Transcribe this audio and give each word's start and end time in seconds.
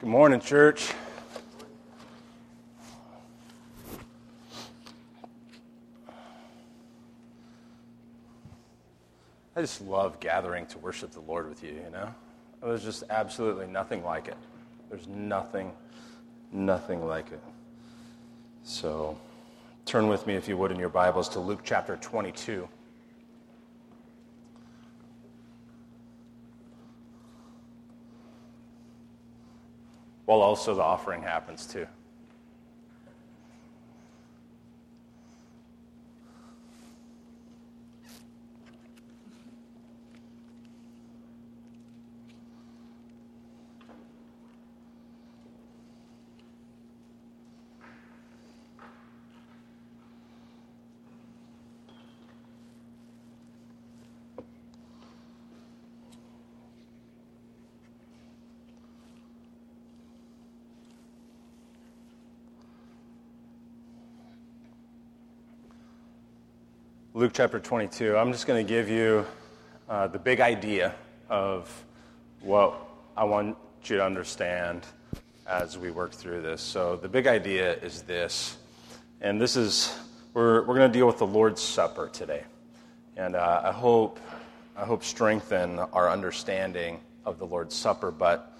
Good 0.00 0.08
morning, 0.08 0.40
church. 0.40 0.92
I 9.56 9.60
just 9.60 9.80
love 9.82 10.18
gathering 10.18 10.66
to 10.66 10.78
worship 10.78 11.12
the 11.12 11.20
Lord 11.20 11.48
with 11.48 11.62
you, 11.62 11.70
you 11.70 11.90
know? 11.92 12.12
There's 12.60 12.82
just 12.82 13.04
absolutely 13.08 13.68
nothing 13.68 14.02
like 14.02 14.26
it. 14.26 14.36
There's 14.90 15.06
nothing, 15.06 15.70
nothing 16.50 17.06
like 17.06 17.30
it. 17.30 17.40
So 18.64 19.16
turn 19.86 20.08
with 20.08 20.26
me, 20.26 20.34
if 20.34 20.48
you 20.48 20.56
would, 20.56 20.72
in 20.72 20.78
your 20.78 20.88
Bibles 20.88 21.28
to 21.30 21.40
Luke 21.40 21.60
chapter 21.62 21.96
22. 21.98 22.68
While 30.26 30.40
also 30.40 30.74
the 30.74 30.82
offering 30.82 31.22
happens 31.22 31.66
too. 31.66 31.86
Luke 67.24 67.32
chapter 67.32 67.58
22. 67.58 68.18
I'm 68.18 68.32
just 68.32 68.46
going 68.46 68.62
to 68.62 68.68
give 68.70 68.90
you 68.90 69.24
uh, 69.88 70.08
the 70.08 70.18
big 70.18 70.40
idea 70.40 70.94
of 71.30 71.70
what 72.42 72.78
I 73.16 73.24
want 73.24 73.56
you 73.84 73.96
to 73.96 74.04
understand 74.04 74.84
as 75.46 75.78
we 75.78 75.90
work 75.90 76.12
through 76.12 76.42
this. 76.42 76.60
So, 76.60 76.96
the 76.96 77.08
big 77.08 77.26
idea 77.26 77.76
is 77.76 78.02
this, 78.02 78.58
and 79.22 79.40
this 79.40 79.56
is 79.56 79.98
we're, 80.34 80.66
we're 80.66 80.74
going 80.74 80.92
to 80.92 80.98
deal 80.98 81.06
with 81.06 81.16
the 81.16 81.26
Lord's 81.26 81.62
Supper 81.62 82.10
today. 82.10 82.44
And 83.16 83.36
uh, 83.36 83.62
I, 83.64 83.72
hope, 83.72 84.20
I 84.76 84.84
hope 84.84 85.02
strengthen 85.02 85.78
our 85.78 86.10
understanding 86.10 87.00
of 87.24 87.38
the 87.38 87.46
Lord's 87.46 87.74
Supper. 87.74 88.10
But 88.10 88.54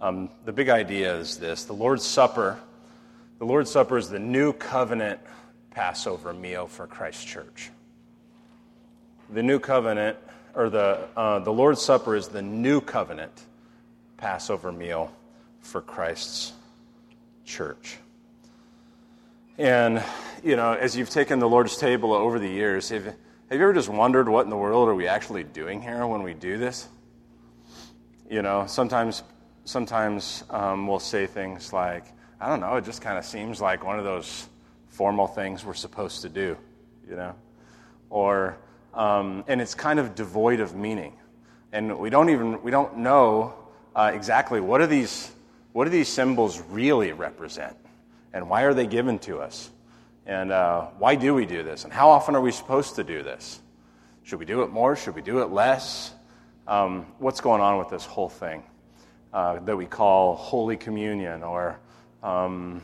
um, 0.00 0.30
the 0.46 0.54
big 0.54 0.70
idea 0.70 1.14
is 1.18 1.36
this 1.36 1.64
the 1.64 1.74
Lord's 1.74 2.06
Supper. 2.06 2.58
The 3.40 3.44
Lord's 3.44 3.70
Supper 3.70 3.98
is 3.98 4.08
the 4.08 4.18
new 4.18 4.54
covenant 4.54 5.20
Passover 5.70 6.32
meal 6.32 6.66
for 6.66 6.86
Christ 6.86 7.26
Church 7.26 7.72
the 9.30 9.42
new 9.42 9.58
covenant, 9.58 10.16
or 10.54 10.70
the, 10.70 11.08
uh, 11.16 11.38
the 11.40 11.52
Lord's 11.52 11.82
Supper 11.82 12.16
is 12.16 12.28
the 12.28 12.42
new 12.42 12.80
covenant 12.80 13.42
Passover 14.16 14.72
meal 14.72 15.12
for 15.60 15.80
Christ's 15.80 16.52
church. 17.44 17.98
And, 19.58 20.02
you 20.44 20.56
know, 20.56 20.72
as 20.72 20.96
you've 20.96 21.10
taken 21.10 21.38
the 21.38 21.48
Lord's 21.48 21.76
table 21.76 22.12
over 22.12 22.38
the 22.38 22.48
years, 22.48 22.88
have, 22.90 23.04
have 23.04 23.14
you 23.50 23.62
ever 23.62 23.72
just 23.72 23.88
wondered 23.88 24.28
what 24.28 24.44
in 24.44 24.50
the 24.50 24.56
world 24.56 24.88
are 24.88 24.94
we 24.94 25.06
actually 25.06 25.44
doing 25.44 25.80
here 25.80 26.06
when 26.06 26.22
we 26.22 26.34
do 26.34 26.58
this? 26.58 26.88
You 28.30 28.42
know, 28.42 28.66
sometimes, 28.66 29.22
sometimes 29.64 30.44
um, 30.50 30.86
we'll 30.86 30.98
say 30.98 31.26
things 31.26 31.72
like, 31.72 32.04
I 32.40 32.48
don't 32.48 32.60
know, 32.60 32.76
it 32.76 32.84
just 32.84 33.00
kind 33.00 33.16
of 33.16 33.24
seems 33.24 33.60
like 33.60 33.84
one 33.84 33.98
of 33.98 34.04
those 34.04 34.48
formal 34.88 35.26
things 35.26 35.64
we're 35.64 35.74
supposed 35.74 36.22
to 36.22 36.28
do, 36.28 36.56
you 37.08 37.16
know? 37.16 37.34
Or, 38.10 38.58
um, 38.96 39.44
and 39.46 39.60
it's 39.60 39.74
kind 39.74 40.00
of 40.00 40.14
devoid 40.14 40.58
of 40.58 40.74
meaning. 40.74 41.12
And 41.72 41.98
we 41.98 42.10
don't 42.10 42.30
even 42.30 42.62
we 42.62 42.70
don't 42.70 42.98
know 42.98 43.54
uh, 43.94 44.10
exactly 44.14 44.60
what 44.60 44.80
are 44.80 44.86
these 44.86 45.30
what 45.72 45.84
do 45.84 45.90
these 45.90 46.08
symbols 46.08 46.60
really 46.70 47.12
represent, 47.12 47.76
and 48.32 48.48
why 48.48 48.62
are 48.62 48.72
they 48.72 48.86
given 48.86 49.18
to 49.20 49.40
us, 49.40 49.70
and 50.24 50.50
uh, 50.50 50.86
why 50.98 51.14
do 51.14 51.34
we 51.34 51.44
do 51.44 51.62
this, 51.62 51.84
and 51.84 51.92
how 51.92 52.08
often 52.08 52.34
are 52.34 52.40
we 52.40 52.50
supposed 52.50 52.94
to 52.96 53.04
do 53.04 53.22
this? 53.22 53.60
Should 54.22 54.38
we 54.38 54.46
do 54.46 54.62
it 54.62 54.70
more? 54.70 54.96
Should 54.96 55.14
we 55.14 55.22
do 55.22 55.42
it 55.42 55.50
less? 55.50 56.14
Um, 56.66 57.06
what's 57.18 57.40
going 57.40 57.60
on 57.60 57.78
with 57.78 57.90
this 57.90 58.04
whole 58.04 58.30
thing 58.30 58.64
uh, 59.32 59.60
that 59.60 59.76
we 59.76 59.86
call 59.86 60.34
Holy 60.34 60.76
Communion 60.76 61.44
or 61.44 61.78
um, 62.22 62.82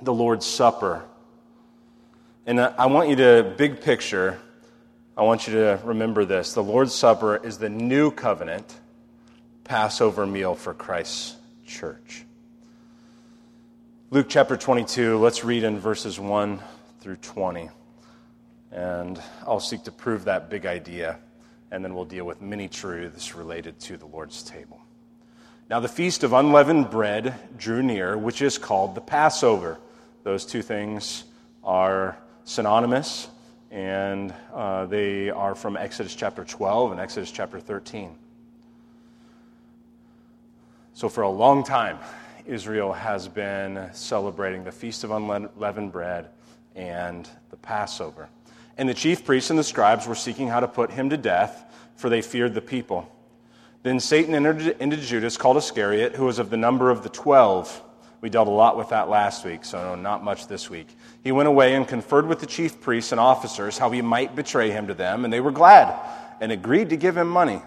the 0.00 0.14
Lord's 0.14 0.46
Supper? 0.46 1.04
And 2.46 2.60
uh, 2.60 2.72
I 2.78 2.86
want 2.86 3.10
you 3.10 3.16
to 3.16 3.54
big 3.58 3.80
picture 3.80 4.38
I 5.18 5.22
want 5.22 5.48
you 5.48 5.54
to 5.54 5.80
remember 5.82 6.26
this. 6.26 6.52
The 6.52 6.62
Lord's 6.62 6.94
Supper 6.94 7.38
is 7.38 7.56
the 7.56 7.70
new 7.70 8.10
covenant 8.10 8.70
Passover 9.64 10.26
meal 10.26 10.54
for 10.54 10.74
Christ's 10.74 11.36
church. 11.66 12.26
Luke 14.10 14.26
chapter 14.28 14.58
22, 14.58 15.16
let's 15.16 15.42
read 15.42 15.64
in 15.64 15.78
verses 15.78 16.20
1 16.20 16.60
through 17.00 17.16
20. 17.16 17.70
And 18.72 19.18
I'll 19.46 19.58
seek 19.58 19.84
to 19.84 19.90
prove 19.90 20.26
that 20.26 20.50
big 20.50 20.66
idea, 20.66 21.18
and 21.70 21.82
then 21.82 21.94
we'll 21.94 22.04
deal 22.04 22.26
with 22.26 22.42
many 22.42 22.68
truths 22.68 23.34
related 23.34 23.80
to 23.80 23.96
the 23.96 24.04
Lord's 24.04 24.42
table. 24.42 24.82
Now, 25.70 25.80
the 25.80 25.88
feast 25.88 26.24
of 26.24 26.34
unleavened 26.34 26.90
bread 26.90 27.34
drew 27.56 27.82
near, 27.82 28.18
which 28.18 28.42
is 28.42 28.58
called 28.58 28.94
the 28.94 29.00
Passover. 29.00 29.78
Those 30.24 30.44
two 30.44 30.60
things 30.60 31.24
are 31.64 32.18
synonymous 32.44 33.28
and 33.70 34.32
uh, 34.54 34.86
they 34.86 35.30
are 35.30 35.54
from 35.54 35.76
Exodus 35.76 36.14
chapter 36.14 36.44
12 36.44 36.92
and 36.92 37.00
Exodus 37.00 37.30
chapter 37.30 37.58
13. 37.58 38.14
So, 40.94 41.08
for 41.08 41.22
a 41.22 41.30
long 41.30 41.62
time, 41.62 41.98
Israel 42.46 42.92
has 42.92 43.28
been 43.28 43.90
celebrating 43.92 44.64
the 44.64 44.72
Feast 44.72 45.04
of 45.04 45.10
Unleavened 45.10 45.92
Bread 45.92 46.28
and 46.74 47.28
the 47.50 47.56
Passover. 47.56 48.28
And 48.78 48.88
the 48.88 48.94
chief 48.94 49.24
priests 49.24 49.50
and 49.50 49.58
the 49.58 49.64
scribes 49.64 50.06
were 50.06 50.14
seeking 50.14 50.48
how 50.48 50.60
to 50.60 50.68
put 50.68 50.90
him 50.90 51.10
to 51.10 51.16
death, 51.16 51.64
for 51.96 52.08
they 52.08 52.22
feared 52.22 52.54
the 52.54 52.60
people. 52.60 53.10
Then 53.82 54.00
Satan 54.00 54.34
entered 54.34 54.76
into 54.80 54.96
Judas, 54.96 55.36
called 55.36 55.56
Iscariot, 55.56 56.14
who 56.14 56.24
was 56.24 56.38
of 56.38 56.50
the 56.50 56.56
number 56.56 56.90
of 56.90 57.02
the 57.02 57.08
twelve. 57.08 57.82
We 58.20 58.30
dealt 58.30 58.48
a 58.48 58.50
lot 58.50 58.76
with 58.76 58.88
that 58.90 59.08
last 59.08 59.44
week, 59.44 59.64
so 59.64 59.94
not 59.94 60.24
much 60.24 60.46
this 60.46 60.70
week. 60.70 60.88
He 61.26 61.32
went 61.32 61.48
away 61.48 61.74
and 61.74 61.88
conferred 61.88 62.28
with 62.28 62.38
the 62.38 62.46
chief 62.46 62.80
priests 62.80 63.10
and 63.10 63.20
officers 63.20 63.78
how 63.78 63.90
he 63.90 64.00
might 64.00 64.36
betray 64.36 64.70
him 64.70 64.86
to 64.86 64.94
them, 64.94 65.24
and 65.24 65.32
they 65.32 65.40
were 65.40 65.50
glad 65.50 65.92
and 66.40 66.52
agreed 66.52 66.90
to 66.90 66.96
give 66.96 67.16
him 67.16 67.28
money. 67.28 67.60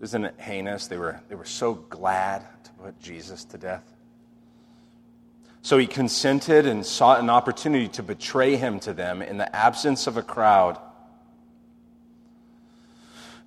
Isn't 0.00 0.24
it 0.24 0.36
heinous? 0.38 0.86
They 0.86 0.98
were, 0.98 1.20
they 1.28 1.34
were 1.34 1.44
so 1.44 1.74
glad 1.74 2.46
to 2.62 2.70
put 2.74 3.00
Jesus 3.00 3.44
to 3.46 3.58
death. 3.58 3.82
So 5.62 5.78
he 5.78 5.88
consented 5.88 6.64
and 6.64 6.86
sought 6.86 7.18
an 7.18 7.28
opportunity 7.28 7.88
to 7.88 8.04
betray 8.04 8.54
him 8.54 8.78
to 8.80 8.92
them 8.92 9.20
in 9.20 9.38
the 9.38 9.56
absence 9.56 10.06
of 10.06 10.16
a 10.16 10.22
crowd. 10.22 10.78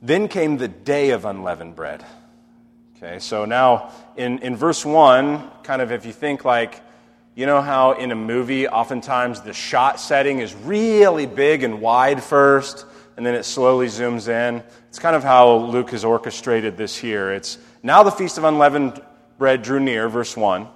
Then 0.02 0.28
came 0.28 0.58
the 0.58 0.68
day 0.68 1.12
of 1.12 1.24
unleavened 1.24 1.78
bread 1.78 2.04
Okay, 2.98 3.20
so 3.20 3.44
now 3.44 3.92
in, 4.16 4.40
in 4.40 4.56
verse 4.56 4.86
1, 4.86 5.52
kind 5.64 5.82
of 5.82 5.92
if 5.92 6.06
you 6.06 6.14
think 6.14 6.46
like, 6.46 6.82
you 7.36 7.46
know 7.46 7.62
how 7.62 7.94
in 7.94 8.12
a 8.12 8.16
movie, 8.16 8.68
oftentimes 8.68 9.42
the 9.42 9.54
shot 9.54 10.00
setting 10.00 10.40
is 10.40 10.54
really 10.56 11.26
big 11.26 11.64
and 11.64 11.82
wide 11.82 12.24
first, 12.24 12.86
and 13.18 13.26
then 13.26 13.36
it 13.36 13.44
slowly 13.44 13.88
zooms 13.88 14.28
in? 14.28 14.64
It's 14.88 15.00
kind 15.00 15.16
of 15.16 15.24
how 15.24 15.56
Luke 15.58 15.92
has 15.92 16.06
orchestrated 16.06 16.78
this 16.78 16.96
here. 16.96 17.32
It's 17.32 17.58
now 17.84 18.04
the 18.04 18.12
Feast 18.12 18.38
of 18.38 18.46
Unleavened 18.46 19.02
Bread 19.38 19.62
drew 19.62 19.82
near, 19.82 20.08
verse 20.08 20.38
1. 20.38 20.68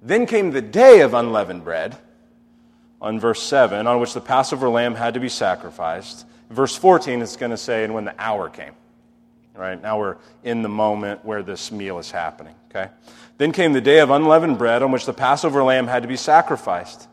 Then 0.00 0.26
came 0.26 0.52
the 0.52 0.62
day 0.62 1.00
of 1.00 1.12
unleavened 1.12 1.64
bread, 1.64 1.98
on 3.00 3.18
verse 3.18 3.42
7, 3.42 3.86
on 3.86 4.00
which 4.00 4.14
the 4.14 4.20
Passover 4.20 4.68
lamb 4.68 4.94
had 4.94 5.14
to 5.14 5.20
be 5.20 5.28
sacrificed. 5.28 6.24
Verse 6.50 6.76
14, 6.76 7.22
it's 7.22 7.36
going 7.36 7.50
to 7.50 7.56
say, 7.56 7.84
and 7.84 7.94
when 7.94 8.04
the 8.04 8.14
hour 8.18 8.48
came 8.48 8.74
right? 9.58 9.80
Now 9.80 9.98
we're 9.98 10.16
in 10.44 10.62
the 10.62 10.68
moment 10.68 11.24
where 11.24 11.42
this 11.42 11.72
meal 11.72 11.98
is 11.98 12.10
happening, 12.10 12.54
okay? 12.70 12.90
Then 13.36 13.52
came 13.52 13.72
the 13.72 13.80
day 13.80 13.98
of 13.98 14.10
unleavened 14.10 14.56
bread 14.58 14.82
on 14.82 14.92
which 14.92 15.04
the 15.04 15.12
Passover 15.12 15.62
lamb 15.62 15.88
had 15.88 16.02
to 16.02 16.08
be 16.08 16.16
sacrificed. 16.16 17.08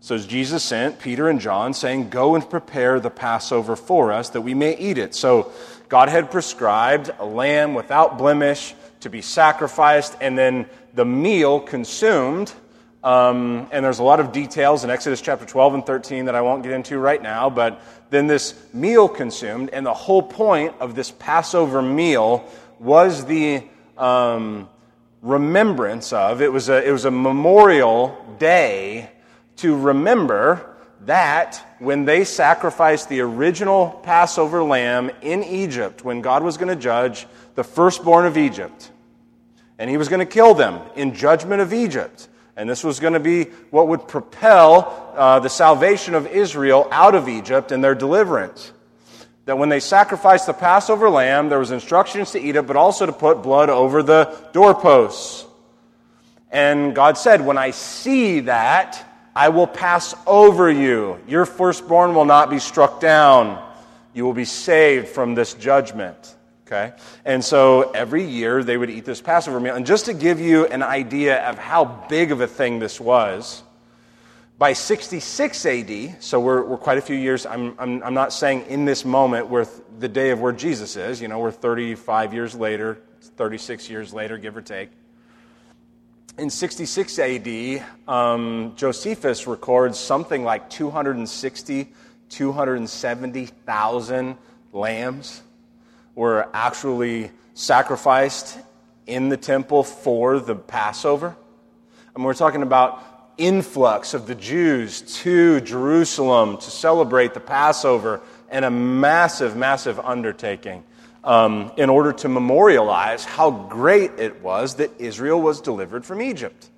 So 0.00 0.18
Jesus 0.18 0.64
sent 0.64 0.98
Peter 0.98 1.28
and 1.28 1.40
John, 1.40 1.74
saying, 1.74 2.10
Go 2.10 2.34
and 2.34 2.48
prepare 2.48 2.98
the 2.98 3.10
Passover 3.10 3.76
for 3.76 4.10
us 4.10 4.30
that 4.30 4.40
we 4.40 4.54
may 4.54 4.76
eat 4.76 4.98
it. 4.98 5.14
So 5.14 5.52
God 5.88 6.08
had 6.08 6.30
prescribed 6.30 7.10
a 7.18 7.24
lamb 7.24 7.74
without 7.74 8.18
blemish 8.18 8.74
to 9.00 9.10
be 9.10 9.20
sacrificed, 9.20 10.16
and 10.20 10.36
then 10.36 10.66
the 10.94 11.04
meal 11.04 11.60
consumed. 11.60 12.52
Um, 13.04 13.68
and 13.72 13.84
there's 13.84 13.98
a 13.98 14.04
lot 14.04 14.18
of 14.18 14.32
details 14.32 14.84
in 14.84 14.90
Exodus 14.90 15.20
chapter 15.20 15.44
12 15.44 15.74
and 15.74 15.86
13 15.86 16.24
that 16.24 16.34
I 16.34 16.40
won't 16.40 16.62
get 16.62 16.72
into 16.72 16.98
right 16.98 17.20
now, 17.20 17.50
but 17.50 17.80
then 18.12 18.26
this 18.26 18.54
meal 18.74 19.08
consumed, 19.08 19.70
and 19.72 19.86
the 19.86 19.94
whole 19.94 20.22
point 20.22 20.74
of 20.80 20.94
this 20.94 21.10
Passover 21.10 21.80
meal 21.80 22.44
was 22.78 23.24
the 23.24 23.62
um, 23.96 24.68
remembrance 25.22 26.12
of, 26.12 26.42
it 26.42 26.52
was, 26.52 26.68
a, 26.68 26.86
it 26.86 26.92
was 26.92 27.06
a 27.06 27.10
memorial 27.10 28.36
day 28.38 29.10
to 29.56 29.74
remember 29.74 30.76
that 31.06 31.64
when 31.78 32.04
they 32.04 32.24
sacrificed 32.24 33.08
the 33.08 33.20
original 33.20 33.88
Passover 34.02 34.62
lamb 34.62 35.10
in 35.22 35.42
Egypt, 35.42 36.04
when 36.04 36.20
God 36.20 36.42
was 36.42 36.58
going 36.58 36.68
to 36.68 36.80
judge 36.80 37.26
the 37.54 37.64
firstborn 37.64 38.26
of 38.26 38.36
Egypt, 38.36 38.90
and 39.78 39.88
he 39.88 39.96
was 39.96 40.10
going 40.10 40.20
to 40.20 40.26
kill 40.26 40.52
them 40.52 40.80
in 40.96 41.14
judgment 41.14 41.62
of 41.62 41.72
Egypt. 41.72 42.28
And 42.56 42.68
this 42.68 42.84
was 42.84 43.00
going 43.00 43.14
to 43.14 43.20
be 43.20 43.44
what 43.70 43.88
would 43.88 44.06
propel 44.08 45.12
uh, 45.16 45.40
the 45.40 45.48
salvation 45.48 46.14
of 46.14 46.26
Israel 46.26 46.86
out 46.90 47.14
of 47.14 47.28
Egypt 47.28 47.72
and 47.72 47.82
their 47.82 47.94
deliverance. 47.94 48.72
That 49.46 49.58
when 49.58 49.70
they 49.70 49.80
sacrificed 49.80 50.46
the 50.46 50.52
Passover 50.52 51.08
lamb, 51.08 51.48
there 51.48 51.58
was 51.58 51.70
instructions 51.70 52.32
to 52.32 52.40
eat 52.40 52.56
it, 52.56 52.66
but 52.66 52.76
also 52.76 53.06
to 53.06 53.12
put 53.12 53.42
blood 53.42 53.70
over 53.70 54.02
the 54.02 54.36
doorposts. 54.52 55.46
And 56.50 56.94
God 56.94 57.16
said, 57.16 57.40
When 57.44 57.58
I 57.58 57.70
see 57.70 58.40
that, 58.40 59.02
I 59.34 59.48
will 59.48 59.66
pass 59.66 60.14
over 60.26 60.70
you. 60.70 61.18
Your 61.26 61.46
firstborn 61.46 62.14
will 62.14 62.26
not 62.26 62.50
be 62.50 62.58
struck 62.58 63.00
down. 63.00 63.66
You 64.12 64.24
will 64.24 64.34
be 64.34 64.44
saved 64.44 65.08
from 65.08 65.34
this 65.34 65.54
judgment. 65.54 66.36
Okay? 66.72 66.94
And 67.26 67.44
so 67.44 67.90
every 67.90 68.24
year 68.24 68.64
they 68.64 68.78
would 68.78 68.88
eat 68.88 69.04
this 69.04 69.20
Passover 69.20 69.60
meal. 69.60 69.74
And 69.74 69.84
just 69.84 70.06
to 70.06 70.14
give 70.14 70.40
you 70.40 70.64
an 70.66 70.82
idea 70.82 71.46
of 71.46 71.58
how 71.58 71.84
big 71.84 72.32
of 72.32 72.40
a 72.40 72.46
thing 72.46 72.78
this 72.78 72.98
was, 72.98 73.62
by 74.56 74.72
66 74.72 75.66
AD, 75.66 76.22
so 76.22 76.40
we're, 76.40 76.64
we're 76.64 76.78
quite 76.78 76.96
a 76.96 77.02
few 77.02 77.16
years, 77.16 77.44
I'm, 77.44 77.74
I'm, 77.78 78.02
I'm 78.02 78.14
not 78.14 78.32
saying 78.32 78.64
in 78.68 78.86
this 78.86 79.04
moment 79.04 79.48
where 79.48 79.66
the 79.98 80.08
day 80.08 80.30
of 80.30 80.40
where 80.40 80.52
Jesus 80.52 80.96
is, 80.96 81.20
you 81.20 81.28
know, 81.28 81.40
we're 81.40 81.50
35 81.50 82.32
years 82.32 82.54
later, 82.54 83.02
36 83.20 83.90
years 83.90 84.14
later, 84.14 84.38
give 84.38 84.56
or 84.56 84.62
take. 84.62 84.88
In 86.38 86.48
66 86.48 87.18
AD, 87.18 87.84
um, 88.08 88.72
Josephus 88.76 89.46
records 89.46 89.98
something 89.98 90.42
like 90.42 90.70
260, 90.70 91.92
270,000 92.30 94.38
lambs 94.72 95.42
were 96.14 96.48
actually 96.52 97.30
sacrificed 97.54 98.58
in 99.06 99.28
the 99.28 99.36
temple 99.36 99.82
for 99.82 100.38
the 100.38 100.54
Passover. 100.54 101.36
And 102.14 102.24
we're 102.24 102.34
talking 102.34 102.62
about 102.62 103.02
influx 103.38 104.14
of 104.14 104.26
the 104.26 104.34
Jews 104.34 105.00
to 105.22 105.60
Jerusalem 105.60 106.58
to 106.58 106.70
celebrate 106.70 107.34
the 107.34 107.40
Passover 107.40 108.20
and 108.50 108.64
a 108.64 108.70
massive, 108.70 109.56
massive 109.56 109.98
undertaking 109.98 110.84
um, 111.24 111.72
in 111.76 111.88
order 111.88 112.12
to 112.12 112.28
memorialize 112.28 113.24
how 113.24 113.50
great 113.50 114.12
it 114.18 114.42
was 114.42 114.76
that 114.76 114.90
Israel 114.98 115.40
was 115.40 115.60
delivered 115.60 116.04
from 116.04 116.20
Egypt. 116.20 116.68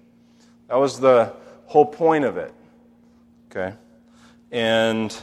That 0.68 0.76
was 0.76 1.00
the 1.00 1.32
whole 1.66 1.86
point 1.86 2.24
of 2.24 2.36
it. 2.36 2.52
Okay? 3.50 3.74
And 4.50 5.16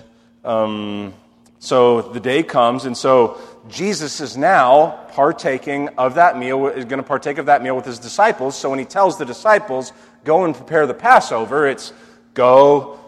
um, 0.44 1.13
so 1.60 2.02
the 2.02 2.19
day 2.19 2.44
comes, 2.44 2.86
and 2.86 2.98
so 2.98 3.40
Jesus 3.69 4.19
is 4.22 4.38
now 4.38 5.06
partaking 5.12 5.90
of 5.90 6.16
that 6.16 6.38
meal, 6.38 6.68
is 6.68 6.86
going 6.86 7.02
to 7.02 7.08
partake 7.08 7.38
of 7.38 7.46
that 7.46 7.62
meal 7.62 7.75
with 7.75 7.86
his 7.86 8.00
disciples. 8.00 8.58
So 8.58 8.69
when 8.69 8.80
he 8.80 8.86
tells 8.86 9.18
the 9.18 9.25
disciples, 9.25 9.94
go 10.24 10.46
and 10.46 10.56
prepare 10.56 10.88
the 10.88 10.94
Passover, 10.94 11.68
it's 11.68 11.94
go, 12.34 13.00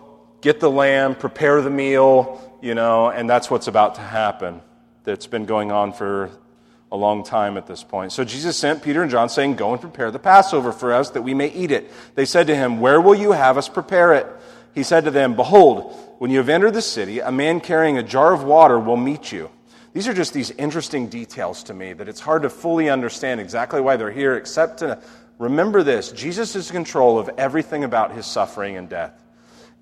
get 0.42 0.60
the 0.60 0.70
lamb, 0.70 1.16
prepare 1.16 1.62
the 1.62 1.70
meal, 1.70 2.58
you 2.62 2.76
know, 2.76 3.10
and 3.10 3.30
that's 3.30 3.50
what's 3.50 3.68
about 3.68 3.96
to 3.96 4.02
happen. 4.02 4.62
That's 5.04 5.28
been 5.28 5.46
going 5.46 5.72
on 5.72 5.94
for 5.94 6.30
a 6.92 6.96
long 6.96 7.24
time 7.24 7.58
at 7.58 7.66
this 7.66 7.84
point. 7.84 8.12
So 8.12 8.24
Jesus 8.24 8.56
sent 8.56 8.84
Peter 8.84 9.02
and 9.02 9.10
John, 9.10 9.28
saying, 9.28 9.56
Go 9.56 9.72
and 9.72 9.82
prepare 9.82 10.12
the 10.12 10.20
Passover 10.20 10.72
for 10.72 10.94
us, 10.94 11.10
that 11.10 11.24
we 11.24 11.34
may 11.34 11.52
eat 11.52 11.72
it. 11.72 11.92
They 12.14 12.26
said 12.26 12.48
to 12.48 12.56
him, 12.56 12.80
Where 12.80 13.02
will 13.02 13.16
you 13.16 13.32
have 13.32 13.58
us 13.58 13.68
prepare 13.68 14.14
it? 14.14 14.28
He 14.76 14.84
said 14.84 15.06
to 15.06 15.12
them, 15.12 15.36
Behold, 15.36 15.94
when 16.20 16.30
you 16.30 16.38
have 16.38 16.50
entered 16.50 16.76
the 16.76 16.82
city, 16.82 17.20
a 17.20 17.32
man 17.32 17.60
carrying 17.62 17.98
a 17.98 18.04
jar 18.04 18.32
of 18.32 18.44
water 18.44 18.80
will 18.80 18.96
meet 18.96 19.32
you. 19.32 19.50
These 19.94 20.08
are 20.08 20.14
just 20.14 20.34
these 20.34 20.50
interesting 20.52 21.08
details 21.08 21.64
to 21.64 21.74
me 21.74 21.94
that 21.94 22.10
it's 22.10 22.20
hard 22.20 22.42
to 22.42 22.50
fully 22.50 22.90
understand 22.90 23.40
exactly 23.40 23.80
why 23.80 23.96
they're 23.96 24.12
here, 24.12 24.36
except 24.36 24.80
to 24.80 25.00
remember 25.38 25.84
this 25.84 26.12
Jesus 26.12 26.56
is 26.56 26.70
in 26.70 26.74
control 26.74 27.20
of 27.20 27.30
everything 27.38 27.84
about 27.84 28.12
his 28.12 28.26
suffering 28.26 28.76
and 28.76 28.90
death. 28.90 29.14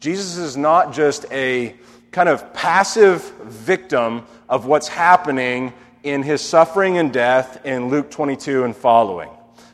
Jesus 0.02 0.38
is 0.38 0.58
not 0.58 0.94
just 0.94 1.26
a 1.32 1.76
kind 2.12 2.28
of 2.28 2.54
passive 2.54 3.22
victim 3.44 4.26
of 4.50 4.66
what's 4.66 4.90
happening 4.90 5.74
in 6.04 6.24
his 6.24 6.42
suffering 6.42 6.98
and 6.98 7.14
death 7.14 7.66
in 7.66 7.90
Luke 7.90 8.12
22 8.12 8.66
and 8.66 8.76
following, 8.76 9.30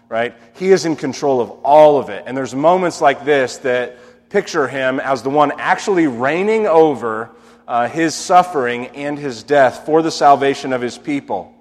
right? 0.09 0.35
He 0.53 0.69
is 0.69 0.85
in 0.85 0.95
control 0.95 1.41
of 1.41 1.49
all 1.63 1.97
of 1.97 2.09
it. 2.09 2.25
And 2.27 2.37
there's 2.37 2.53
moments 2.53 3.01
like 3.01 3.25
this 3.25 3.57
that 3.59 3.97
picture 4.29 4.67
him 4.67 4.99
as 4.99 5.23
the 5.23 5.29
one 5.29 5.51
actually 5.57 6.05
reigning 6.05 6.67
over 6.67 7.31
uh, 7.67 7.89
his 7.89 8.15
suffering 8.15 8.87
and 8.87 9.19
his 9.19 9.43
death 9.43 9.85
for 9.85 10.01
the 10.01 10.11
salvation 10.11 10.71
of 10.71 10.81
his 10.81 10.97
people. 10.97 11.53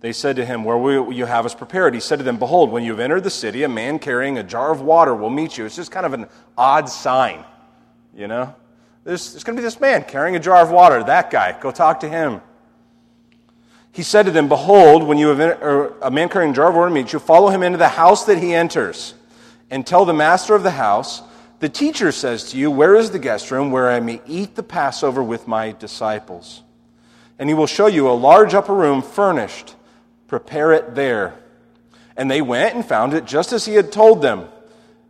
They 0.00 0.12
said 0.12 0.36
to 0.36 0.44
him, 0.44 0.62
Where 0.64 0.76
will 0.76 1.12
you 1.12 1.24
have 1.24 1.46
us 1.46 1.54
prepared? 1.54 1.94
He 1.94 2.00
said 2.00 2.18
to 2.18 2.22
them, 2.22 2.36
Behold, 2.36 2.70
when 2.70 2.84
you 2.84 2.90
have 2.92 3.00
entered 3.00 3.24
the 3.24 3.30
city, 3.30 3.62
a 3.62 3.68
man 3.68 3.98
carrying 3.98 4.38
a 4.38 4.42
jar 4.42 4.70
of 4.70 4.82
water 4.82 5.14
will 5.14 5.30
meet 5.30 5.56
you. 5.56 5.64
It's 5.64 5.76
just 5.76 5.90
kind 5.90 6.04
of 6.04 6.12
an 6.12 6.26
odd 6.56 6.88
sign, 6.88 7.44
you 8.14 8.28
know? 8.28 8.54
There's, 9.04 9.32
there's 9.32 9.44
going 9.44 9.56
to 9.56 9.60
be 9.60 9.64
this 9.64 9.80
man 9.80 10.04
carrying 10.04 10.36
a 10.36 10.40
jar 10.40 10.62
of 10.62 10.70
water. 10.70 11.02
That 11.02 11.30
guy. 11.30 11.58
Go 11.60 11.70
talk 11.70 12.00
to 12.00 12.08
him. 12.08 12.40
He 13.92 14.02
said 14.02 14.26
to 14.26 14.30
them, 14.30 14.48
Behold, 14.48 15.04
when 15.04 15.16
you 15.16 15.28
have 15.28 15.40
a 16.02 16.10
man 16.10 16.28
carrying 16.28 16.50
a 16.50 16.54
jar 16.54 16.68
of 16.68 16.74
water 16.74 16.90
meets 16.90 17.14
you, 17.14 17.18
follow 17.18 17.48
him 17.48 17.62
into 17.62 17.78
the 17.78 17.88
house 17.88 18.26
that 18.26 18.36
he 18.36 18.52
enters, 18.52 19.14
and 19.70 19.86
tell 19.86 20.04
the 20.04 20.12
master 20.12 20.54
of 20.54 20.62
the 20.62 20.72
house, 20.72 21.22
the 21.66 21.72
teacher 21.72 22.12
says 22.12 22.52
to 22.52 22.56
you, 22.56 22.70
Where 22.70 22.94
is 22.94 23.10
the 23.10 23.18
guest 23.18 23.50
room 23.50 23.72
where 23.72 23.90
I 23.90 23.98
may 23.98 24.20
eat 24.24 24.54
the 24.54 24.62
Passover 24.62 25.20
with 25.20 25.48
my 25.48 25.72
disciples? 25.72 26.62
And 27.40 27.48
he 27.50 27.56
will 27.56 27.66
show 27.66 27.88
you 27.88 28.08
a 28.08 28.12
large 28.12 28.54
upper 28.54 28.72
room 28.72 29.02
furnished. 29.02 29.74
Prepare 30.28 30.74
it 30.74 30.94
there. 30.94 31.34
And 32.16 32.30
they 32.30 32.40
went 32.40 32.76
and 32.76 32.86
found 32.86 33.14
it 33.14 33.24
just 33.24 33.52
as 33.52 33.64
he 33.64 33.74
had 33.74 33.90
told 33.90 34.22
them, 34.22 34.46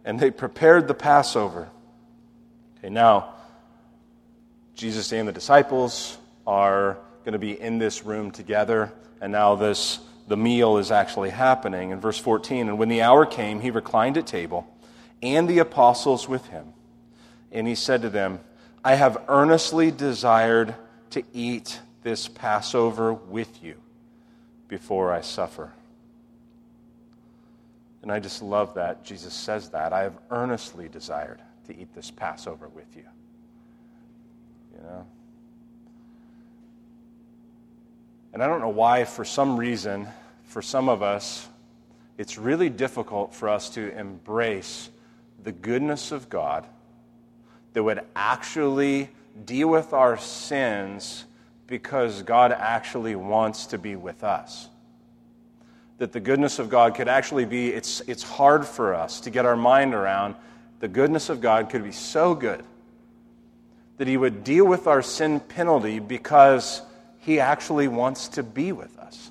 and 0.02 0.18
they 0.18 0.30
prepared 0.30 0.88
the 0.88 0.94
Passover. 0.94 1.68
Okay, 2.78 2.88
now, 2.88 3.34
Jesus 4.74 5.12
and 5.12 5.28
the 5.28 5.32
disciples 5.32 6.16
are 6.46 6.96
going 7.26 7.34
to 7.34 7.38
be 7.38 7.60
in 7.60 7.76
this 7.76 8.06
room 8.06 8.30
together, 8.30 8.94
and 9.20 9.30
now 9.30 9.56
this 9.56 9.98
the 10.26 10.38
meal 10.38 10.78
is 10.78 10.90
actually 10.90 11.28
happening. 11.28 11.90
In 11.90 12.00
verse 12.00 12.18
14, 12.18 12.70
and 12.70 12.78
when 12.78 12.88
the 12.88 13.02
hour 13.02 13.26
came, 13.26 13.60
he 13.60 13.70
reclined 13.70 14.16
at 14.16 14.26
table 14.26 14.66
and 15.34 15.48
the 15.48 15.58
apostles 15.58 16.28
with 16.28 16.46
him. 16.46 16.72
And 17.50 17.66
he 17.66 17.74
said 17.74 18.02
to 18.02 18.10
them, 18.10 18.40
I 18.84 18.94
have 18.94 19.24
earnestly 19.28 19.90
desired 19.90 20.74
to 21.10 21.22
eat 21.32 21.80
this 22.02 22.28
Passover 22.28 23.12
with 23.12 23.62
you 23.62 23.74
before 24.68 25.12
I 25.12 25.22
suffer. 25.22 25.72
And 28.02 28.12
I 28.12 28.20
just 28.20 28.42
love 28.42 28.74
that 28.74 29.04
Jesus 29.04 29.34
says 29.34 29.70
that. 29.70 29.92
I 29.92 30.02
have 30.02 30.16
earnestly 30.30 30.88
desired 30.88 31.40
to 31.66 31.76
eat 31.76 31.92
this 31.94 32.10
Passover 32.10 32.68
with 32.68 32.96
you. 32.96 33.02
You 34.76 34.82
know? 34.84 35.06
And 38.32 38.42
I 38.42 38.46
don't 38.46 38.60
know 38.60 38.68
why, 38.68 39.04
for 39.04 39.24
some 39.24 39.56
reason, 39.56 40.06
for 40.44 40.62
some 40.62 40.88
of 40.88 41.02
us, 41.02 41.48
it's 42.18 42.38
really 42.38 42.68
difficult 42.68 43.34
for 43.34 43.48
us 43.48 43.70
to 43.70 43.96
embrace 43.98 44.90
the 45.46 45.52
goodness 45.52 46.10
of 46.10 46.28
God 46.28 46.66
that 47.72 47.80
would 47.80 48.00
actually 48.16 49.08
deal 49.44 49.68
with 49.68 49.92
our 49.92 50.18
sins 50.18 51.24
because 51.68 52.24
God 52.24 52.50
actually 52.50 53.14
wants 53.14 53.66
to 53.66 53.78
be 53.78 53.94
with 53.94 54.24
us. 54.24 54.68
That 55.98 56.10
the 56.10 56.18
goodness 56.18 56.58
of 56.58 56.68
God 56.68 56.96
could 56.96 57.06
actually 57.06 57.44
be, 57.44 57.68
it's, 57.68 58.00
it's 58.08 58.24
hard 58.24 58.66
for 58.66 58.92
us 58.92 59.20
to 59.20 59.30
get 59.30 59.46
our 59.46 59.54
mind 59.54 59.94
around. 59.94 60.34
The 60.80 60.88
goodness 60.88 61.28
of 61.28 61.40
God 61.40 61.70
could 61.70 61.84
be 61.84 61.92
so 61.92 62.34
good 62.34 62.64
that 63.98 64.08
He 64.08 64.16
would 64.16 64.42
deal 64.42 64.66
with 64.66 64.88
our 64.88 65.00
sin 65.00 65.38
penalty 65.38 66.00
because 66.00 66.82
He 67.20 67.38
actually 67.38 67.86
wants 67.86 68.26
to 68.30 68.42
be 68.42 68.72
with 68.72 68.98
us. 68.98 69.30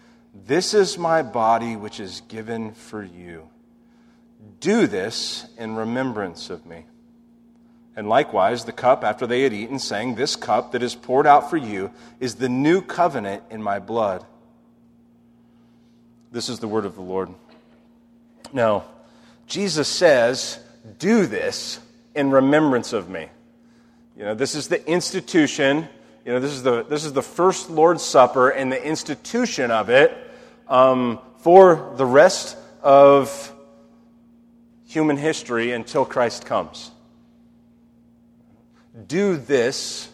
This 0.33 0.73
is 0.73 0.97
my 0.97 1.21
body, 1.21 1.75
which 1.75 1.99
is 1.99 2.21
given 2.27 2.73
for 2.73 3.03
you. 3.03 3.49
Do 4.59 4.87
this 4.87 5.45
in 5.57 5.75
remembrance 5.75 6.49
of 6.49 6.65
me. 6.65 6.85
And 7.95 8.07
likewise, 8.07 8.63
the 8.63 8.71
cup 8.71 9.03
after 9.03 9.27
they 9.27 9.43
had 9.43 9.53
eaten, 9.53 9.77
saying, 9.77 10.15
This 10.15 10.35
cup 10.35 10.71
that 10.71 10.81
is 10.81 10.95
poured 10.95 11.27
out 11.27 11.49
for 11.49 11.57
you 11.57 11.91
is 12.19 12.35
the 12.35 12.49
new 12.49 12.81
covenant 12.81 13.43
in 13.49 13.61
my 13.61 13.79
blood. 13.79 14.25
This 16.31 16.47
is 16.47 16.59
the 16.59 16.67
word 16.67 16.85
of 16.85 16.95
the 16.95 17.01
Lord. 17.01 17.29
Now, 18.53 18.85
Jesus 19.47 19.89
says, 19.89 20.59
Do 20.97 21.25
this 21.25 21.79
in 22.15 22.31
remembrance 22.31 22.93
of 22.93 23.09
me. 23.09 23.27
You 24.17 24.23
know, 24.23 24.35
this 24.35 24.55
is 24.55 24.69
the 24.69 24.89
institution 24.89 25.89
you 26.25 26.33
know, 26.33 26.39
this 26.39 26.51
is 26.51 26.61
the, 26.61 26.83
this 26.83 27.03
is 27.03 27.13
the 27.13 27.23
first 27.23 27.69
Lord's 27.69 28.03
Supper 28.03 28.49
and 28.49 28.71
the 28.71 28.83
institution 28.83 29.71
of 29.71 29.89
it 29.89 30.15
um, 30.67 31.19
for 31.39 31.93
the 31.97 32.05
rest 32.05 32.57
of 32.83 33.51
human 34.85 35.17
history 35.17 35.71
until 35.71 36.05
Christ 36.05 36.45
comes. 36.45 36.91
Do 39.07 39.37
this, 39.37 40.09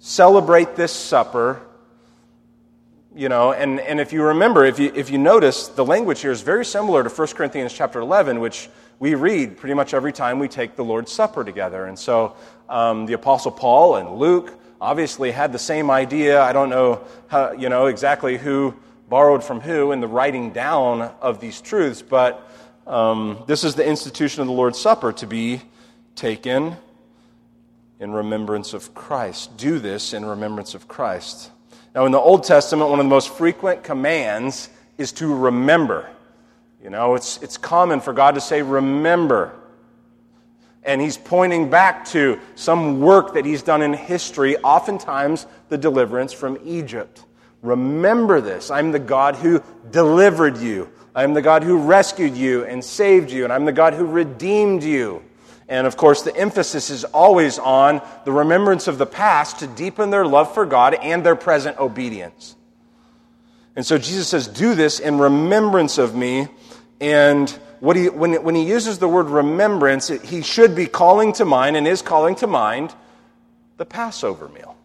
celebrate 0.00 0.74
this 0.74 0.92
supper, 0.92 1.60
you 3.14 3.28
know, 3.28 3.52
and, 3.52 3.78
and 3.78 4.00
if 4.00 4.12
you 4.12 4.22
remember, 4.24 4.64
if 4.64 4.80
you, 4.80 4.90
if 4.96 5.10
you 5.10 5.18
notice, 5.18 5.68
the 5.68 5.84
language 5.84 6.22
here 6.22 6.32
is 6.32 6.40
very 6.40 6.64
similar 6.64 7.04
to 7.04 7.10
1 7.10 7.28
Corinthians 7.28 7.72
chapter 7.72 8.00
11, 8.00 8.40
which 8.40 8.68
we 8.98 9.14
read 9.14 9.58
pretty 9.58 9.74
much 9.74 9.94
every 9.94 10.12
time 10.12 10.38
we 10.38 10.48
take 10.48 10.74
the 10.74 10.84
Lord's 10.84 11.12
Supper 11.12 11.44
together. 11.44 11.84
And 11.84 11.96
so 11.96 12.34
um, 12.68 13.06
the 13.06 13.12
Apostle 13.12 13.52
Paul 13.52 13.96
and 13.96 14.16
Luke 14.16 14.58
obviously 14.82 15.30
had 15.30 15.52
the 15.52 15.60
same 15.60 15.92
idea. 15.92 16.42
I 16.42 16.52
don't 16.52 16.68
know, 16.68 17.04
how, 17.28 17.52
you 17.52 17.68
know 17.68 17.86
exactly 17.86 18.36
who 18.36 18.74
borrowed 19.08 19.44
from 19.44 19.60
who 19.60 19.92
in 19.92 20.00
the 20.00 20.08
writing 20.08 20.50
down 20.50 21.02
of 21.20 21.38
these 21.38 21.60
truths, 21.60 22.02
but 22.02 22.50
um, 22.88 23.44
this 23.46 23.62
is 23.62 23.76
the 23.76 23.86
institution 23.86 24.40
of 24.40 24.48
the 24.48 24.52
Lord's 24.52 24.80
Supper 24.80 25.12
to 25.12 25.26
be 25.26 25.62
taken 26.16 26.76
in 28.00 28.10
remembrance 28.10 28.74
of 28.74 28.92
Christ. 28.92 29.56
Do 29.56 29.78
this 29.78 30.12
in 30.12 30.24
remembrance 30.24 30.74
of 30.74 30.88
Christ. 30.88 31.52
Now, 31.94 32.04
in 32.06 32.10
the 32.10 32.18
Old 32.18 32.42
Testament, 32.42 32.90
one 32.90 32.98
of 32.98 33.04
the 33.04 33.10
most 33.10 33.28
frequent 33.28 33.84
commands 33.84 34.68
is 34.98 35.12
to 35.12 35.32
remember. 35.32 36.08
You 36.82 36.90
know, 36.90 37.14
it's, 37.14 37.40
it's 37.40 37.56
common 37.56 38.00
for 38.00 38.12
God 38.12 38.34
to 38.34 38.40
say, 38.40 38.62
remember. 38.62 39.52
And 40.84 41.00
he's 41.00 41.16
pointing 41.16 41.70
back 41.70 42.04
to 42.06 42.40
some 42.54 43.00
work 43.00 43.34
that 43.34 43.44
he's 43.44 43.62
done 43.62 43.82
in 43.82 43.92
history, 43.92 44.56
oftentimes 44.58 45.46
the 45.68 45.78
deliverance 45.78 46.32
from 46.32 46.58
Egypt. 46.64 47.24
Remember 47.62 48.40
this. 48.40 48.70
I'm 48.70 48.90
the 48.90 48.98
God 48.98 49.36
who 49.36 49.62
delivered 49.90 50.58
you. 50.58 50.90
I'm 51.14 51.34
the 51.34 51.42
God 51.42 51.62
who 51.62 51.78
rescued 51.78 52.36
you 52.36 52.64
and 52.64 52.84
saved 52.84 53.30
you, 53.30 53.44
and 53.44 53.52
I'm 53.52 53.64
the 53.64 53.72
God 53.72 53.94
who 53.94 54.06
redeemed 54.06 54.82
you. 54.82 55.22
And 55.68 55.86
of 55.86 55.96
course, 55.96 56.22
the 56.22 56.36
emphasis 56.36 56.90
is 56.90 57.04
always 57.04 57.58
on 57.58 58.02
the 58.24 58.32
remembrance 58.32 58.88
of 58.88 58.98
the 58.98 59.06
past 59.06 59.60
to 59.60 59.66
deepen 59.66 60.10
their 60.10 60.26
love 60.26 60.52
for 60.52 60.66
God 60.66 60.94
and 60.94 61.24
their 61.24 61.36
present 61.36 61.78
obedience. 61.78 62.56
And 63.76 63.86
so 63.86 63.96
Jesus 63.96 64.28
says, 64.28 64.48
Do 64.48 64.74
this 64.74 65.00
in 65.00 65.18
remembrance 65.18 65.98
of 65.98 66.14
me. 66.14 66.48
And 67.00 67.58
what 67.82 67.96
he, 67.96 68.08
when, 68.08 68.34
when 68.44 68.54
he 68.54 68.62
uses 68.62 69.00
the 69.00 69.08
word 69.08 69.26
remembrance, 69.26 70.06
he 70.06 70.40
should 70.40 70.76
be 70.76 70.86
calling 70.86 71.32
to 71.32 71.44
mind 71.44 71.76
and 71.76 71.84
is 71.84 72.00
calling 72.00 72.36
to 72.36 72.46
mind 72.46 72.94
the 73.76 73.84
Passover 73.84 74.48
meal, 74.48 74.76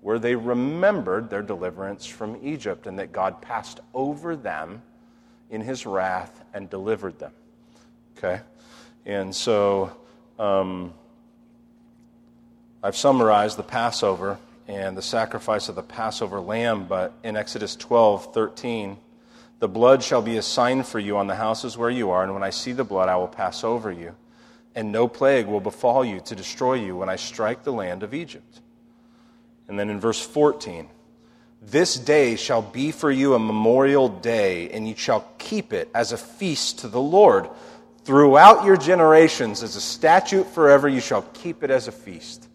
where 0.00 0.18
they 0.18 0.34
remembered 0.34 1.28
their 1.28 1.42
deliverance 1.42 2.06
from 2.06 2.38
Egypt 2.42 2.86
and 2.86 2.98
that 3.00 3.12
God 3.12 3.42
passed 3.42 3.80
over 3.92 4.34
them 4.34 4.80
in 5.50 5.60
his 5.60 5.84
wrath 5.84 6.42
and 6.54 6.70
delivered 6.70 7.18
them. 7.18 7.32
Okay? 8.16 8.40
And 9.04 9.36
so 9.36 9.94
um, 10.38 10.94
I've 12.82 12.96
summarized 12.96 13.58
the 13.58 13.62
Passover 13.62 14.38
and 14.66 14.96
the 14.96 15.02
sacrifice 15.02 15.68
of 15.68 15.74
the 15.74 15.82
Passover 15.82 16.40
lamb, 16.40 16.86
but 16.86 17.12
in 17.22 17.36
Exodus 17.36 17.76
12 17.76 18.32
13, 18.32 18.96
the 19.58 19.68
blood 19.68 20.02
shall 20.02 20.22
be 20.22 20.36
a 20.36 20.42
sign 20.42 20.84
for 20.84 20.98
you 20.98 21.16
on 21.16 21.26
the 21.26 21.34
houses 21.34 21.76
where 21.76 21.90
you 21.90 22.10
are, 22.10 22.22
and 22.22 22.32
when 22.32 22.44
I 22.44 22.50
see 22.50 22.72
the 22.72 22.84
blood, 22.84 23.08
I 23.08 23.16
will 23.16 23.28
pass 23.28 23.64
over 23.64 23.90
you. 23.90 24.14
And 24.74 24.92
no 24.92 25.08
plague 25.08 25.46
will 25.46 25.60
befall 25.60 26.04
you 26.04 26.20
to 26.20 26.36
destroy 26.36 26.74
you 26.74 26.96
when 26.96 27.08
I 27.08 27.16
strike 27.16 27.64
the 27.64 27.72
land 27.72 28.02
of 28.02 28.14
Egypt. 28.14 28.60
And 29.66 29.78
then 29.78 29.90
in 29.90 29.98
verse 29.98 30.24
14, 30.24 30.88
this 31.60 31.96
day 31.96 32.36
shall 32.36 32.62
be 32.62 32.92
for 32.92 33.10
you 33.10 33.34
a 33.34 33.38
memorial 33.38 34.08
day, 34.08 34.70
and 34.70 34.88
you 34.88 34.94
shall 34.96 35.26
keep 35.38 35.72
it 35.72 35.90
as 35.92 36.12
a 36.12 36.16
feast 36.16 36.80
to 36.80 36.88
the 36.88 37.00
Lord. 37.00 37.48
Throughout 38.04 38.64
your 38.64 38.76
generations, 38.76 39.64
as 39.64 39.74
a 39.74 39.80
statute 39.80 40.46
forever, 40.46 40.88
you 40.88 41.00
shall 41.00 41.22
keep 41.34 41.64
it 41.64 41.70
as 41.70 41.88
a 41.88 41.92
feast. 41.92 42.48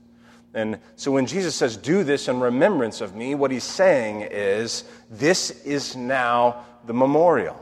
And 0.54 0.80
so 0.96 1.12
when 1.12 1.26
Jesus 1.26 1.56
says, 1.56 1.76
Do 1.76 2.04
this 2.04 2.28
in 2.28 2.40
remembrance 2.40 3.02
of 3.02 3.16
me, 3.16 3.36
what 3.36 3.52
he's 3.52 3.64
saying 3.64 4.22
is, 4.32 4.86
This 5.10 5.50
is 5.66 5.96
now 5.96 6.64
the 6.86 6.94
memorial. 6.94 7.60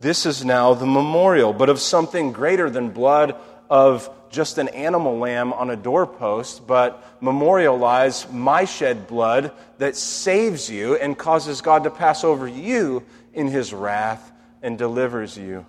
This 0.00 0.26
is 0.26 0.44
now 0.44 0.74
the 0.74 0.86
memorial, 0.86 1.52
but 1.52 1.68
of 1.68 1.80
something 1.80 2.32
greater 2.32 2.68
than 2.68 2.90
blood 2.90 3.36
of 3.70 4.10
just 4.30 4.58
an 4.58 4.68
animal 4.68 5.18
lamb 5.18 5.52
on 5.52 5.70
a 5.70 5.76
doorpost, 5.76 6.66
but 6.66 7.02
memorialize 7.20 8.30
my 8.30 8.64
shed 8.64 9.06
blood 9.06 9.52
that 9.78 9.96
saves 9.96 10.68
you 10.68 10.96
and 10.96 11.16
causes 11.16 11.60
God 11.60 11.84
to 11.84 11.90
pass 11.90 12.24
over 12.24 12.46
you 12.46 13.04
in 13.32 13.48
his 13.48 13.72
wrath 13.72 14.32
and 14.62 14.76
delivers 14.76 15.38
you. 15.38 15.64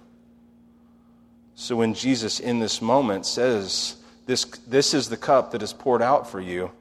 So 1.56 1.76
when 1.76 1.94
Jesus 1.94 2.40
in 2.40 2.60
this 2.60 2.82
moment 2.82 3.26
says, 3.26 3.96
this, 4.26 4.44
this 4.68 4.94
is 4.94 5.10
the 5.10 5.18
cup 5.18 5.52
that 5.52 5.62
is 5.62 5.74
poured 5.74 6.02
out 6.02 6.30
for 6.30 6.42
you, 6.42 6.72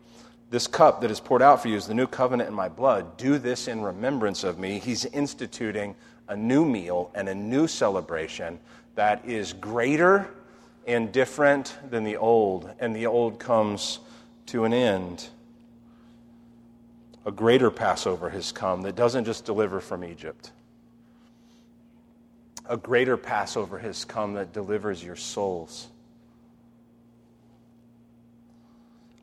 this 0.57 0.67
cup 0.67 1.03
that 1.03 1.11
is 1.11 1.21
poured 1.21 1.43
out 1.43 1.61
for 1.61 1.69
you 1.69 1.77
is 1.77 1.87
the 1.87 1.93
new 1.93 2.07
covenant 2.07 2.49
in 2.49 2.55
my 2.55 2.67
blood. 2.67 3.19
Do 3.19 3.37
this 3.37 3.69
in 3.69 3.83
remembrance 3.83 4.43
of 4.43 4.59
me. 4.59 4.79
He's 4.79 5.05
instituting 5.05 5.95
a 6.29 6.35
new 6.35 6.65
meal 6.65 7.11
and 7.15 7.29
a 7.29 7.35
new 7.35 7.67
celebration 7.67 8.59
that 8.95 9.23
is 9.27 9.53
greater 9.53 10.31
and 10.87 11.13
different 11.13 11.77
than 11.91 12.05
the 12.05 12.17
old, 12.17 12.71
and 12.81 12.97
the 12.97 13.05
old 13.05 13.39
comes 13.39 13.99
to 14.47 14.65
an 14.65 14.73
end. 14.73 15.29
A 17.27 17.31
greater 17.31 17.71
Passover 17.71 18.31
has 18.31 18.51
come 18.51 18.81
that 18.81 18.97
doesn't 18.97 19.27
just 19.27 19.45
deliver 19.45 19.79
from 19.79 20.03
Egypt. 20.03 20.53
A 22.67 22.79
greater 22.79 23.19
Passover 23.19 23.79
has 23.81 24.07
come 24.07 24.33
that 24.33 24.55
delivers 24.55 25.05
your 25.05 25.17
souls. 25.17 25.89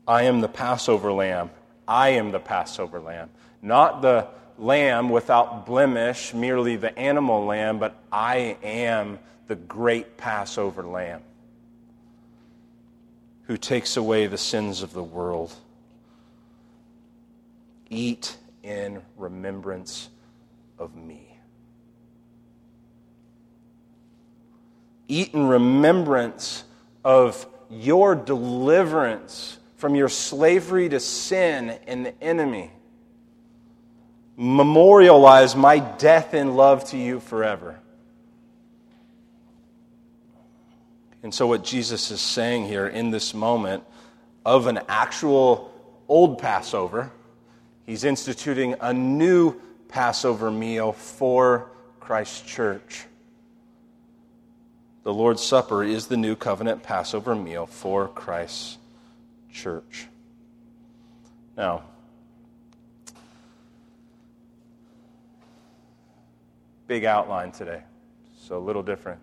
I 0.06 0.24
am 0.24 0.40
the 0.40 0.48
Passover 0.48 1.12
lamb. 1.12 1.50
I 1.88 2.10
am 2.10 2.30
the 2.30 2.40
Passover 2.40 3.00
lamb. 3.00 3.30
Not 3.62 4.02
the 4.02 4.28
lamb 4.58 5.08
without 5.08 5.66
blemish, 5.66 6.34
merely 6.34 6.76
the 6.76 6.96
animal 6.98 7.44
lamb, 7.44 7.78
but 7.78 7.96
I 8.12 8.56
am 8.62 9.18
the 9.48 9.56
great 9.56 10.16
Passover 10.16 10.82
lamb 10.82 11.22
who 13.46 13.56
takes 13.56 13.96
away 13.96 14.26
the 14.26 14.38
sins 14.38 14.82
of 14.82 14.92
the 14.92 15.02
world. 15.02 15.54
Eat 17.90 18.36
in 18.62 19.02
remembrance 19.16 20.08
of 20.78 20.96
me. 20.96 21.38
Eat 25.08 25.34
in 25.34 25.46
remembrance 25.46 26.64
of 27.04 27.46
your 27.68 28.14
deliverance 28.14 29.58
from 29.76 29.94
your 29.94 30.08
slavery 30.08 30.88
to 30.88 31.00
sin 31.00 31.76
and 31.86 32.06
the 32.06 32.22
enemy. 32.22 32.70
Memorialize 34.36 35.54
my 35.54 35.78
death 35.78 36.34
in 36.34 36.56
love 36.56 36.84
to 36.90 36.98
you 36.98 37.20
forever. 37.20 37.78
And 41.22 41.32
so, 41.32 41.46
what 41.46 41.64
Jesus 41.64 42.10
is 42.10 42.20
saying 42.20 42.66
here 42.66 42.86
in 42.86 43.10
this 43.10 43.32
moment 43.32 43.84
of 44.44 44.66
an 44.66 44.80
actual 44.88 45.72
old 46.06 46.38
Passover, 46.38 47.10
he's 47.86 48.04
instituting 48.04 48.74
a 48.80 48.92
new 48.92 49.58
Passover 49.88 50.50
meal 50.50 50.92
for 50.92 51.70
Christ's 52.00 52.42
church. 52.42 53.06
The 55.04 55.14
Lord's 55.14 55.42
Supper 55.42 55.84
is 55.84 56.08
the 56.08 56.16
new 56.16 56.34
covenant 56.34 56.82
Passover 56.82 57.34
meal 57.34 57.66
for 57.66 58.08
Christ's 58.08 58.78
church. 59.54 60.08
Now, 61.56 61.84
big 66.86 67.04
outline 67.04 67.52
today, 67.52 67.82
so 68.36 68.58
a 68.58 68.60
little 68.60 68.82
different. 68.82 69.20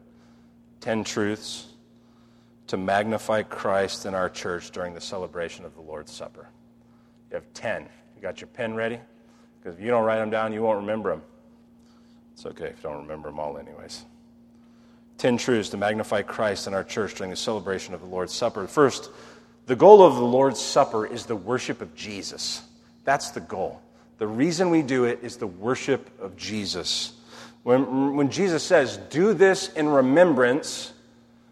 Ten 0.80 1.04
truths 1.04 1.68
to 2.68 2.78
magnify 2.78 3.44
Christ 3.44 4.06
in 4.06 4.16
our 4.16 4.30
church 4.30 4.72
during 4.72 4.94
the 4.94 5.02
celebration 5.02 5.66
of 5.66 5.76
the 5.76 5.82
Lord's 5.82 6.12
Supper. 6.12 6.48
You 7.30 7.36
have 7.36 7.54
10. 7.54 7.84
You 8.16 8.22
got 8.22 8.40
your 8.40 8.48
pen 8.48 8.74
ready? 8.74 9.00
Because 9.60 9.78
if 9.78 9.84
you 9.84 9.92
don't 9.92 10.06
write 10.06 10.20
them 10.20 10.30
down, 10.30 10.54
you 10.54 10.64
won't 10.64 10.80
remember 10.80 11.12
them. 11.12 11.22
It's 12.34 12.46
okay 12.46 12.68
if 12.68 12.78
you 12.78 12.90
don't 12.90 13.02
remember 13.02 13.30
them 13.30 13.40
all, 13.40 13.58
anyways. 13.58 14.06
10 15.18 15.38
truths 15.38 15.70
to 15.70 15.78
magnify 15.78 16.24
Christ 16.24 16.66
in 16.66 16.74
our 16.74 16.84
church 16.84 17.14
during 17.14 17.30
the 17.30 17.36
celebration 17.36 17.94
of 17.94 18.00
the 18.00 18.08
Lord's 18.08 18.34
Supper. 18.34 18.66
First, 18.66 19.12
the 19.72 19.78
goal 19.78 20.04
of 20.04 20.16
the 20.16 20.22
Lord's 20.22 20.60
Supper 20.60 21.06
is 21.06 21.26
the 21.26 21.36
worship 21.38 21.82
of 21.82 21.96
Jesus. 21.96 22.62
That's 23.06 23.32
the 23.32 23.40
goal. 23.40 23.82
The 24.18 24.28
reason 24.28 24.70
we 24.70 24.82
do 24.82 25.06
it 25.06 25.20
is 25.22 25.38
the 25.38 25.48
worship 25.48 26.10
of 26.22 26.36
Jesus. 26.36 27.14
When, 27.64 28.18
when 28.18 28.30
Jesus 28.30 28.64
says, 28.64 28.98
do 28.98 29.34
this 29.34 29.72
in 29.72 29.88
remembrance, 29.88 30.92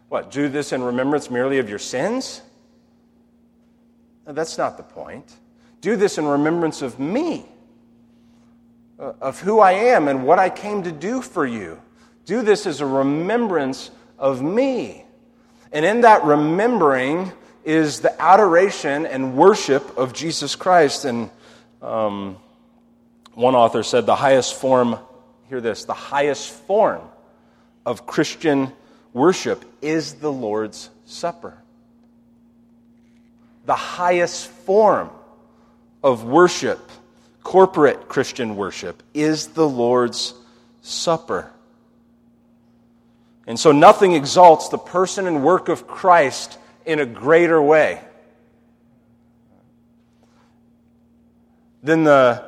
what, 0.10 0.32
do 0.32 0.50
this 0.50 0.74
in 0.74 0.84
remembrance 0.84 1.32
merely 1.32 1.60
of 1.60 1.70
your 1.70 1.80
sins? 1.80 2.42
No, 4.28 4.34
that's 4.34 4.58
not 4.58 4.76
the 4.76 4.84
point. 4.84 5.34
Do 5.80 5.96
this 5.96 6.18
in 6.18 6.26
remembrance 6.26 6.82
of 6.82 7.00
me, 7.00 7.46
uh, 9.00 9.14
of 9.22 9.40
who 9.40 9.62
I 9.62 9.72
am 9.72 10.10
and 10.10 10.28
what 10.28 10.40
I 10.40 10.50
came 10.50 10.84
to 10.84 10.92
do 10.92 11.22
for 11.22 11.46
you. 11.46 11.82
Do 12.26 12.42
this 12.42 12.66
as 12.66 12.82
a 12.82 12.86
remembrance 12.86 13.92
of 14.18 14.42
me. 14.42 15.06
And 15.72 15.86
in 15.86 16.02
that 16.02 16.26
remembering 16.26 17.32
is 17.70 18.00
the 18.00 18.20
adoration 18.20 19.06
and 19.06 19.38
worship 19.38 19.96
of 19.96 20.12
Jesus 20.12 20.56
Christ. 20.56 21.06
And 21.06 21.30
um, 21.84 22.38
one 23.36 23.54
author 23.54 23.84
said 23.84 24.08
the 24.08 24.16
highest 24.16 24.56
form, 24.56 24.98
hear 25.50 25.62
this, 25.62 25.86
the 25.86 25.94
highest 25.94 26.50
form 26.50 27.02
of 27.86 28.08
Christian 28.08 28.74
worship 29.14 29.64
is 29.84 30.16
the 30.16 30.32
Lord's 30.32 30.90
Supper. 31.06 31.60
The 33.68 33.76
highest 33.76 34.48
form 34.48 35.12
of 36.04 36.24
worship, 36.24 36.80
corporate 37.44 38.10
Christian 38.10 38.56
worship, 38.56 39.04
is 39.14 39.50
the 39.50 39.70
Lord's 39.70 40.34
Supper. 40.82 41.52
And 43.46 43.60
so 43.60 43.72
nothing 43.72 44.14
exalts 44.14 44.70
the 44.70 44.80
person 44.80 45.28
and 45.28 45.44
work 45.44 45.70
of 45.70 45.86
Christ 45.86 46.59
in 46.86 47.00
a 47.00 47.06
greater 47.06 47.62
way 47.62 48.02
than 51.84 52.04
the 52.04 52.44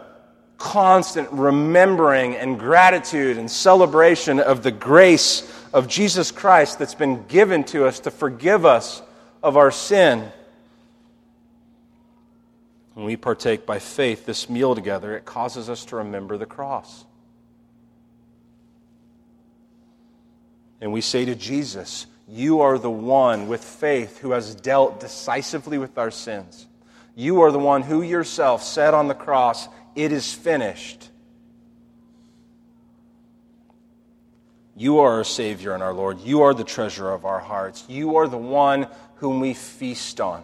constant 0.58 1.30
remembering 1.32 2.36
and 2.36 2.60
gratitude 2.60 3.38
and 3.38 3.50
celebration 3.50 4.40
of 4.40 4.62
the 4.62 4.72
grace 4.72 5.52
of 5.74 5.88
Jesus 5.88 6.32
Christ 6.32 6.78
that's 6.78 6.96
been 6.96 7.26
given 7.28 7.64
to 7.66 7.86
us 7.86 8.02
to 8.02 8.12
forgive 8.12 8.66
us 8.66 9.02
of 9.42 9.58
our 9.58 9.72
sin. 9.72 10.32
When 12.94 13.06
we 13.06 13.16
partake 13.16 13.66
by 13.66 13.80
faith 13.80 14.26
this 14.26 14.50
meal 14.50 14.76
together, 14.76 15.16
it 15.16 15.26
causes 15.26 15.70
us 15.70 15.86
to 15.86 15.96
remember 15.98 16.38
the 16.38 16.46
cross. 16.46 17.06
And 20.82 20.92
we 20.92 21.02
say 21.02 21.26
to 21.26 21.36
Jesus, 21.36 22.06
You 22.32 22.62
are 22.62 22.78
the 22.78 22.90
one 22.90 23.50
with 23.50 23.62
faith 23.62 24.20
who 24.20 24.32
has 24.32 24.56
dealt 24.56 25.02
decisively 25.02 25.78
with 25.78 25.98
our 25.98 26.12
sins. 26.12 26.66
You 27.14 27.42
are 27.42 27.52
the 27.52 27.60
one 27.60 27.82
who 27.82 28.02
yourself 28.02 28.64
said 28.64 28.94
on 28.94 29.10
the 29.10 29.14
cross, 29.14 29.68
It 29.98 30.14
is 30.14 30.34
finished. 30.34 31.10
You 34.78 35.00
are 35.00 35.18
our 35.18 35.24
Savior 35.26 35.74
and 35.74 35.84
our 35.84 35.94
Lord. 35.94 36.22
You 36.22 36.44
are 36.44 36.54
the 36.54 36.64
treasure 36.64 37.12
of 37.12 37.26
our 37.26 37.40
hearts. 37.40 37.84
You 37.90 38.16
are 38.16 38.30
the 38.30 38.38
one 38.38 38.88
whom 39.16 39.42
we 39.42 39.54
feast 39.54 40.22
on. 40.22 40.42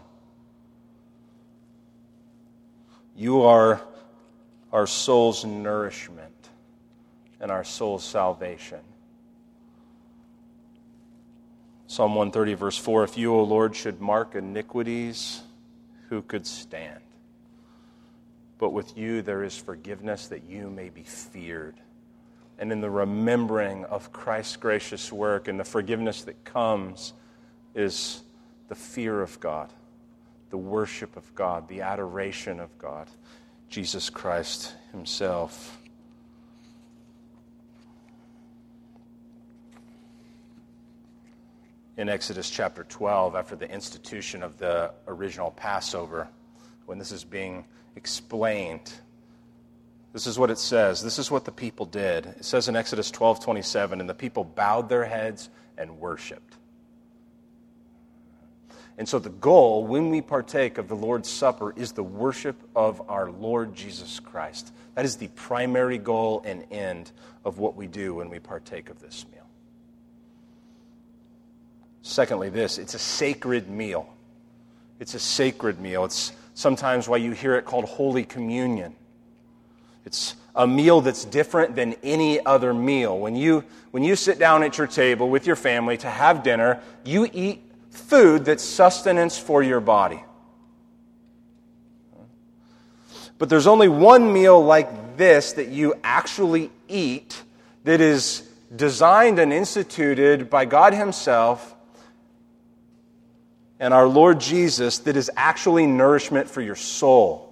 You 3.16 3.44
are 3.44 3.82
our 4.74 4.88
soul's 4.88 5.46
nourishment 5.46 6.50
and 7.40 7.50
our 7.50 7.64
soul's 7.64 8.04
salvation. 8.04 8.80
Psalm 11.90 12.16
130, 12.16 12.54
verse 12.56 12.78
4 12.78 13.06
If 13.06 13.18
you, 13.18 13.34
O 13.34 13.44
Lord, 13.44 13.76
should 13.76 14.02
mark 14.02 14.36
iniquities, 14.36 15.42
who 16.10 16.22
could 16.22 16.46
stand? 16.46 17.00
But 18.60 18.74
with 18.74 18.98
you 18.98 19.22
there 19.22 19.44
is 19.44 19.58
forgiveness 19.58 20.28
that 20.28 20.44
you 20.44 20.70
may 20.70 20.90
be 20.90 21.04
feared. 21.04 21.76
And 22.60 22.72
in 22.72 22.82
the 22.82 22.90
remembering 22.90 23.86
of 23.86 24.12
Christ's 24.12 24.58
gracious 24.58 25.14
work 25.14 25.48
and 25.48 25.60
the 25.60 25.64
forgiveness 25.64 26.24
that 26.24 26.44
comes 26.44 27.14
is 27.76 28.24
the 28.68 28.76
fear 28.76 29.22
of 29.22 29.40
God, 29.40 29.72
the 30.50 30.58
worship 30.58 31.16
of 31.16 31.36
God, 31.36 31.70
the 31.70 31.82
adoration 31.82 32.60
of 32.60 32.76
God, 32.80 33.08
Jesus 33.70 34.10
Christ 34.10 34.74
Himself. 34.92 35.78
In 41.98 42.10
Exodus 42.10 42.50
chapter 42.50 42.84
12 42.84 43.36
after 43.36 43.56
the 43.56 43.70
institution 43.70 44.44
of 44.44 44.58
the 44.58 44.92
original 45.08 45.52
Passover, 45.52 46.28
when 46.86 47.00
this 47.00 47.12
is 47.12 47.24
being 47.24 47.66
explained. 47.96 48.94
This 50.14 50.28
is 50.28 50.40
what 50.40 50.52
it 50.52 50.60
says. 50.60 51.04
This 51.04 51.20
is 51.20 51.30
what 51.30 51.44
the 51.44 51.52
people 51.52 51.86
did. 51.86 52.28
It 52.28 52.46
says 52.46 52.70
in 52.70 52.76
Exodus 52.76 53.12
12 53.12 53.44
27, 53.44 54.00
and 54.00 54.10
the 54.10 54.14
people 54.14 54.44
bowed 54.44 54.90
their 54.90 55.06
heads 55.06 55.50
and 55.78 56.00
worshiped. 56.00 56.56
And 59.00 59.08
so, 59.08 59.20
the 59.20 59.30
goal 59.30 59.86
when 59.86 60.10
we 60.10 60.22
partake 60.22 60.80
of 60.80 60.88
the 60.88 60.96
Lord's 60.96 61.30
Supper 61.30 61.72
is 61.76 61.92
the 61.92 62.04
worship 62.04 62.56
of 62.76 63.08
our 63.10 63.30
Lord 63.30 63.76
Jesus 63.76 64.20
Christ. 64.20 64.74
That 64.96 65.06
is 65.06 65.18
the 65.18 65.28
primary 65.30 66.00
goal 66.00 66.42
and 66.46 66.66
end 66.72 67.12
of 67.46 67.60
what 67.60 67.76
we 67.76 67.86
do 67.86 68.16
when 68.16 68.30
we 68.30 68.40
partake 68.40 68.90
of 68.90 69.00
this 69.00 69.26
meal. 69.32 69.37
Secondly, 72.08 72.50
this 72.50 72.78
it's 72.78 72.94
a 72.94 73.00
sacred 73.00 73.70
meal. 73.70 74.08
It's 75.00 75.14
a 75.14 75.20
sacred 75.20 75.80
meal. 75.80 76.06
It's 76.06 76.32
sometimes 76.54 77.08
why 77.10 77.18
you 77.18 77.34
hear 77.34 77.56
it 77.56 77.66
called 77.66 77.84
Holy 77.84 78.24
Communion. 78.24 78.96
It's 80.06 80.36
a 80.56 80.66
meal 80.66 81.02
that's 81.02 81.26
different 81.26 81.76
than 81.76 81.96
any 82.04 82.44
other 82.46 82.74
meal. 82.74 83.20
When 83.20 83.36
you, 83.36 83.66
when 83.92 84.04
you 84.04 84.16
sit 84.16 84.40
down 84.40 84.64
at 84.64 84.78
your 84.78 84.88
table 84.88 85.30
with 85.30 85.46
your 85.46 85.58
family 85.58 85.98
to 85.98 86.10
have 86.10 86.44
dinner, 86.44 86.82
you 87.04 87.30
eat 87.34 87.62
food 87.92 88.46
that's 88.46 88.64
sustenance 88.64 89.38
for 89.38 89.62
your 89.62 89.82
body. 89.82 90.24
But 93.38 93.50
there's 93.50 93.68
only 93.68 93.90
one 93.90 94.32
meal 94.32 94.64
like 94.64 95.18
this 95.18 95.54
that 95.54 95.68
you 95.68 95.94
actually 96.06 96.72
eat 96.88 97.44
that 97.84 98.00
is 98.00 98.50
designed 98.74 99.40
and 99.40 99.52
instituted 99.52 100.50
by 100.50 100.64
God 100.64 100.94
Himself 100.94 101.74
and 103.80 103.94
our 103.94 104.08
Lord 104.08 104.40
Jesus 104.40 105.00
that 105.00 105.16
is 105.16 105.30
actually 105.36 105.86
nourishment 105.86 106.50
for 106.50 106.62
your 106.62 106.76
soul. 106.76 107.44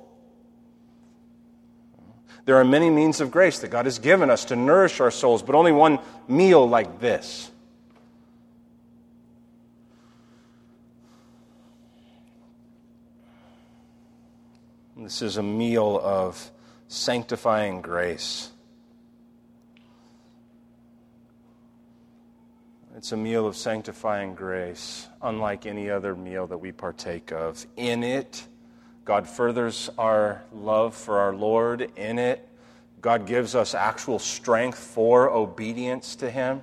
There 2.46 2.58
are 2.58 2.64
many 2.64 2.90
means 2.90 3.22
of 3.22 3.32
grace 3.32 3.60
that 3.60 3.70
God 3.70 3.86
has 3.86 4.00
given 4.00 4.30
us 4.30 4.46
to 4.46 4.56
nourish 4.56 5.00
our 5.00 5.12
souls, 5.12 5.42
but 5.42 5.56
only 5.56 5.72
one 5.72 6.00
meal 6.28 6.68
like 6.68 7.00
this. 7.00 7.50
This 14.98 15.22
is 15.22 15.38
a 15.38 15.44
meal 15.44 16.00
of 16.02 16.52
sanctifying 16.88 17.82
grace. 17.82 18.50
It's 22.98 23.12
a 23.12 23.18
meal 23.18 23.46
of 23.46 23.58
sanctifying 23.58 24.36
grace, 24.36 25.10
unlike 25.22 25.66
any 25.66 25.90
other 25.90 26.16
meal 26.16 26.48
that 26.48 26.60
we 26.60 26.72
partake 26.72 27.34
of. 27.34 27.66
In 27.76 28.04
it, 28.04 28.48
God 29.04 29.28
furthers 29.28 29.90
our 29.98 30.44
love 30.54 30.96
for 30.96 31.20
our 31.20 31.36
Lord. 31.36 31.92
In 31.98 32.18
it, 32.18 32.48
God 33.02 33.28
gives 33.28 33.54
us 33.54 33.76
actual 33.76 34.18
strength 34.18 34.78
for 34.78 35.30
obedience 35.30 36.16
to 36.16 36.32
Him. 36.32 36.62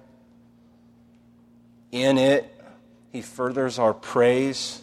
In 1.91 2.17
it, 2.17 2.51
He 3.11 3.21
furthers 3.21 3.79
our 3.79 3.93
praise. 3.93 4.81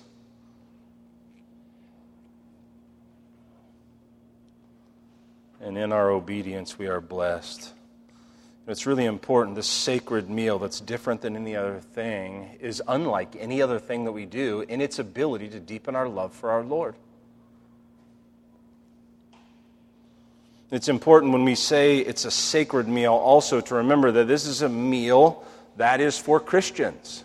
And 5.59 5.79
in 5.79 5.91
our 5.91 6.11
obedience, 6.11 6.77
we 6.77 6.85
are 6.85 7.01
blessed. 7.01 7.73
It's 8.69 8.85
really 8.85 9.05
important. 9.05 9.55
This 9.55 9.65
sacred 9.65 10.29
meal 10.29 10.59
that's 10.59 10.79
different 10.79 11.21
than 11.21 11.35
any 11.35 11.55
other 11.55 11.79
thing 11.79 12.55
is 12.61 12.83
unlike 12.87 13.35
any 13.39 13.63
other 13.63 13.79
thing 13.79 14.03
that 14.03 14.11
we 14.11 14.27
do 14.27 14.61
in 14.61 14.79
its 14.79 14.99
ability 14.99 15.47
to 15.49 15.59
deepen 15.59 15.95
our 15.95 16.07
love 16.07 16.33
for 16.33 16.51
our 16.51 16.63
Lord. 16.63 16.93
It's 20.69 20.87
important 20.87 21.33
when 21.33 21.45
we 21.45 21.55
say 21.55 21.97
it's 21.97 22.25
a 22.25 22.31
sacred 22.31 22.87
meal 22.87 23.13
also 23.13 23.59
to 23.59 23.75
remember 23.75 24.11
that 24.11 24.27
this 24.27 24.45
is 24.45 24.61
a 24.61 24.69
meal 24.69 25.43
that 25.77 25.99
is 25.99 26.19
for 26.19 26.39
Christians. 26.39 27.23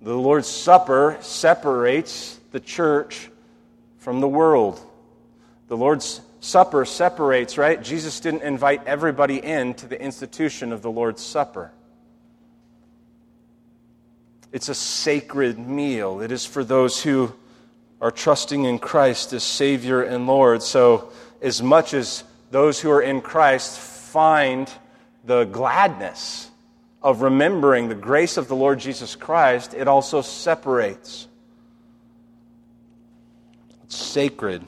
The 0.00 0.16
Lord's 0.16 0.48
Supper 0.48 1.18
separates 1.20 2.40
the 2.52 2.60
church 2.60 3.28
from 3.98 4.20
the 4.20 4.28
world. 4.28 4.80
The 5.68 5.76
Lord's 5.76 6.22
Supper 6.40 6.86
separates, 6.86 7.58
right? 7.58 7.82
Jesus 7.82 8.18
didn't 8.20 8.42
invite 8.42 8.86
everybody 8.86 9.36
in 9.36 9.74
to 9.74 9.86
the 9.86 10.00
institution 10.00 10.72
of 10.72 10.80
the 10.80 10.90
Lord's 10.90 11.22
Supper. 11.22 11.70
It's 14.50 14.68
a 14.68 14.74
sacred 14.74 15.58
meal. 15.58 16.20
It 16.20 16.32
is 16.32 16.44
for 16.46 16.64
those 16.64 17.02
who 17.02 17.32
are 18.00 18.10
trusting 18.10 18.64
in 18.64 18.78
Christ 18.78 19.32
as 19.34 19.44
Savior 19.44 20.02
and 20.02 20.26
Lord. 20.26 20.62
So, 20.62 21.12
as 21.42 21.62
much 21.62 21.94
as 21.94 22.24
those 22.50 22.80
who 22.80 22.90
are 22.90 23.02
in 23.02 23.20
Christ 23.20 23.78
find 23.78 24.70
the 25.24 25.44
gladness 25.44 26.50
of 27.02 27.22
remembering 27.22 27.88
the 27.88 27.94
grace 27.94 28.36
of 28.36 28.48
the 28.48 28.56
Lord 28.56 28.80
Jesus 28.80 29.14
Christ, 29.14 29.74
it 29.74 29.88
also 29.88 30.22
separates. 30.22 31.28
It's 33.84 33.96
sacred. 33.96 34.66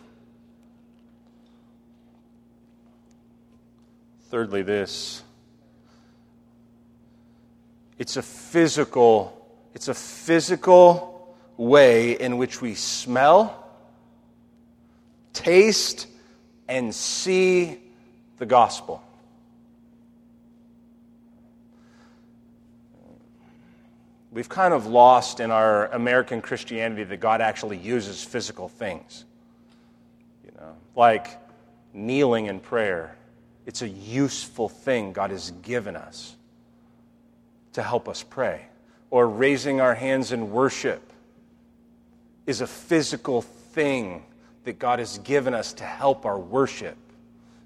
Thirdly, 4.32 4.62
this 4.62 5.22
it's 7.98 8.16
a 8.16 8.22
physical 8.22 9.46
it's 9.74 9.88
a 9.88 9.94
physical 9.94 11.36
way 11.58 12.12
in 12.12 12.38
which 12.38 12.62
we 12.62 12.74
smell, 12.74 13.70
taste, 15.34 16.06
and 16.66 16.94
see 16.94 17.78
the 18.38 18.46
gospel. 18.46 19.02
We've 24.30 24.48
kind 24.48 24.72
of 24.72 24.86
lost 24.86 25.40
in 25.40 25.50
our 25.50 25.88
American 25.88 26.40
Christianity 26.40 27.04
that 27.04 27.20
God 27.20 27.42
actually 27.42 27.76
uses 27.76 28.24
physical 28.24 28.70
things. 28.70 29.26
You 30.42 30.52
know, 30.58 30.72
like 30.96 31.26
kneeling 31.92 32.46
in 32.46 32.60
prayer. 32.60 33.14
It's 33.66 33.83
a 33.83 33.88
useful 33.88 34.68
thing 34.68 35.12
God 35.12 35.31
has 35.31 35.53
given 35.62 35.96
us 35.96 36.37
to 37.75 37.83
help 37.83 38.09
us 38.09 38.22
pray 38.22 38.66
or 39.11 39.29
raising 39.29 39.81
our 39.81 39.94
hands 39.94 40.33
in 40.33 40.51
worship 40.51 41.12
is 42.46 42.61
a 42.61 42.66
physical 42.66 43.42
thing 43.42 44.25
that 44.64 44.79
God 44.79 44.98
has 44.98 45.18
given 45.18 45.55
us 45.55 45.72
to 45.75 45.85
help 45.85 46.25
our 46.25 46.38
worship. 46.38 46.96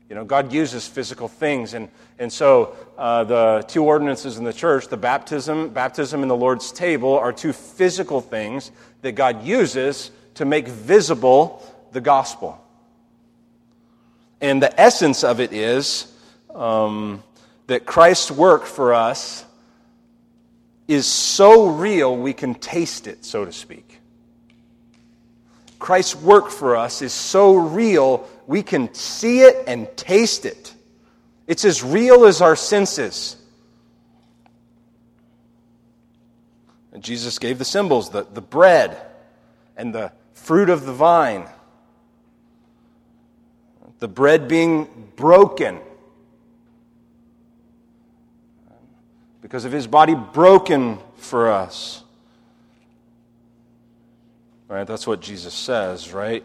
You 0.09 0.15
know, 0.15 0.25
God 0.25 0.53
uses 0.53 0.87
physical 0.87 1.29
things. 1.29 1.75
And, 1.75 1.89
and 2.19 2.33
so 2.33 2.77
uh, 2.97 3.25
the 3.25 3.65
two 3.67 3.85
ordinances 3.85 4.39
in 4.39 4.45
the 4.45 4.53
church, 4.53 4.89
the 4.89 4.97
baptism, 4.97 5.71
baptism 5.71 6.23
and 6.23 6.31
the 6.31 6.37
Lord's 6.37 6.71
table, 6.73 7.19
are 7.19 7.33
two 7.33 7.53
physical 7.53 8.21
things 8.21 8.71
that 9.03 9.13
God 9.13 9.45
uses 9.45 10.11
to 10.35 10.45
make 10.45 10.69
visible 10.69 11.63
the 11.93 12.01
gospel. 12.01 12.61
And 14.41 14.63
the 14.63 14.81
essence 14.81 15.25
of 15.25 15.41
it 15.41 15.53
is 15.53 16.13
um, 16.55 17.23
that 17.67 17.87
Christ's 17.87 18.31
work 18.31 18.65
for 18.65 18.95
us 18.95 19.45
is 20.89 21.07
so 21.07 21.69
real 21.69 22.17
we 22.17 22.33
can 22.33 22.55
taste 22.55 23.07
it, 23.07 23.25
so 23.25 23.45
to 23.45 23.53
speak. 23.53 24.01
Christ's 25.79 26.17
work 26.17 26.51
for 26.51 26.77
us 26.77 27.03
is 27.03 27.13
so 27.13 27.55
real 27.57 28.29
we 28.47 28.63
can 28.63 28.93
see 28.95 29.41
it 29.41 29.65
and 29.67 29.89
taste 29.97 30.47
it. 30.47 30.75
It's 31.47 31.65
as 31.65 31.83
real 31.83 32.25
as 32.25 32.41
our 32.41 32.57
senses. 32.57 33.37
And 36.93 37.03
Jesus 37.03 37.39
gave 37.39 37.59
the 37.59 37.65
symbols 37.65 38.11
the, 38.11 38.23
the 38.23 38.41
bread 38.41 38.97
and 39.77 39.95
the 39.95 40.13
fruit 40.33 40.71
of 40.71 40.87
the 40.87 40.93
vine. 40.93 41.47
The 43.99 44.09
bread 44.09 44.49
being 44.49 44.89
broken 45.17 45.81
because 49.47 49.65
of 49.65 49.71
his 49.71 49.87
body 49.87 50.15
broken 50.15 50.99
for 51.19 51.53
us. 51.53 52.03
Right? 54.67 54.85
That's 54.85 55.07
what 55.07 55.21
Jesus 55.21 55.55
says, 55.55 56.13
right? 56.13 56.45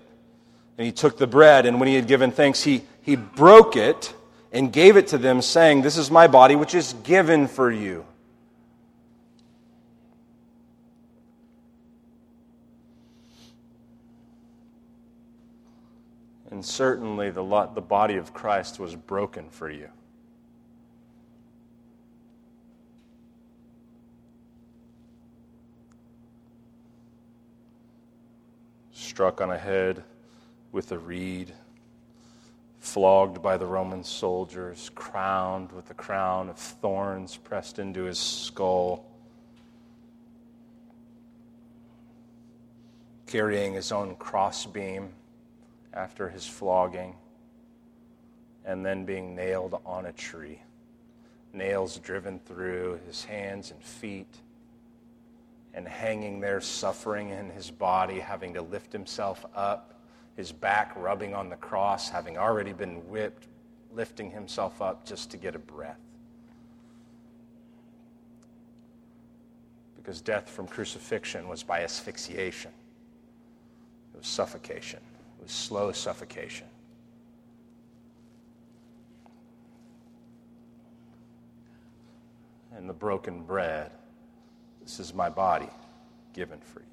And 0.77 0.85
he 0.85 0.91
took 0.91 1.17
the 1.17 1.25
bread, 1.25 1.65
and 1.65 1.79
when 1.79 1.87
he 1.89 1.95
had 1.95 2.07
given 2.07 2.31
thanks, 2.31 2.61
he, 2.61 2.83
he 3.01 3.15
broke 3.15 3.75
it 3.75 4.13
and 4.51 4.71
gave 4.71 4.97
it 4.97 5.07
to 5.07 5.17
them, 5.17 5.41
saying, 5.41 5.81
This 5.81 5.97
is 5.97 6.11
my 6.11 6.27
body, 6.27 6.55
which 6.55 6.75
is 6.75 6.93
given 7.03 7.47
for 7.47 7.71
you. 7.71 8.05
And 16.51 16.63
certainly 16.63 17.31
the, 17.31 17.69
the 17.73 17.81
body 17.81 18.17
of 18.17 18.33
Christ 18.33 18.79
was 18.79 18.95
broken 18.95 19.49
for 19.49 19.69
you. 19.69 19.89
struck 29.11 29.41
on 29.41 29.51
a 29.51 29.57
head 29.57 30.03
with 30.71 30.91
a 30.93 30.97
reed, 30.97 31.51
flogged 32.79 33.41
by 33.41 33.57
the 33.57 33.65
Roman 33.65 34.03
soldiers, 34.03 34.89
crowned 34.95 35.71
with 35.73 35.89
a 35.91 35.93
crown 35.93 36.49
of 36.49 36.57
thorns 36.57 37.35
pressed 37.35 37.77
into 37.77 38.03
his 38.03 38.17
skull, 38.17 39.05
carrying 43.27 43.73
his 43.73 43.91
own 43.91 44.15
crossbeam 44.15 45.09
after 45.93 46.29
his 46.29 46.45
flogging, 46.45 47.15
and 48.65 48.85
then 48.85 49.05
being 49.05 49.35
nailed 49.35 49.79
on 49.85 50.05
a 50.05 50.11
tree, 50.13 50.61
nails 51.53 51.97
driven 51.97 52.39
through 52.39 52.99
his 53.07 53.23
hands 53.23 53.71
and 53.71 53.83
feet 53.83 54.37
and 55.73 55.87
hanging 55.87 56.39
there, 56.39 56.59
suffering 56.59 57.29
in 57.29 57.49
his 57.49 57.71
body, 57.71 58.19
having 58.19 58.53
to 58.53 58.61
lift 58.61 58.91
himself 58.91 59.45
up, 59.55 59.99
his 60.35 60.51
back 60.51 60.93
rubbing 60.95 61.33
on 61.33 61.49
the 61.49 61.55
cross, 61.55 62.09
having 62.09 62.37
already 62.37 62.73
been 62.73 63.07
whipped, 63.07 63.47
lifting 63.93 64.29
himself 64.31 64.81
up 64.81 65.05
just 65.05 65.31
to 65.31 65.37
get 65.37 65.55
a 65.55 65.59
breath. 65.59 65.99
Because 69.95 70.19
death 70.19 70.49
from 70.49 70.67
crucifixion 70.67 71.47
was 71.47 71.63
by 71.63 71.83
asphyxiation, 71.83 72.71
it 74.13 74.17
was 74.17 74.27
suffocation, 74.27 74.99
was 75.41 75.51
slow 75.51 75.91
suffocation. 75.91 76.67
And 82.75 82.87
the 82.87 82.93
broken 82.93 83.43
bread 83.43 83.91
this 84.81 84.99
is 84.99 85.13
my 85.13 85.29
body 85.29 85.69
given 86.33 86.59
for 86.59 86.79
you. 86.81 86.85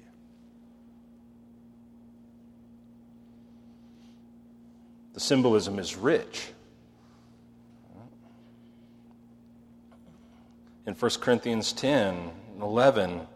The 5.13 5.19
symbolism 5.19 5.79
is 5.79 5.97
rich. 5.97 6.51
In 10.85 10.93
1 10.93 11.11
Corinthians 11.19 11.73
10 11.73 12.31
and 12.53 12.61
11, 12.61 13.27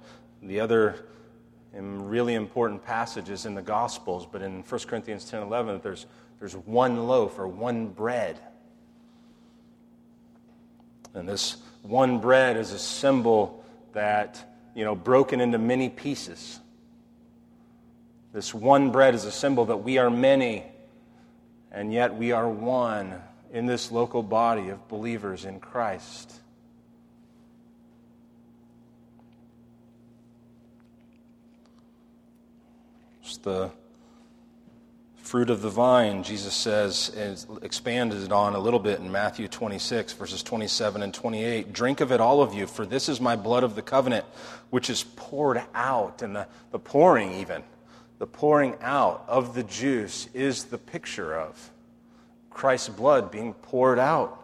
the 0.41 0.59
other 0.59 1.05
really 1.73 2.35
important 2.35 2.83
passages 2.83 3.45
in 3.45 3.55
the 3.55 3.61
Gospels, 3.61 4.27
but 4.31 4.41
in 4.41 4.61
1 4.61 4.81
Corinthians 4.81 5.25
10 5.25 5.41
11, 5.41 5.81
there's, 5.81 6.05
there's 6.39 6.55
one 6.55 7.07
loaf 7.07 7.39
or 7.39 7.47
one 7.47 7.87
bread. 7.87 8.39
And 11.13 11.27
this 11.27 11.57
one 11.81 12.19
bread 12.19 12.57
is 12.57 12.71
a 12.71 12.79
symbol 12.79 13.63
that, 13.93 14.55
you 14.75 14.83
know, 14.83 14.95
broken 14.95 15.41
into 15.41 15.57
many 15.57 15.89
pieces. 15.89 16.59
This 18.33 18.53
one 18.53 18.91
bread 18.91 19.13
is 19.15 19.25
a 19.25 19.31
symbol 19.31 19.65
that 19.65 19.77
we 19.77 19.97
are 19.97 20.09
many, 20.09 20.63
and 21.71 21.93
yet 21.93 22.15
we 22.15 22.31
are 22.31 22.49
one 22.49 23.15
in 23.51 23.67
this 23.67 23.91
local 23.91 24.23
body 24.23 24.69
of 24.69 24.87
believers 24.87 25.45
in 25.45 25.59
Christ. 25.59 26.33
The 33.43 33.71
fruit 35.17 35.49
of 35.49 35.61
the 35.61 35.69
vine, 35.69 36.23
Jesus 36.23 36.53
says, 36.53 37.11
is 37.15 37.47
expanded 37.61 38.31
on 38.31 38.55
a 38.55 38.59
little 38.59 38.79
bit 38.79 38.99
in 38.99 39.11
Matthew 39.11 39.47
26, 39.47 40.13
verses 40.13 40.43
27 40.43 41.01
and 41.01 41.13
28. 41.13 41.71
Drink 41.71 42.01
of 42.01 42.11
it, 42.11 42.19
all 42.19 42.41
of 42.41 42.53
you, 42.53 42.67
for 42.67 42.85
this 42.85 43.07
is 43.07 43.21
my 43.21 43.35
blood 43.35 43.63
of 43.63 43.75
the 43.75 43.81
covenant, 43.81 44.25
which 44.69 44.89
is 44.89 45.03
poured 45.15 45.61
out. 45.73 46.21
And 46.21 46.35
the, 46.35 46.47
the 46.71 46.79
pouring, 46.79 47.33
even, 47.33 47.63
the 48.19 48.27
pouring 48.27 48.75
out 48.81 49.23
of 49.27 49.55
the 49.55 49.63
juice 49.63 50.27
is 50.33 50.65
the 50.65 50.77
picture 50.77 51.37
of 51.37 51.71
Christ's 52.49 52.89
blood 52.89 53.31
being 53.31 53.53
poured 53.53 53.99
out 53.99 54.39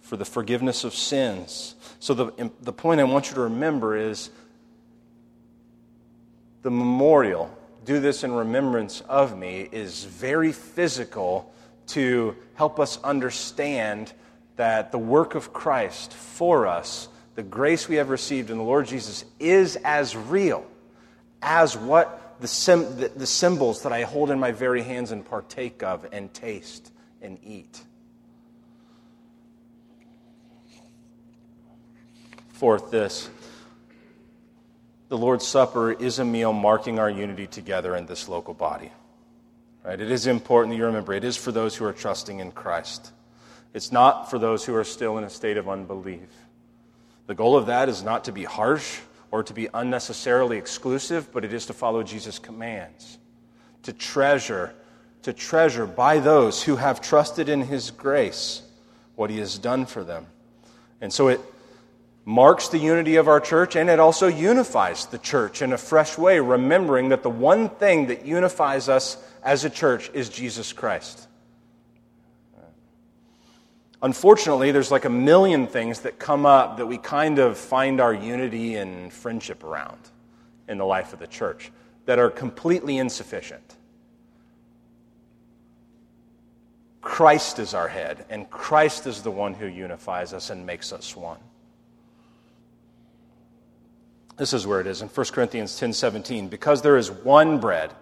for 0.00 0.16
the 0.16 0.24
forgiveness 0.24 0.84
of 0.84 0.94
sins. 0.94 1.74
So, 1.98 2.12
the, 2.12 2.50
the 2.60 2.72
point 2.72 3.00
I 3.00 3.04
want 3.04 3.28
you 3.28 3.34
to 3.36 3.42
remember 3.42 3.96
is 3.96 4.30
the 6.62 6.70
memorial 6.70 7.56
do 7.84 8.00
this 8.00 8.24
in 8.24 8.32
remembrance 8.32 9.00
of 9.02 9.36
me 9.36 9.68
is 9.70 10.04
very 10.04 10.52
physical 10.52 11.52
to 11.88 12.36
help 12.54 12.80
us 12.80 12.98
understand 13.02 14.12
that 14.56 14.92
the 14.92 14.98
work 14.98 15.34
of 15.34 15.52
Christ 15.52 16.12
for 16.12 16.66
us, 16.66 17.08
the 17.34 17.42
grace 17.42 17.88
we 17.88 17.96
have 17.96 18.08
received 18.08 18.50
in 18.50 18.58
the 18.58 18.64
Lord 18.64 18.86
Jesus, 18.86 19.24
is 19.38 19.76
as 19.84 20.16
real 20.16 20.64
as 21.42 21.76
what 21.76 22.36
the, 22.40 22.48
sim- 22.48 22.96
the, 22.96 23.08
the 23.08 23.26
symbols 23.26 23.82
that 23.82 23.92
I 23.92 24.02
hold 24.02 24.30
in 24.30 24.38
my 24.38 24.52
very 24.52 24.82
hands 24.82 25.12
and 25.12 25.24
partake 25.24 25.82
of 25.82 26.06
and 26.12 26.32
taste 26.32 26.92
and 27.20 27.38
eat. 27.42 27.82
Fourth, 32.48 32.90
this 32.90 33.28
the 35.08 35.18
Lord's 35.18 35.46
Supper 35.46 35.92
is 35.92 36.18
a 36.18 36.24
meal 36.24 36.52
marking 36.52 36.98
our 36.98 37.10
unity 37.10 37.46
together 37.46 37.94
in 37.96 38.06
this 38.06 38.28
local 38.28 38.54
body. 38.54 38.90
Right? 39.84 40.00
It 40.00 40.10
is 40.10 40.26
important 40.26 40.72
that 40.72 40.78
you 40.78 40.86
remember 40.86 41.12
it 41.12 41.24
is 41.24 41.36
for 41.36 41.52
those 41.52 41.76
who 41.76 41.84
are 41.84 41.92
trusting 41.92 42.40
in 42.40 42.52
Christ. 42.52 43.12
It's 43.74 43.92
not 43.92 44.30
for 44.30 44.38
those 44.38 44.64
who 44.64 44.74
are 44.74 44.84
still 44.84 45.18
in 45.18 45.24
a 45.24 45.30
state 45.30 45.56
of 45.56 45.68
unbelief. 45.68 46.28
The 47.26 47.34
goal 47.34 47.56
of 47.56 47.66
that 47.66 47.88
is 47.88 48.02
not 48.02 48.24
to 48.24 48.32
be 48.32 48.44
harsh 48.44 49.00
or 49.30 49.42
to 49.42 49.52
be 49.52 49.68
unnecessarily 49.74 50.56
exclusive, 50.56 51.32
but 51.32 51.44
it 51.44 51.52
is 51.52 51.66
to 51.66 51.72
follow 51.72 52.02
Jesus' 52.02 52.38
commands, 52.38 53.18
to 53.82 53.92
treasure, 53.92 54.74
to 55.22 55.32
treasure 55.32 55.86
by 55.86 56.18
those 56.18 56.62
who 56.62 56.76
have 56.76 57.00
trusted 57.00 57.48
in 57.48 57.62
his 57.62 57.90
grace 57.90 58.62
what 59.16 59.30
he 59.30 59.38
has 59.38 59.58
done 59.58 59.86
for 59.86 60.04
them. 60.04 60.26
And 61.00 61.12
so 61.12 61.28
it 61.28 61.40
marks 62.24 62.68
the 62.68 62.78
unity 62.78 63.16
of 63.16 63.28
our 63.28 63.40
church 63.40 63.76
and 63.76 63.90
it 63.90 64.00
also 64.00 64.26
unifies 64.26 65.06
the 65.06 65.18
church 65.18 65.62
in 65.62 65.72
a 65.72 65.78
fresh 65.78 66.16
way, 66.16 66.40
remembering 66.40 67.10
that 67.10 67.22
the 67.22 67.30
one 67.30 67.68
thing 67.68 68.06
that 68.06 68.24
unifies 68.24 68.88
us 68.88 69.16
as 69.42 69.64
a 69.64 69.70
church 69.70 70.10
is 70.14 70.28
Jesus 70.28 70.72
Christ. 70.72 71.28
Unfortunately, 74.02 74.70
there's 74.70 74.90
like 74.90 75.06
a 75.06 75.10
million 75.10 75.66
things 75.66 76.00
that 76.00 76.18
come 76.18 76.44
up 76.44 76.76
that 76.76 76.86
we 76.86 76.98
kind 76.98 77.38
of 77.38 77.56
find 77.56 78.00
our 78.00 78.12
unity 78.12 78.74
and 78.76 79.10
friendship 79.12 79.64
around 79.64 79.98
in 80.68 80.76
the 80.76 80.84
life 80.84 81.14
of 81.14 81.18
the 81.18 81.26
church 81.26 81.70
that 82.04 82.18
are 82.18 82.30
completely 82.30 82.98
insufficient. 82.98 83.76
Christ 87.00 87.58
is 87.58 87.74
our 87.74 87.88
head, 87.88 88.24
and 88.28 88.48
Christ 88.50 89.06
is 89.06 89.22
the 89.22 89.30
one 89.30 89.54
who 89.54 89.66
unifies 89.66 90.32
us 90.32 90.50
and 90.50 90.66
makes 90.66 90.92
us 90.92 91.14
one. 91.16 91.38
This 94.36 94.52
is 94.52 94.66
where 94.66 94.80
it 94.80 94.86
is 94.86 95.02
in 95.02 95.08
1 95.08 95.26
Corinthians 95.26 95.78
10 95.78 95.92
17. 95.92 96.48
Because 96.48 96.82
there 96.82 96.96
is 96.96 97.10
one 97.10 97.60
bread, 97.60 97.92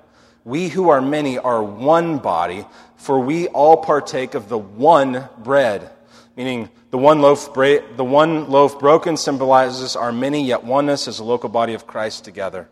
we 0.44 0.68
who 0.68 0.88
are 0.88 1.00
many 1.00 1.38
are 1.38 1.62
one 1.62 2.18
body, 2.18 2.66
for 2.96 3.20
we 3.20 3.48
all 3.48 3.76
partake 3.76 4.34
of 4.34 4.48
the 4.48 4.58
one 4.58 5.28
bread. 5.38 5.90
Meaning, 6.36 6.70
the 6.90 6.98
one 6.98 7.20
loaf, 7.20 7.52
the 7.52 8.04
one 8.04 8.48
loaf 8.48 8.78
broken 8.78 9.18
symbolizes 9.18 9.96
our 9.96 10.12
many, 10.12 10.46
yet 10.46 10.64
oneness 10.64 11.06
as 11.06 11.18
a 11.18 11.24
local 11.24 11.50
body 11.50 11.74
of 11.74 11.86
Christ 11.86 12.24
together. 12.24 12.68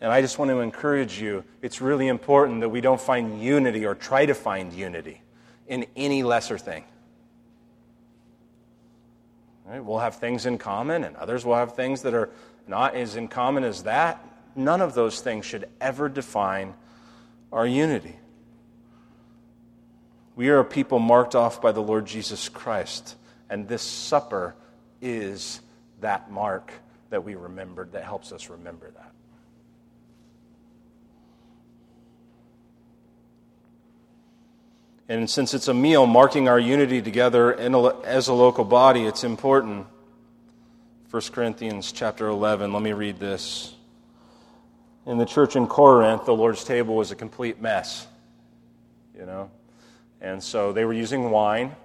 And 0.00 0.12
I 0.12 0.20
just 0.20 0.38
want 0.38 0.50
to 0.50 0.60
encourage 0.60 1.20
you 1.20 1.42
it's 1.62 1.80
really 1.80 2.06
important 2.06 2.60
that 2.60 2.68
we 2.68 2.80
don't 2.80 3.00
find 3.00 3.42
unity 3.42 3.84
or 3.84 3.94
try 3.94 4.26
to 4.26 4.34
find 4.34 4.72
unity 4.72 5.22
in 5.66 5.86
any 5.96 6.22
lesser 6.22 6.58
thing. 6.58 6.84
Right? 9.68 9.84
We'll 9.84 9.98
have 9.98 10.16
things 10.16 10.46
in 10.46 10.58
common, 10.58 11.02
and 11.02 11.16
others 11.16 11.44
will 11.44 11.56
have 11.56 11.74
things 11.74 12.02
that 12.02 12.14
are 12.14 12.30
not 12.68 12.94
as 12.94 13.16
in 13.16 13.26
common 13.26 13.64
as 13.64 13.82
that. 13.82 14.24
None 14.54 14.80
of 14.80 14.94
those 14.94 15.20
things 15.20 15.44
should 15.44 15.68
ever 15.80 16.08
define 16.08 16.74
our 17.52 17.66
unity. 17.66 18.16
We 20.36 20.50
are 20.50 20.60
a 20.60 20.64
people 20.64 20.98
marked 20.98 21.34
off 21.34 21.60
by 21.60 21.72
the 21.72 21.82
Lord 21.82 22.06
Jesus 22.06 22.48
Christ, 22.48 23.16
and 23.50 23.66
this 23.66 23.82
supper 23.82 24.54
is 25.00 25.60
that 26.00 26.30
mark 26.30 26.72
that 27.10 27.24
we 27.24 27.34
remembered 27.34 27.92
that 27.92 28.04
helps 28.04 28.32
us 28.32 28.50
remember 28.50 28.90
that. 28.90 29.12
And 35.08 35.30
since 35.30 35.54
it's 35.54 35.68
a 35.68 35.74
meal 35.74 36.04
marking 36.04 36.48
our 36.48 36.58
unity 36.58 37.00
together 37.00 37.52
a, 37.52 37.96
as 38.04 38.26
a 38.26 38.32
local 38.32 38.64
body, 38.64 39.04
it's 39.04 39.22
important. 39.22 39.86
1 41.10 41.22
Corinthians 41.30 41.92
chapter 41.92 42.26
11, 42.26 42.72
let 42.72 42.82
me 42.82 42.92
read 42.92 43.20
this. 43.20 43.72
In 45.06 45.18
the 45.18 45.24
church 45.24 45.54
in 45.54 45.68
Corinth, 45.68 46.24
the 46.24 46.34
Lord's 46.34 46.64
table 46.64 46.96
was 46.96 47.12
a 47.12 47.14
complete 47.14 47.60
mess, 47.60 48.08
you 49.16 49.24
know. 49.24 49.48
And 50.20 50.42
so 50.42 50.72
they 50.72 50.84
were 50.84 50.92
using 50.92 51.30
wine, 51.30 51.76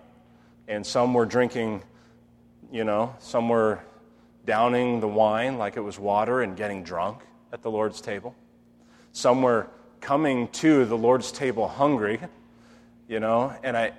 and 0.68 0.84
some 0.84 1.14
were 1.14 1.28
drinking, 1.28 1.84
you 2.72 2.84
know, 2.84 3.16
some 3.20 3.50
were 3.50 3.82
downing 4.46 5.00
the 5.00 5.08
wine 5.08 5.60
like 5.60 5.78
it 5.78 5.82
was 5.82 6.00
water 6.00 6.42
and 6.42 6.58
getting 6.58 6.84
drunk 6.84 7.20
at 7.54 7.62
the 7.62 7.70
Lord's 7.70 8.02
table. 8.02 8.34
Some 9.12 9.44
were 9.44 9.68
coming 10.00 10.48
to 10.48 10.86
the 10.86 10.98
Lord's 10.98 11.32
table 11.32 11.68
hungry 11.68 12.20
you 13.12 13.20
know? 13.20 13.54
And 13.62 13.76
I, 13.76 13.92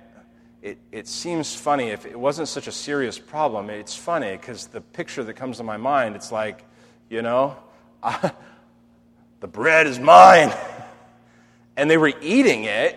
it, 0.63 0.79
it 0.91 1.07
seems 1.07 1.55
funny. 1.55 1.89
If 1.89 2.05
it 2.07 2.19
wasn't 2.19 2.47
such 2.47 2.65
a 2.65 2.71
serious 2.71 3.19
problem, 3.19 3.69
it's 3.69 3.95
funny 3.95 4.31
because 4.31 4.65
the 4.65 4.81
picture 4.81 5.23
that 5.23 5.35
comes 5.35 5.57
to 5.57 5.63
my 5.63 5.77
mind, 5.77 6.15
it's 6.15 6.31
like, 6.31 6.65
you 7.09 7.21
know, 7.21 7.55
I, 8.01 8.31
the 9.39 9.47
bread 9.47 9.87
is 9.87 9.99
mine. 9.99 10.51
And 11.75 11.89
they 11.89 11.97
were 11.97 12.13
eating 12.21 12.65
it 12.65 12.95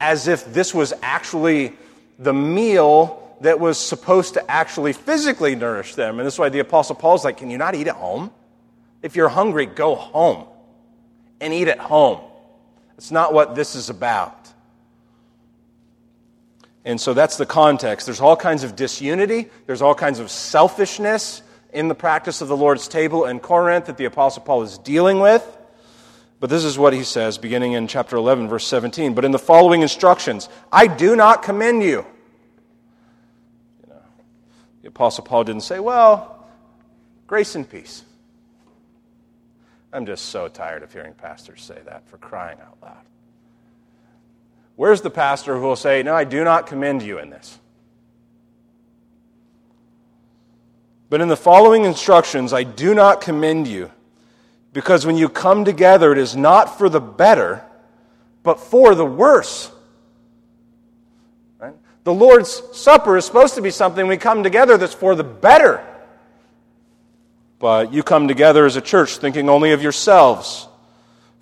as 0.00 0.26
if 0.26 0.52
this 0.52 0.74
was 0.74 0.92
actually 1.00 1.74
the 2.18 2.32
meal 2.32 3.36
that 3.40 3.60
was 3.60 3.78
supposed 3.78 4.34
to 4.34 4.50
actually 4.50 4.92
physically 4.92 5.54
nourish 5.54 5.94
them. 5.94 6.18
And 6.18 6.26
this 6.26 6.34
is 6.34 6.40
why 6.40 6.48
the 6.48 6.58
Apostle 6.58 6.96
Paul's 6.96 7.24
like, 7.24 7.36
Can 7.36 7.50
you 7.50 7.56
not 7.56 7.76
eat 7.76 7.86
at 7.86 7.94
home? 7.94 8.32
If 9.00 9.14
you're 9.14 9.28
hungry, 9.28 9.66
go 9.66 9.94
home 9.94 10.48
and 11.40 11.54
eat 11.54 11.68
at 11.68 11.78
home. 11.78 12.20
It's 12.98 13.12
not 13.12 13.32
what 13.32 13.54
this 13.54 13.76
is 13.76 13.90
about. 13.90 14.40
And 16.84 17.00
so 17.00 17.12
that's 17.12 17.36
the 17.36 17.46
context. 17.46 18.06
There's 18.06 18.20
all 18.20 18.36
kinds 18.36 18.64
of 18.64 18.76
disunity, 18.76 19.48
there's 19.66 19.82
all 19.82 19.94
kinds 19.94 20.18
of 20.18 20.30
selfishness 20.30 21.42
in 21.72 21.88
the 21.88 21.94
practice 21.94 22.40
of 22.40 22.48
the 22.48 22.56
Lord's 22.56 22.88
table 22.88 23.26
in 23.26 23.38
Corinth 23.38 23.86
that 23.86 23.96
the 23.96 24.06
Apostle 24.06 24.42
Paul 24.42 24.62
is 24.62 24.78
dealing 24.78 25.20
with. 25.20 25.46
But 26.40 26.48
this 26.48 26.64
is 26.64 26.78
what 26.78 26.94
he 26.94 27.04
says, 27.04 27.36
beginning 27.36 27.72
in 27.72 27.86
chapter 27.86 28.16
11, 28.16 28.48
verse 28.48 28.66
17. 28.66 29.14
But 29.14 29.26
in 29.26 29.30
the 29.30 29.38
following 29.38 29.82
instructions, 29.82 30.48
I 30.72 30.86
do 30.86 31.14
not 31.14 31.42
commend 31.42 31.82
you. 31.82 32.06
you 33.82 33.88
know, 33.90 34.00
the 34.80 34.88
Apostle 34.88 35.22
Paul 35.22 35.44
didn't 35.44 35.62
say, 35.62 35.78
well, 35.78 36.48
grace 37.26 37.54
and 37.54 37.68
peace. 37.68 38.04
I'm 39.92 40.06
just 40.06 40.26
so 40.26 40.48
tired 40.48 40.82
of 40.82 40.92
hearing 40.92 41.12
pastors 41.12 41.62
say 41.62 41.78
that 41.84 42.08
for 42.08 42.16
crying 42.16 42.58
out 42.60 42.78
loud. 42.82 43.04
Where's 44.80 45.02
the 45.02 45.10
pastor 45.10 45.56
who 45.56 45.60
will 45.60 45.76
say, 45.76 46.02
No, 46.02 46.14
I 46.14 46.24
do 46.24 46.42
not 46.42 46.66
commend 46.66 47.02
you 47.02 47.18
in 47.18 47.28
this? 47.28 47.58
But 51.10 51.20
in 51.20 51.28
the 51.28 51.36
following 51.36 51.84
instructions, 51.84 52.54
I 52.54 52.62
do 52.62 52.94
not 52.94 53.20
commend 53.20 53.68
you, 53.68 53.90
because 54.72 55.04
when 55.04 55.18
you 55.18 55.28
come 55.28 55.66
together, 55.66 56.12
it 56.12 56.16
is 56.16 56.34
not 56.34 56.78
for 56.78 56.88
the 56.88 56.98
better, 56.98 57.62
but 58.42 58.58
for 58.58 58.94
the 58.94 59.04
worse. 59.04 59.70
Right? 61.58 61.74
The 62.04 62.14
Lord's 62.14 62.62
Supper 62.72 63.18
is 63.18 63.26
supposed 63.26 63.56
to 63.56 63.60
be 63.60 63.70
something 63.70 64.06
we 64.06 64.16
come 64.16 64.42
together 64.42 64.78
that's 64.78 64.94
for 64.94 65.14
the 65.14 65.24
better. 65.24 65.86
But 67.58 67.92
you 67.92 68.02
come 68.02 68.28
together 68.28 68.64
as 68.64 68.76
a 68.76 68.80
church 68.80 69.18
thinking 69.18 69.50
only 69.50 69.72
of 69.72 69.82
yourselves 69.82 70.69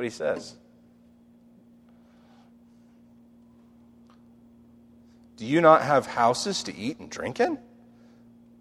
What 0.00 0.04
he 0.06 0.10
says. 0.10 0.54
Do 5.36 5.44
you 5.44 5.60
not 5.60 5.82
have 5.82 6.06
houses 6.06 6.62
to 6.62 6.74
eat 6.74 7.00
and 7.00 7.10
drink 7.10 7.38
in? 7.38 7.58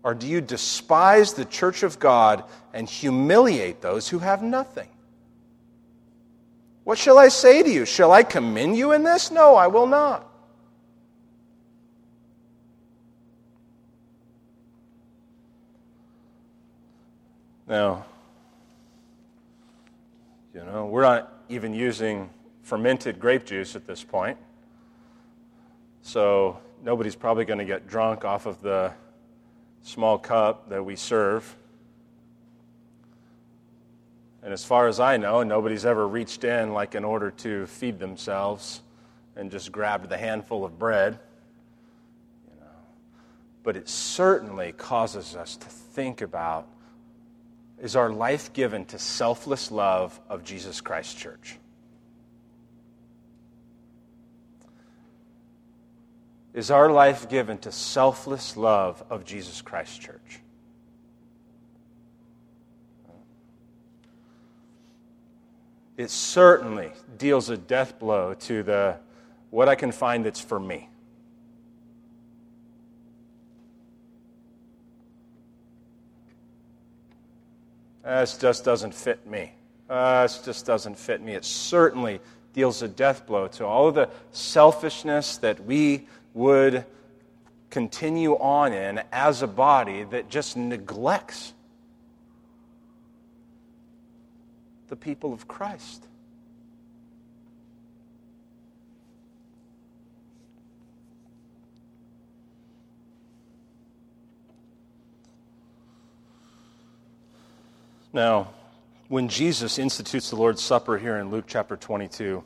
Or 0.04 0.14
do 0.14 0.28
you 0.28 0.42
despise 0.42 1.36
the 1.36 1.46
church 1.46 1.84
of 1.84 1.98
God 1.98 2.44
and 2.74 2.90
humiliate 2.90 3.80
those 3.80 4.10
who 4.10 4.20
have 4.20 4.44
nothing? 4.44 4.90
What 6.84 6.98
shall 6.98 7.18
I 7.18 7.30
say 7.30 7.64
to 7.64 7.70
you? 7.70 7.86
Shall 7.86 8.12
I 8.12 8.24
commend 8.24 8.76
you 8.76 8.92
in 8.92 9.04
this? 9.04 9.32
No, 9.32 9.56
I 9.56 9.68
will 9.68 9.88
not. 9.88 10.30
Now, 17.66 18.06
you 20.54 20.64
know, 20.64 20.88
we're 20.88 21.04
not 21.04 21.44
even 21.50 21.74
using 21.74 22.30
fermented 22.64 23.20
grape 23.20 23.46
juice 23.46 23.76
at 23.76 23.86
this 23.86 24.04
point. 24.04 24.38
So 26.02 26.60
nobody's 26.84 27.16
probably 27.16 27.46
going 27.46 27.60
to 27.60 27.66
get 27.66 27.88
drunk 27.88 28.26
off 28.26 28.46
of 28.46 28.62
the 28.62 28.94
small 29.84 30.18
cup 30.18 30.70
that 30.70 30.84
we 30.84 30.96
serve. 30.96 31.56
And 34.42 34.54
as 34.54 34.64
far 34.64 34.88
as 34.88 35.00
I 35.00 35.18
know, 35.18 35.44
nobody's 35.44 35.86
ever 35.86 36.08
reached 36.08 36.44
in 36.44 36.74
like 36.74 36.96
in 36.96 37.04
order 37.04 37.30
to 37.32 37.66
feed 37.68 38.00
themselves 38.00 38.82
and 39.36 39.52
just 39.52 39.72
grabbed 39.72 40.10
the 40.10 40.18
handful 40.18 40.66
of 40.66 40.80
bread. 40.80 41.20
You 42.48 42.60
know. 42.60 42.72
But 43.64 43.76
it 43.76 43.90
certainly 43.90 44.72
causes 44.72 45.36
us 45.36 45.58
to 45.58 45.68
think 45.68 46.22
about 46.22 46.68
is 47.82 47.96
our 47.96 48.10
life 48.10 48.52
given 48.54 48.86
to 48.86 49.00
selfless 49.00 49.72
love 49.72 50.20
of 50.30 50.44
Jesus 50.44 50.82
Christ 50.82 51.18
Church? 51.18 51.58
Is 56.54 56.72
our 56.72 56.92
life 56.92 57.30
given 57.30 57.58
to 57.60 57.72
selfless 57.72 58.58
love 58.58 59.04
of 59.10 59.24
Jesus 59.24 59.62
Christ 59.62 60.02
Church? 60.02 60.40
It 65.96 66.10
certainly 66.10 66.92
deals 67.18 67.50
a 67.50 67.58
death 67.58 68.00
blow 68.00 68.34
to 68.34 68.64
the 68.64 68.98
what 69.52 69.68
I 69.68 69.76
can 69.76 69.92
find 69.92 70.26
that's 70.26 70.40
for 70.40 70.60
me. 70.60 70.90
This 78.04 78.38
just 78.38 78.64
doesn't 78.64 78.94
fit 78.94 79.26
me. 79.28 79.54
Uh, 79.90 80.24
this 80.24 80.40
just 80.40 80.66
doesn't 80.66 80.98
fit 80.98 81.22
me. 81.22 81.34
It 81.34 81.46
certainly 81.46 82.20
deals 82.54 82.82
a 82.82 82.88
death 82.88 83.26
blow 83.26 83.48
to 83.48 83.66
all 83.66 83.88
of 83.88 83.96
the 83.96 84.10
selfishness 84.32 85.38
that 85.38 85.64
we 85.66 86.08
would 86.34 86.86
continue 87.70 88.34
on 88.34 88.74
in 88.74 89.02
as 89.12 89.42
a 89.42 89.48
body 89.48 90.04
that 90.04 90.30
just 90.30 90.58
neglects 90.58 91.54
the 94.88 94.96
people 94.96 95.34
of 95.34 95.48
Christ. 95.48 96.09
Now, 108.12 108.50
when 109.08 109.28
Jesus 109.28 109.78
institutes 109.78 110.30
the 110.30 110.36
Lord's 110.36 110.62
Supper 110.62 110.98
here 110.98 111.18
in 111.18 111.30
Luke 111.32 111.46
chapter 111.48 111.76
22, 111.76 112.44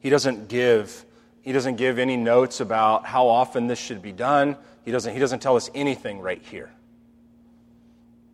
he 0.00 0.10
doesn't 0.10 0.48
give 0.48 1.04
he 1.42 1.52
doesn't 1.52 1.76
give 1.76 1.98
any 1.98 2.16
notes 2.16 2.60
about 2.60 3.06
how 3.06 3.26
often 3.26 3.66
this 3.66 3.78
should 3.78 4.02
be 4.02 4.12
done. 4.12 4.56
He 4.84 4.90
doesn't, 4.90 5.12
he 5.12 5.18
doesn't 5.18 5.40
tell 5.40 5.56
us 5.56 5.70
anything 5.74 6.20
right 6.20 6.42
here. 6.42 6.70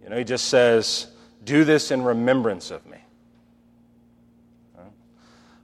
You 0.03 0.11
know, 0.11 0.19
he 0.19 0.25
just 0.25 0.47
says, 0.47 1.07
Do 1.45 1.65
this 1.65 1.91
in 1.91 2.03
remembrance 2.03 2.71
of 2.71 2.85
me. 2.87 2.99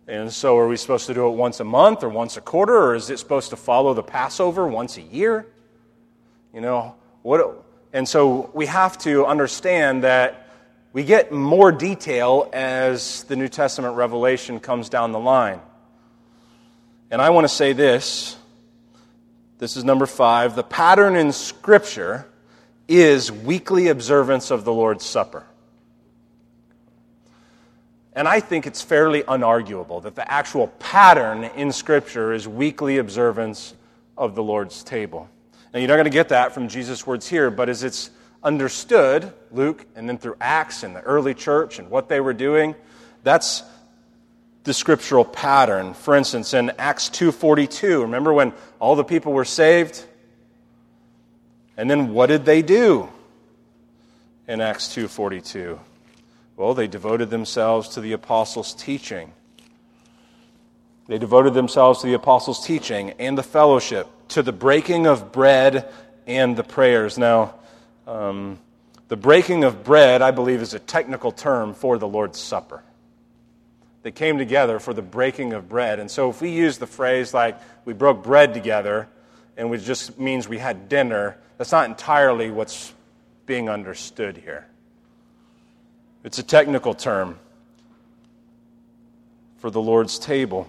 And 0.08 0.32
so, 0.32 0.58
are 0.58 0.68
we 0.68 0.76
supposed 0.76 1.06
to 1.06 1.14
do 1.14 1.28
it 1.28 1.30
once 1.30 1.60
a 1.60 1.64
month 1.64 2.02
or 2.02 2.08
once 2.08 2.36
a 2.36 2.40
quarter, 2.40 2.76
or 2.76 2.94
is 2.94 3.08
it 3.08 3.18
supposed 3.18 3.50
to 3.50 3.56
follow 3.56 3.94
the 3.94 4.02
Passover 4.02 4.66
once 4.66 4.96
a 4.98 5.02
year? 5.02 5.46
You 6.52 6.60
know, 6.60 6.96
what, 7.22 7.61
and 7.92 8.08
so 8.08 8.50
we 8.54 8.66
have 8.66 8.96
to 8.98 9.26
understand 9.26 10.04
that 10.04 10.48
we 10.92 11.04
get 11.04 11.32
more 11.32 11.72
detail 11.72 12.48
as 12.52 13.24
the 13.24 13.36
New 13.36 13.48
Testament 13.48 13.96
revelation 13.96 14.60
comes 14.60 14.88
down 14.88 15.12
the 15.12 15.18
line. 15.18 15.60
And 17.10 17.20
I 17.20 17.30
want 17.30 17.44
to 17.44 17.54
say 17.54 17.72
this 17.72 18.36
this 19.58 19.76
is 19.76 19.84
number 19.84 20.06
five. 20.06 20.56
The 20.56 20.64
pattern 20.64 21.14
in 21.14 21.30
Scripture 21.32 22.26
is 22.88 23.30
weekly 23.30 23.88
observance 23.88 24.50
of 24.50 24.64
the 24.64 24.72
Lord's 24.72 25.04
Supper. 25.04 25.46
And 28.14 28.26
I 28.26 28.40
think 28.40 28.66
it's 28.66 28.82
fairly 28.82 29.22
unarguable 29.22 30.02
that 30.02 30.14
the 30.14 30.30
actual 30.30 30.66
pattern 30.66 31.44
in 31.44 31.72
Scripture 31.72 32.32
is 32.32 32.48
weekly 32.48 32.98
observance 32.98 33.74
of 34.18 34.34
the 34.34 34.42
Lord's 34.42 34.82
table. 34.82 35.28
Now, 35.72 35.80
you're 35.80 35.88
not 35.88 35.94
going 35.94 36.04
to 36.04 36.10
get 36.10 36.28
that 36.28 36.52
from 36.52 36.68
Jesus' 36.68 37.06
words 37.06 37.28
here, 37.28 37.50
but 37.50 37.68
as 37.68 37.82
it's 37.82 38.10
understood, 38.42 39.32
Luke, 39.50 39.86
and 39.94 40.08
then 40.08 40.18
through 40.18 40.36
Acts 40.40 40.82
and 40.82 40.94
the 40.94 41.00
early 41.00 41.34
church 41.34 41.78
and 41.78 41.88
what 41.88 42.08
they 42.08 42.20
were 42.20 42.34
doing, 42.34 42.74
that's 43.22 43.62
the 44.64 44.74
scriptural 44.74 45.24
pattern. 45.24 45.94
For 45.94 46.14
instance, 46.14 46.54
in 46.54 46.70
Acts 46.78 47.08
2:42, 47.08 48.02
remember 48.02 48.32
when 48.32 48.52
all 48.80 48.96
the 48.96 49.04
people 49.04 49.32
were 49.32 49.44
saved? 49.44 50.04
And 51.76 51.90
then 51.90 52.12
what 52.12 52.26
did 52.26 52.44
they 52.44 52.62
do 52.62 53.08
in 54.46 54.60
Acts 54.60 54.88
2:42? 54.88 55.80
Well, 56.56 56.74
they 56.74 56.86
devoted 56.86 57.30
themselves 57.30 57.88
to 57.90 58.00
the 58.00 58.12
apostles' 58.12 58.74
teaching. 58.74 59.32
They 61.08 61.18
devoted 61.18 61.54
themselves 61.54 62.00
to 62.00 62.06
the 62.06 62.14
apostles' 62.14 62.64
teaching 62.64 63.14
and 63.18 63.36
the 63.36 63.42
fellowship, 63.42 64.06
to 64.32 64.42
the 64.42 64.52
breaking 64.52 65.06
of 65.06 65.32
bread 65.32 65.92
and 66.26 66.56
the 66.56 66.64
prayers. 66.64 67.18
Now, 67.18 67.54
um, 68.06 68.58
the 69.08 69.16
breaking 69.16 69.64
of 69.64 69.84
bread, 69.84 70.22
I 70.22 70.30
believe, 70.30 70.62
is 70.62 70.74
a 70.74 70.78
technical 70.78 71.32
term 71.32 71.74
for 71.74 71.98
the 71.98 72.08
Lord's 72.08 72.38
Supper. 72.38 72.82
They 74.02 74.10
came 74.10 74.38
together 74.38 74.78
for 74.78 74.94
the 74.94 75.02
breaking 75.02 75.52
of 75.52 75.68
bread. 75.68 76.00
And 76.00 76.10
so 76.10 76.30
if 76.30 76.40
we 76.40 76.50
use 76.50 76.78
the 76.78 76.86
phrase 76.86 77.34
like 77.34 77.60
we 77.84 77.92
broke 77.92 78.24
bread 78.24 78.54
together, 78.54 79.08
and 79.56 79.72
it 79.72 79.78
just 79.78 80.18
means 80.18 80.48
we 80.48 80.58
had 80.58 80.88
dinner, 80.88 81.36
that's 81.58 81.72
not 81.72 81.88
entirely 81.88 82.50
what's 82.50 82.92
being 83.44 83.68
understood 83.68 84.38
here. 84.38 84.66
It's 86.24 86.38
a 86.38 86.42
technical 86.42 86.94
term 86.94 87.38
for 89.58 89.70
the 89.70 89.80
Lord's 89.80 90.18
table. 90.18 90.68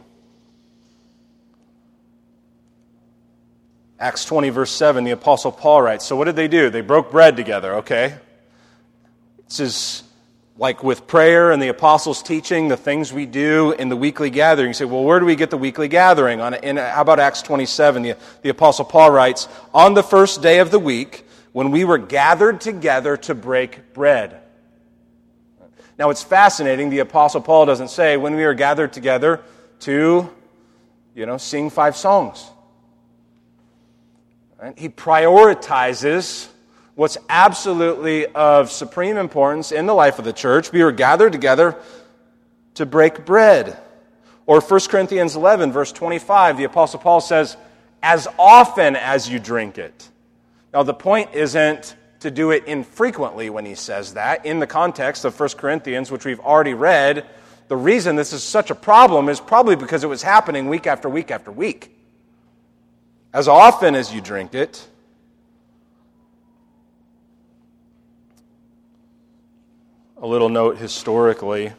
Acts 4.04 4.26
20, 4.26 4.50
verse 4.50 4.72
7, 4.72 5.06
the 5.06 5.12
Apostle 5.12 5.54
Paul 5.54 5.82
writes 5.82 6.04
So, 6.04 6.18
what 6.18 6.26
did 6.26 6.36
they 6.36 6.50
do? 6.50 6.70
They 6.70 6.82
broke 6.82 7.10
bread 7.10 7.38
together, 7.38 7.76
okay? 7.76 8.18
This 9.48 9.62
is 9.62 10.04
like 10.58 10.84
with 10.84 11.08
prayer 11.08 11.54
and 11.54 11.62
the 11.62 11.70
apostles' 11.70 12.22
teaching, 12.22 12.68
the 12.68 12.76
things 12.76 13.14
we 13.14 13.26
do 13.26 13.72
in 13.72 13.88
the 13.88 13.96
weekly 13.96 14.30
gathering. 14.30 14.68
You 14.68 14.74
say, 14.74 14.84
well, 14.84 15.06
where 15.06 15.22
do 15.22 15.26
we 15.26 15.38
get 15.38 15.52
the 15.52 15.58
weekly 15.58 15.88
gathering? 15.88 16.42
On, 16.42 16.54
in, 16.54 16.76
how 16.76 17.00
about 17.00 17.22
Acts 17.22 17.42
27? 17.44 18.02
The, 18.02 18.18
the 18.42 18.50
Apostle 18.50 18.84
Paul 18.84 19.10
writes, 19.10 19.48
On 19.74 19.94
the 19.94 20.04
first 20.04 20.42
day 20.42 20.60
of 20.60 20.70
the 20.70 20.80
week, 20.80 21.26
when 21.54 21.72
we 21.72 21.86
were 21.86 21.98
gathered 21.98 22.60
together 22.60 23.16
to 23.16 23.34
break 23.34 23.94
bread. 23.94 24.42
Now, 25.98 26.10
it's 26.10 26.24
fascinating. 26.24 26.90
The 26.90 27.00
Apostle 27.00 27.40
Paul 27.40 27.68
doesn't 27.68 27.90
say, 27.90 28.18
when 28.18 28.36
we 28.36 28.44
were 28.44 28.54
gathered 28.54 28.92
together 28.92 29.42
to, 29.80 30.30
you 31.16 31.26
know, 31.26 31.38
sing 31.38 31.70
five 31.70 31.96
songs. 31.96 32.50
Right? 34.64 34.80
He 34.80 34.88
prioritizes 34.88 36.48
what's 36.96 37.18
absolutely 37.28 38.28
of 38.28 38.72
supreme 38.72 39.18
importance 39.18 39.74
in 39.74 39.88
the 39.88 39.94
life 39.94 40.20
of 40.20 40.26
the 40.26 40.32
church. 40.32 40.72
We 40.72 40.82
were 40.82 40.94
gathered 40.94 41.34
together 41.34 41.76
to 42.76 42.86
break 42.86 43.26
bread. 43.26 43.78
Or 44.46 44.62
1 44.62 44.80
Corinthians 44.88 45.36
11, 45.36 45.74
verse 45.74 45.92
25, 45.92 46.56
the 46.56 46.64
Apostle 46.64 47.02
Paul 47.02 47.20
says, 47.20 47.58
as 48.02 48.26
often 48.40 48.96
as 48.96 49.28
you 49.28 49.38
drink 49.38 49.78
it. 49.78 50.10
Now, 50.74 50.84
the 50.84 50.94
point 50.94 51.34
isn't 51.34 51.98
to 52.22 52.32
do 52.32 52.52
it 52.52 52.64
infrequently 52.64 53.50
when 53.50 53.66
he 53.66 53.76
says 53.76 54.14
that. 54.14 54.46
In 54.46 54.60
the 54.60 54.68
context 54.68 55.26
of 55.26 55.38
1 55.38 55.50
Corinthians, 55.58 56.10
which 56.10 56.24
we've 56.24 56.40
already 56.40 56.74
read, 56.74 57.26
the 57.68 57.76
reason 57.76 58.16
this 58.16 58.32
is 58.32 58.44
such 58.44 58.72
a 58.72 58.76
problem 58.76 59.28
is 59.28 59.42
probably 59.42 59.76
because 59.76 60.06
it 60.06 60.08
was 60.08 60.24
happening 60.24 60.70
week 60.70 60.88
after 60.88 61.10
week 61.10 61.32
after 61.32 61.52
week 61.52 61.94
as 63.34 63.48
often 63.48 63.96
as 63.96 64.14
you 64.14 64.22
drink 64.22 64.54
it. 64.54 64.88
A 70.22 70.28
little 70.28 70.50
note 70.50 70.78
historically. 70.78 71.74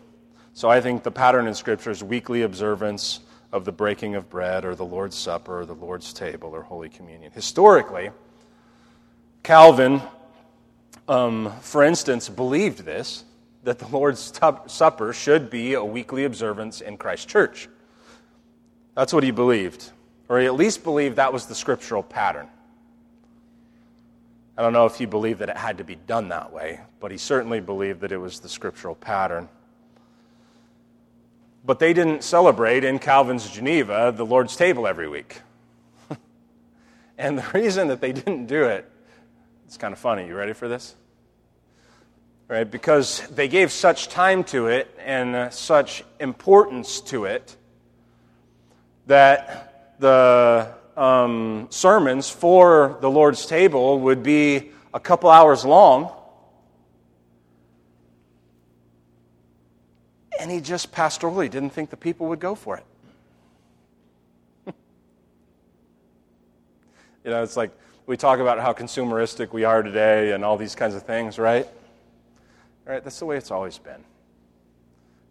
So 0.53 0.69
I 0.69 0.81
think 0.81 1.03
the 1.03 1.11
pattern 1.11 1.47
in 1.47 1.55
Scripture 1.55 1.91
is 1.91 2.03
weekly 2.05 2.43
observance 2.43 3.21
of 3.53 3.65
the 3.65 3.73
breaking 3.73 4.17
of 4.17 4.29
bread 4.29 4.65
or 4.65 4.75
the 4.75 4.85
Lord's 4.85 5.17
Supper 5.17 5.61
or 5.61 5.65
the 5.65 5.75
Lord's 5.75 6.13
table 6.13 6.51
or 6.51 6.63
Holy 6.63 6.89
Communion. 6.89 7.33
Historically, 7.33 8.11
Calvin, 9.43 10.03
um, 11.09 11.53
for 11.61 11.83
instance, 11.85 12.29
believed 12.29 12.81
this. 12.85 13.25
that 13.65 13.79
the 13.79 13.89
Lord's 13.89 14.33
Supper 14.67 15.13
should 15.13 15.51
be 15.51 15.75
a 15.75 15.83
weekly 15.83 16.25
observance 16.25 16.81
in 16.81 16.97
Christ's 16.99 17.27
Church. 17.27 17.69
That's 18.95 19.13
what 19.13 19.25
he 19.25 19.31
believed, 19.31 19.91
or 20.29 20.41
he 20.41 20.47
at 20.47 20.55
least 20.55 20.85
believed 20.85 21.16
that 21.16 21.33
was 21.33 21.47
the 21.47 21.55
scriptural 21.55 22.03
pattern. 22.03 22.49
I 24.57 24.62
don't 24.62 24.72
know 24.72 24.87
if 24.87 24.97
he 24.97 25.07
believed 25.07 25.41
that 25.41 25.49
it 25.49 25.57
had 25.57 25.79
to 25.79 25.85
be 25.85 25.97
done 25.97 26.29
that 26.29 26.53
way, 26.53 26.81
but 27.01 27.11
he 27.11 27.18
certainly 27.18 27.61
believed 27.61 28.01
that 28.01 28.12
it 28.12 28.18
was 28.18 28.41
the 28.41 28.49
scriptural 28.49 28.95
pattern. 28.95 29.49
But 31.64 31.81
they 31.81 31.93
didn't 31.93 32.22
celebrate 32.22 32.85
in 32.85 32.99
Calvin's 32.99 33.51
Geneva 33.51 34.12
the 34.16 34.25
Lord's 34.25 34.55
table 34.55 34.87
every 34.87 35.09
week. 35.09 35.41
and 37.18 37.39
the 37.39 37.47
reason 37.53 37.89
that 37.89 38.01
they 38.01 38.12
didn't 38.12 38.47
do 38.47 38.64
it, 38.64 38.89
it's 39.66 39.77
kind 39.77 39.93
of 39.93 39.99
funny. 39.99 40.27
You 40.27 40.37
ready 40.37 40.53
for 40.53 40.68
this? 40.68 40.95
Right? 42.47 42.70
Because 42.70 43.27
they 43.29 43.49
gave 43.49 43.72
such 43.72 44.09
time 44.09 44.45
to 44.45 44.68
it 44.68 44.95
and 45.05 45.35
uh, 45.35 45.51
such 45.51 46.05
importance 46.20 47.01
to 47.01 47.25
it 47.25 47.57
that 49.07 49.74
the 50.05 50.69
um, 50.99 51.67
sermons 51.71 52.29
for 52.29 52.99
the 53.01 53.11
Lord's 53.11 53.47
table 53.47 54.01
would 54.01 54.23
be 54.23 54.71
a 54.93 55.01
couple 55.01 55.31
hours 55.31 55.65
long. 55.65 56.13
And 60.39 60.51
he 60.51 60.61
just 60.61 60.93
pastorally 60.93 61.51
didn't 61.51 61.71
think 61.71 61.89
the 61.89 61.97
people 61.97 62.29
would 62.29 62.39
go 62.39 62.55
for 62.55 62.77
it. 62.77 62.85
you 67.25 67.31
know, 67.31 67.43
it's 67.43 67.57
like 67.57 67.71
we 68.05 68.19
talk 68.19 68.41
about 68.41 68.61
how 68.61 68.75
consumeristic 68.75 69.55
we 69.55 69.65
are 69.65 69.83
today 69.83 70.33
and 70.33 70.45
all 70.45 70.59
these 70.59 70.75
kinds 70.75 70.95
of 70.95 71.05
things, 71.05 71.39
right? 71.39 71.67
Right? 72.85 73.03
That's 73.03 73.19
the 73.19 73.25
way 73.25 73.39
it's 73.39 73.51
always 73.51 73.79
been. 73.79 74.05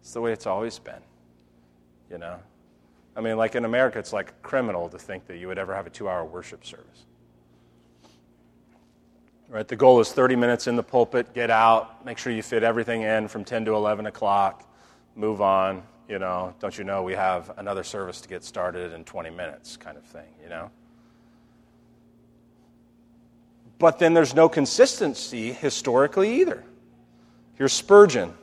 It's 0.00 0.12
the 0.12 0.20
way 0.20 0.32
it's 0.32 0.48
always 0.48 0.80
been. 0.80 1.02
You 2.10 2.18
know? 2.18 2.40
I 3.16 3.20
mean, 3.20 3.36
like 3.36 3.54
in 3.54 3.64
America, 3.64 3.98
it's 3.98 4.12
like 4.12 4.42
criminal 4.42 4.88
to 4.88 4.98
think 4.98 5.26
that 5.26 5.38
you 5.38 5.48
would 5.48 5.58
ever 5.58 5.74
have 5.74 5.86
a 5.86 5.90
two 5.90 6.08
hour 6.08 6.24
worship 6.24 6.64
service. 6.64 7.04
Right? 9.48 9.68
The 9.68 9.76
goal 9.76 10.00
is 10.00 10.12
30 10.12 10.36
minutes 10.36 10.66
in 10.66 10.74
the 10.74 10.82
pulpit, 10.82 11.32
get 11.32 11.50
out, 11.50 12.04
make 12.04 12.18
sure 12.18 12.32
you 12.32 12.42
fit 12.42 12.62
everything 12.62 13.02
in 13.02 13.28
from 13.28 13.44
10 13.44 13.66
to 13.66 13.74
11 13.74 14.06
o'clock, 14.06 14.68
move 15.14 15.40
on. 15.40 15.82
You 16.08 16.18
know, 16.18 16.54
don't 16.60 16.76
you 16.76 16.84
know 16.84 17.02
we 17.02 17.14
have 17.14 17.52
another 17.56 17.84
service 17.84 18.20
to 18.22 18.28
get 18.28 18.44
started 18.44 18.92
in 18.92 19.04
20 19.04 19.30
minutes, 19.30 19.76
kind 19.76 19.96
of 19.96 20.04
thing, 20.04 20.26
you 20.42 20.48
know? 20.48 20.70
But 23.78 23.98
then 23.98 24.12
there's 24.12 24.34
no 24.34 24.48
consistency 24.48 25.52
historically 25.52 26.40
either. 26.40 26.64
Here's 27.54 27.72
Spurgeon. 27.72 28.34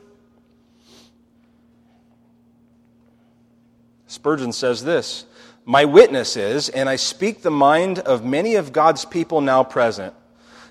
Spurgeon 4.12 4.52
says 4.52 4.84
this 4.84 5.24
My 5.64 5.86
witness 5.86 6.36
is, 6.36 6.68
and 6.68 6.88
I 6.88 6.96
speak 6.96 7.42
the 7.42 7.50
mind 7.50 7.98
of 8.00 8.24
many 8.24 8.56
of 8.56 8.72
God's 8.72 9.06
people 9.06 9.40
now 9.40 9.64
present, 9.64 10.14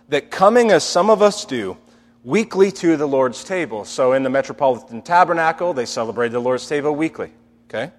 that 0.10 0.30
coming 0.30 0.70
as 0.72 0.84
some 0.84 1.10
of 1.10 1.24
us 1.24 1.44
do, 1.44 1.76
weekly 2.24 2.72
to 2.72 2.98
the 2.98 3.08
Lord's 3.08 3.44
table. 3.44 3.84
So 3.84 4.14
in 4.14 4.22
the 4.22 4.30
Metropolitan 4.30 5.02
Tabernacle, 5.02 5.74
they 5.74 5.88
celebrate 5.88 6.30
the 6.30 6.40
Lord's 6.40 6.68
table 6.68 6.96
weekly. 6.96 7.32
Okay? 7.68 7.92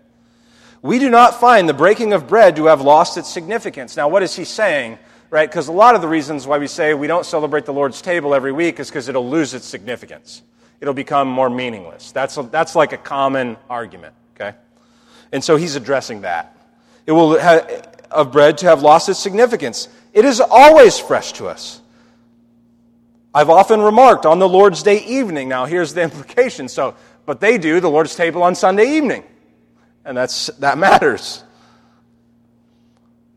We 0.81 1.01
do 1.01 1.11
not 1.11 1.41
find 1.41 1.69
the 1.69 1.75
breaking 1.75 2.13
of 2.13 2.29
bread 2.29 2.55
to 2.57 2.67
have 2.67 2.81
lost 2.81 3.17
its 3.17 3.29
significance. 3.29 3.97
Now, 3.97 4.09
what 4.09 4.23
is 4.23 4.37
he 4.37 4.45
saying? 4.45 4.99
Right? 5.31 5.51
Because 5.51 5.67
a 5.67 5.73
lot 5.73 5.97
of 5.97 6.03
the 6.03 6.09
reasons 6.09 6.47
why 6.47 6.59
we 6.59 6.69
say 6.69 6.95
we 6.95 7.09
don't 7.09 7.27
celebrate 7.27 7.65
the 7.65 7.73
Lord's 7.73 8.01
table 8.01 8.33
every 8.33 8.53
week 8.53 8.79
is 8.79 8.89
because 8.89 9.09
it'll 9.09 9.29
lose 9.29 9.55
its 9.55 9.65
significance. 9.65 10.43
It'll 10.81 10.95
become 10.95 11.27
more 11.27 11.51
meaningless. 11.51 12.13
That's, 12.13 12.37
a, 12.37 12.43
that's 12.43 12.77
like 12.77 12.93
a 12.93 12.99
common 12.99 13.57
argument. 13.69 14.15
Okay? 14.35 14.57
And 15.33 15.43
so 15.43 15.57
he's 15.57 15.75
addressing 15.75 16.21
that. 16.21 16.55
It 17.07 17.13
will 17.13 17.39
have, 17.39 17.89
of 18.11 18.31
bread 18.31 18.59
to 18.59 18.67
have 18.67 18.83
lost 18.83 19.09
its 19.09 19.19
significance. 19.19 19.89
It 20.13 20.25
is 20.25 20.41
always 20.41 20.99
fresh 20.99 21.33
to 21.33 21.49
us. 21.49 21.81
I've 23.35 23.49
often 23.49 23.81
remarked 23.81 24.27
on 24.27 24.39
the 24.39 24.49
Lord's 24.49 24.83
Day 24.83 25.03
evening. 25.05 25.49
Now, 25.49 25.65
here's 25.65 25.95
the 25.95 26.03
implication. 26.09 26.69
So, 26.69 26.95
but 27.25 27.41
they 27.41 27.59
do 27.59 27.81
the 27.81 27.91
Lord's 27.91 28.15
table 28.15 28.43
on 28.43 28.55
Sunday 28.55 28.97
evening. 28.97 29.25
And 30.05 30.17
that's, 30.17 30.49
that 30.59 30.79
matters 30.79 31.43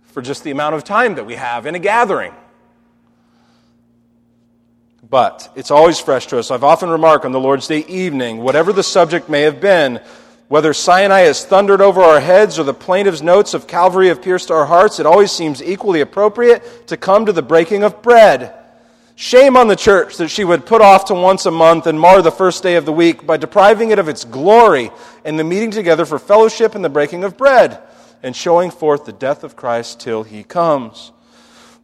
for 0.07 0.21
just 0.21 0.43
the 0.43 0.51
amount 0.51 0.75
of 0.75 0.83
time 0.83 1.15
that 1.15 1.25
we 1.25 1.35
have 1.35 1.65
in 1.65 1.75
a 1.75 1.79
gathering. 1.79 2.33
But 5.07 5.51
it's 5.55 5.71
always 5.71 5.99
fresh 5.99 6.27
to 6.27 6.39
us. 6.39 6.49
I've 6.49 6.63
often 6.63 6.89
remarked 6.89 7.25
on 7.25 7.31
the 7.31 7.39
Lord's 7.39 7.67
Day 7.67 7.85
evening, 7.85 8.39
whatever 8.39 8.73
the 8.73 8.81
subject 8.81 9.29
may 9.29 9.41
have 9.41 9.61
been, 9.61 10.01
whether 10.47 10.73
Sinai 10.73 11.21
has 11.21 11.43
thundered 11.43 11.81
over 11.81 12.01
our 12.01 12.19
heads 12.19 12.59
or 12.59 12.63
the 12.63 12.73
plaintive 12.73 13.23
notes 13.23 13.53
of 13.53 13.67
Calvary 13.67 14.09
have 14.09 14.21
pierced 14.21 14.51
our 14.51 14.65
hearts, 14.65 14.99
it 14.99 15.05
always 15.05 15.31
seems 15.31 15.61
equally 15.61 16.01
appropriate 16.01 16.87
to 16.87 16.97
come 16.97 17.25
to 17.25 17.31
the 17.31 17.41
breaking 17.41 17.83
of 17.83 18.01
bread. 18.01 18.53
Shame 19.15 19.55
on 19.55 19.67
the 19.67 19.75
church 19.75 20.17
that 20.17 20.27
she 20.27 20.43
would 20.43 20.65
put 20.65 20.81
off 20.81 21.05
to 21.05 21.13
once 21.13 21.45
a 21.45 21.51
month 21.51 21.87
and 21.87 21.99
mar 21.99 22.21
the 22.21 22.31
first 22.31 22.61
day 22.61 22.75
of 22.75 22.85
the 22.85 22.91
week 22.91 23.25
by 23.25 23.37
depriving 23.37 23.91
it 23.91 23.97
of 23.97 24.09
its 24.09 24.25
glory 24.25 24.91
in 25.23 25.37
the 25.37 25.43
meeting 25.43 25.71
together 25.71 26.05
for 26.05 26.19
fellowship 26.19 26.75
and 26.75 26.83
the 26.83 26.89
breaking 26.89 27.23
of 27.23 27.37
bread 27.37 27.81
and 28.21 28.35
showing 28.35 28.69
forth 28.69 29.05
the 29.05 29.13
death 29.13 29.43
of 29.43 29.55
Christ 29.55 29.99
till 29.99 30.23
he 30.23 30.43
comes. 30.43 31.11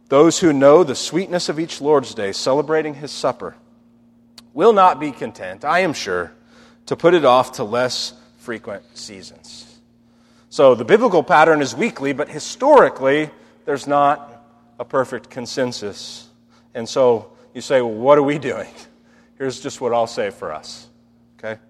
Those 0.08 0.40
who 0.40 0.52
know 0.52 0.84
the 0.84 0.94
sweetness 0.94 1.48
of 1.48 1.58
each 1.58 1.80
Lord's 1.80 2.14
Day, 2.14 2.32
celebrating 2.32 2.94
his 2.94 3.10
supper, 3.10 3.56
will 4.52 4.74
not 4.74 5.00
be 5.00 5.10
content, 5.10 5.64
I 5.64 5.78
am 5.78 5.94
sure, 5.94 6.32
to 6.86 6.96
put 6.96 7.14
it 7.14 7.24
off 7.24 7.52
to 7.52 7.64
less 7.64 8.12
frequent 8.42 8.82
seasons. 8.98 9.78
So 10.50 10.74
the 10.74 10.84
biblical 10.84 11.22
pattern 11.22 11.62
is 11.62 11.74
weekly, 11.74 12.12
but 12.12 12.28
historically, 12.28 13.30
there's 13.64 13.86
not 13.86 14.44
a 14.78 14.84
perfect 14.84 15.30
consensus. 15.30 16.28
And 16.74 16.88
so 16.88 17.32
you 17.54 17.60
say, 17.60 17.80
well, 17.80 17.94
what 17.94 18.18
are 18.18 18.22
we 18.22 18.38
doing? 18.38 18.68
Here's 19.38 19.60
just 19.60 19.80
what 19.80 19.94
I'll 19.94 20.08
say 20.08 20.30
for 20.30 20.52
us. 20.52 20.88
Okay? 21.38 21.60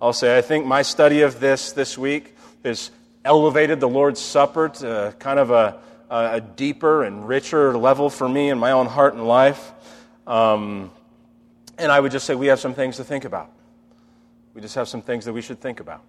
I'll 0.00 0.12
say, 0.12 0.36
I 0.36 0.42
think 0.42 0.66
my 0.66 0.82
study 0.82 1.22
of 1.22 1.40
this 1.40 1.72
this 1.72 1.96
week 1.96 2.36
has 2.62 2.90
elevated 3.24 3.80
the 3.80 3.88
Lord's 3.88 4.20
Supper 4.20 4.68
to 4.68 5.14
kind 5.18 5.38
of 5.38 5.50
a, 5.50 5.78
a 6.10 6.40
deeper 6.40 7.04
and 7.04 7.26
richer 7.26 7.76
level 7.76 8.10
for 8.10 8.28
me 8.28 8.50
in 8.50 8.58
my 8.58 8.72
own 8.72 8.86
heart 8.86 9.14
and 9.14 9.26
life. 9.26 9.72
Um, 10.26 10.90
and 11.78 11.90
I 11.90 11.98
would 11.98 12.12
just 12.12 12.26
say 12.26 12.34
we 12.34 12.48
have 12.48 12.60
some 12.60 12.74
things 12.74 12.98
to 12.98 13.04
think 13.04 13.24
about. 13.24 13.50
We 14.54 14.60
just 14.60 14.74
have 14.74 14.88
some 14.88 15.02
things 15.02 15.24
that 15.24 15.32
we 15.32 15.40
should 15.40 15.60
think 15.60 15.80
about. 15.80 16.02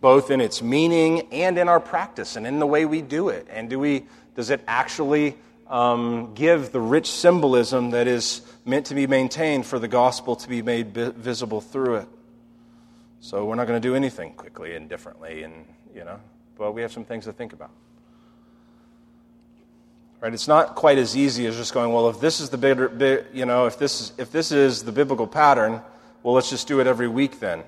Both 0.00 0.30
in 0.30 0.40
its 0.40 0.62
meaning 0.62 1.28
and 1.32 1.58
in 1.58 1.68
our 1.68 1.80
practice 1.80 2.36
and 2.36 2.46
in 2.46 2.58
the 2.58 2.66
way 2.66 2.84
we 2.84 3.02
do 3.02 3.28
it. 3.28 3.46
And 3.50 3.68
do 3.68 3.78
we, 3.78 4.04
does 4.34 4.50
it 4.50 4.60
actually 4.66 5.36
um, 5.66 6.34
give 6.34 6.72
the 6.72 6.80
rich 6.80 7.10
symbolism 7.10 7.90
that 7.90 8.06
is 8.06 8.42
meant 8.64 8.86
to 8.86 8.94
be 8.94 9.06
maintained 9.06 9.66
for 9.66 9.78
the 9.78 9.88
gospel 9.88 10.36
to 10.36 10.48
be 10.48 10.62
made 10.62 10.94
visible 10.94 11.60
through 11.60 11.96
it? 11.96 12.08
So 13.20 13.44
we're 13.44 13.56
not 13.56 13.66
going 13.66 13.80
to 13.80 13.88
do 13.88 13.96
anything 13.96 14.32
quickly 14.34 14.76
and 14.76 14.88
differently, 14.88 15.42
and 15.42 15.66
you 15.94 16.04
know, 16.04 16.20
but 16.56 16.72
we 16.72 16.82
have 16.82 16.92
some 16.92 17.04
things 17.04 17.24
to 17.24 17.32
think 17.32 17.52
about. 17.52 17.70
Right? 20.20 20.32
It's 20.32 20.48
not 20.48 20.74
quite 20.74 20.98
as 20.98 21.16
easy 21.16 21.46
as 21.46 21.56
just 21.56 21.74
going, 21.74 21.92
well, 21.92 22.08
if 22.08 22.20
this 22.20 22.40
is 22.40 22.50
the 22.50 22.58
big, 22.58 22.78
you 23.32 23.44
know, 23.44 23.66
if 23.66 23.78
this 23.78 24.00
is, 24.00 24.12
if 24.18 24.30
this 24.30 24.52
is 24.52 24.84
the 24.84 24.92
biblical 24.92 25.26
pattern, 25.26 25.80
well, 26.22 26.34
let's 26.34 26.50
just 26.50 26.68
do 26.68 26.80
it 26.80 26.86
every 26.86 27.08
week 27.08 27.40
then. 27.40 27.62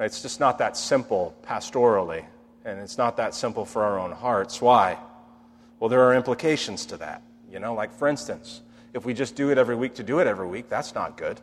Right? 0.00 0.06
It's 0.06 0.22
just 0.22 0.40
not 0.40 0.56
that 0.58 0.78
simple 0.78 1.36
pastorally, 1.42 2.24
and 2.64 2.80
it's 2.80 2.96
not 2.96 3.18
that 3.18 3.34
simple 3.34 3.66
for 3.66 3.84
our 3.84 3.98
own 3.98 4.12
hearts. 4.12 4.58
Why? 4.62 4.96
Well, 5.78 5.90
there 5.90 6.00
are 6.04 6.14
implications 6.14 6.86
to 6.86 6.96
that. 6.96 7.22
You 7.52 7.58
know, 7.58 7.74
like 7.74 7.92
for 7.92 8.08
instance, 8.08 8.62
if 8.94 9.04
we 9.04 9.12
just 9.12 9.36
do 9.36 9.50
it 9.50 9.58
every 9.58 9.74
week 9.74 9.96
to 9.96 10.02
do 10.02 10.20
it 10.20 10.26
every 10.26 10.48
week, 10.48 10.70
that's 10.70 10.94
not 10.94 11.18
good. 11.18 11.38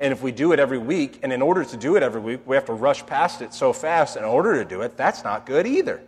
And 0.00 0.12
if 0.12 0.24
we 0.24 0.32
do 0.32 0.50
it 0.50 0.58
every 0.58 0.78
week, 0.78 1.20
and 1.22 1.32
in 1.32 1.40
order 1.40 1.64
to 1.64 1.76
do 1.76 1.94
it 1.94 2.02
every 2.02 2.20
week, 2.20 2.40
we 2.46 2.56
have 2.56 2.64
to 2.64 2.72
rush 2.72 3.06
past 3.06 3.40
it 3.40 3.54
so 3.54 3.72
fast 3.72 4.16
in 4.16 4.24
order 4.24 4.56
to 4.56 4.64
do 4.64 4.80
it, 4.80 4.96
that's 4.96 5.22
not 5.22 5.46
good 5.46 5.68
either. 5.68 6.02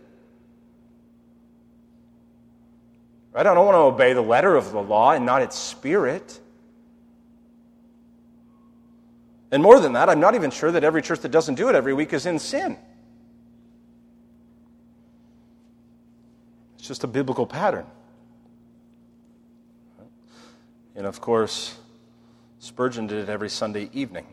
Right? 3.31 3.47
I 3.47 3.53
don't 3.53 3.65
want 3.65 3.75
to 3.75 3.79
obey 3.79 4.11
the 4.11 4.21
letter 4.21 4.57
of 4.57 4.73
the 4.73 4.81
law 4.81 5.13
and 5.13 5.25
not 5.25 5.41
its 5.41 5.57
spirit. 5.57 6.37
And 9.51 9.63
more 9.63 9.79
than 9.79 9.93
that, 9.93 10.09
I'm 10.09 10.19
not 10.19 10.35
even 10.35 10.51
sure 10.51 10.71
that 10.71 10.83
every 10.83 11.01
church 11.01 11.21
that 11.21 11.31
doesn't 11.31 11.55
do 11.55 11.69
it 11.69 11.75
every 11.75 11.93
week 11.93 12.13
is 12.13 12.25
in 12.25 12.37
sin. 12.37 12.77
It's 16.77 16.87
just 16.87 17.03
a 17.03 17.07
biblical 17.07 17.47
pattern. 17.47 17.85
And 20.95 21.07
of 21.07 21.19
course, 21.21 21.77
Spurgeon 22.59 23.07
did 23.07 23.19
it 23.19 23.29
every 23.29 23.49
Sunday 23.49 23.89
evening. 23.93 24.27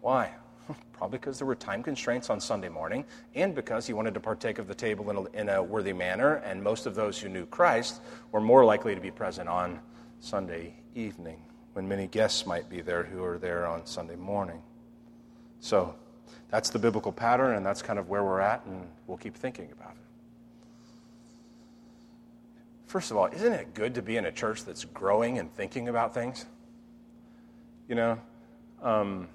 Why? 0.00 0.32
Probably 0.92 1.18
because 1.18 1.38
there 1.38 1.46
were 1.46 1.54
time 1.54 1.82
constraints 1.82 2.28
on 2.28 2.40
Sunday 2.40 2.68
morning, 2.68 3.04
and 3.34 3.54
because 3.54 3.86
he 3.86 3.92
wanted 3.92 4.12
to 4.14 4.20
partake 4.20 4.58
of 4.58 4.68
the 4.68 4.74
table 4.74 5.08
in 5.08 5.16
a, 5.16 5.40
in 5.40 5.48
a 5.48 5.62
worthy 5.62 5.92
manner, 5.92 6.36
and 6.36 6.62
most 6.62 6.84
of 6.84 6.94
those 6.94 7.18
who 7.18 7.28
knew 7.28 7.46
Christ 7.46 8.02
were 8.32 8.40
more 8.40 8.64
likely 8.64 8.94
to 8.94 9.00
be 9.00 9.10
present 9.10 9.48
on 9.48 9.80
Sunday 10.20 10.74
evening, 10.94 11.38
when 11.74 11.86
many 11.86 12.06
guests 12.06 12.46
might 12.46 12.70
be 12.70 12.80
there 12.80 13.02
who 13.02 13.22
are 13.22 13.36
there 13.36 13.66
on 13.66 13.84
Sunday 13.84 14.16
morning. 14.16 14.62
So 15.60 15.94
that's 16.50 16.70
the 16.70 16.78
biblical 16.78 17.12
pattern, 17.12 17.56
and 17.56 17.66
that's 17.66 17.82
kind 17.82 17.98
of 17.98 18.08
where 18.08 18.24
we're 18.24 18.40
at, 18.40 18.64
and 18.64 18.86
we'll 19.06 19.18
keep 19.18 19.34
thinking 19.34 19.70
about 19.72 19.90
it. 19.90 19.96
First 22.86 23.10
of 23.10 23.16
all, 23.16 23.26
isn't 23.26 23.52
it 23.52 23.74
good 23.74 23.94
to 23.96 24.02
be 24.02 24.16
in 24.16 24.26
a 24.26 24.32
church 24.32 24.64
that's 24.64 24.84
growing 24.84 25.38
and 25.38 25.52
thinking 25.54 25.88
about 25.88 26.14
things? 26.14 26.46
You 27.88 27.96
know, 27.96 28.20
um, 28.82 29.28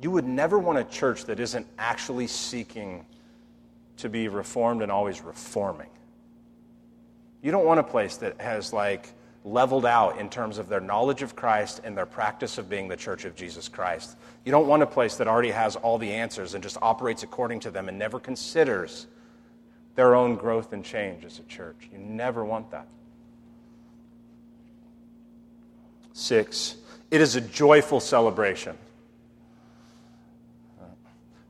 you 0.00 0.10
would 0.10 0.26
never 0.26 0.58
want 0.58 0.78
a 0.78 0.84
church 0.84 1.26
that 1.26 1.38
isn't 1.40 1.66
actually 1.78 2.26
seeking 2.26 3.04
to 3.98 4.08
be 4.08 4.28
reformed 4.28 4.80
and 4.80 4.90
always 4.90 5.20
reforming. 5.20 5.90
You 7.42 7.50
don't 7.50 7.64
want 7.64 7.80
a 7.80 7.84
place 7.84 8.16
that 8.18 8.40
has 8.40 8.72
like 8.72 9.12
leveled 9.44 9.86
out 9.86 10.18
in 10.18 10.28
terms 10.28 10.58
of 10.58 10.68
their 10.68 10.80
knowledge 10.80 11.22
of 11.22 11.34
Christ 11.34 11.80
and 11.82 11.96
their 11.96 12.06
practice 12.06 12.58
of 12.58 12.68
being 12.68 12.88
the 12.88 12.96
church 12.96 13.24
of 13.24 13.34
Jesus 13.34 13.68
Christ. 13.68 14.16
You 14.44 14.52
don't 14.52 14.66
want 14.66 14.82
a 14.82 14.86
place 14.86 15.16
that 15.16 15.28
already 15.28 15.50
has 15.50 15.76
all 15.76 15.96
the 15.96 16.12
answers 16.12 16.54
and 16.54 16.62
just 16.62 16.76
operates 16.82 17.22
according 17.22 17.60
to 17.60 17.70
them 17.70 17.88
and 17.88 17.98
never 17.98 18.20
considers 18.20 19.06
their 19.94 20.14
own 20.14 20.36
growth 20.36 20.72
and 20.72 20.84
change 20.84 21.24
as 21.24 21.38
a 21.38 21.42
church. 21.44 21.88
You 21.90 21.98
never 21.98 22.44
want 22.44 22.70
that. 22.70 22.86
Six, 26.12 26.76
it 27.10 27.20
is 27.20 27.36
a 27.36 27.40
joyful 27.40 28.00
celebration. 28.00 28.76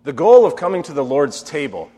The 0.05 0.13
goal 0.13 0.47
of 0.47 0.57
coming 0.57 0.83
to 0.85 0.93
the 0.93 1.05
Lord's 1.05 1.43
table, 1.43 1.91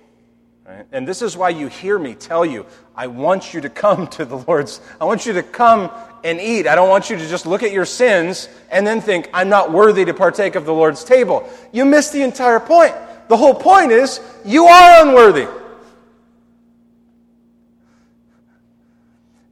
right? 0.73 0.87
and 0.93 1.07
this 1.07 1.23
is 1.23 1.37
why 1.37 1.51
you 1.51 1.69
hear 1.69 1.99
me 1.99 2.15
tell 2.15 2.45
you, 2.45 2.67
I 2.97 3.07
want 3.07 3.55
you 3.55 3.61
to 3.63 3.69
come 3.69 4.07
to 4.09 4.25
the 4.25 4.39
Lord's, 4.39 4.81
I 5.01 5.05
want 5.05 5.27
you 5.27 5.35
to 5.35 5.43
come 5.43 5.91
and 6.25 6.41
eat. 6.41 6.67
I 6.67 6.75
don't 6.75 6.89
want 6.89 7.11
you 7.11 7.17
to 7.17 7.29
just 7.29 7.47
look 7.47 7.63
at 7.63 7.73
your 7.73 7.85
sins 7.85 8.49
and 8.71 8.87
then 8.87 9.01
think, 9.01 9.29
I'm 9.35 9.49
not 9.49 9.73
worthy 9.73 10.05
to 10.05 10.15
partake 10.15 10.55
of 10.55 10.65
the 10.65 10.75
Lord's 10.75 11.05
table. 11.05 11.49
You 11.73 11.85
miss 11.85 12.11
the 12.11 12.23
entire 12.23 12.61
point. 12.61 12.95
The 13.29 13.37
whole 13.37 13.55
point 13.55 13.93
is, 13.93 14.21
you 14.45 14.67
are 14.67 15.07
unworthy. 15.07 15.49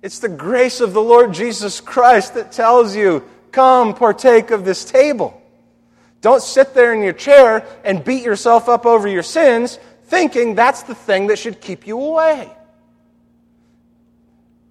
It's 0.02 0.18
the 0.18 0.28
grace 0.28 0.80
of 0.80 0.92
the 0.92 1.02
Lord 1.02 1.34
Jesus 1.34 1.80
Christ 1.80 2.34
that 2.34 2.52
tells 2.52 2.96
you, 2.96 3.24
come 3.52 3.94
partake 3.94 4.50
of 4.50 4.64
this 4.64 4.84
table. 4.84 5.36
Don't 6.20 6.42
sit 6.42 6.74
there 6.74 6.92
in 6.94 7.02
your 7.02 7.12
chair 7.12 7.66
and 7.84 8.04
beat 8.04 8.22
yourself 8.22 8.68
up 8.68 8.86
over 8.86 9.08
your 9.08 9.22
sins 9.22 9.78
thinking 10.10 10.56
that's 10.56 10.82
the 10.82 10.94
thing 10.94 11.28
that 11.28 11.38
should 11.38 11.60
keep 11.60 11.86
you 11.86 11.98
away. 11.98 12.50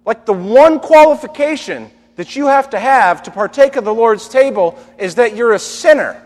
Like 0.04 0.26
the 0.26 0.34
one 0.34 0.78
qualification 0.78 1.90
that 2.16 2.36
you 2.36 2.46
have 2.46 2.70
to 2.70 2.78
have 2.78 3.22
to 3.24 3.30
partake 3.30 3.76
of 3.76 3.84
the 3.84 3.94
Lord's 3.94 4.28
table 4.28 4.78
is 4.98 5.14
that 5.14 5.34
you're 5.34 5.52
a 5.54 5.58
sinner 5.58 6.22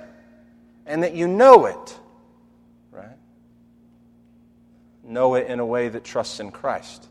and 0.87 1.03
that 1.05 1.15
you 1.15 1.29
know 1.29 1.67
it. 1.67 1.99
Right? 2.91 3.17
Know 5.05 5.37
it 5.37 5.47
in 5.47 5.61
a 5.61 5.67
way 5.67 5.89
that 5.89 6.03
trusts 6.03 6.41
in 6.41 6.51
Christ. 6.51 7.09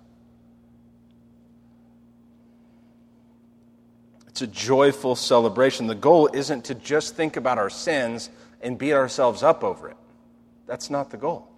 It's 4.28 4.42
a 4.42 4.48
joyful 4.48 5.16
celebration. 5.16 5.88
The 5.88 5.96
goal 5.96 6.30
isn't 6.34 6.66
to 6.66 6.76
just 6.76 7.16
think 7.16 7.38
about 7.38 7.60
our 7.60 7.70
sins 7.70 8.30
and 8.62 8.78
beat 8.78 8.94
ourselves 8.94 9.44
up 9.44 9.64
over 9.64 9.90
it. 9.90 9.98
That's 10.66 10.90
not 10.90 11.12
the 11.12 11.18
goal. 11.18 11.53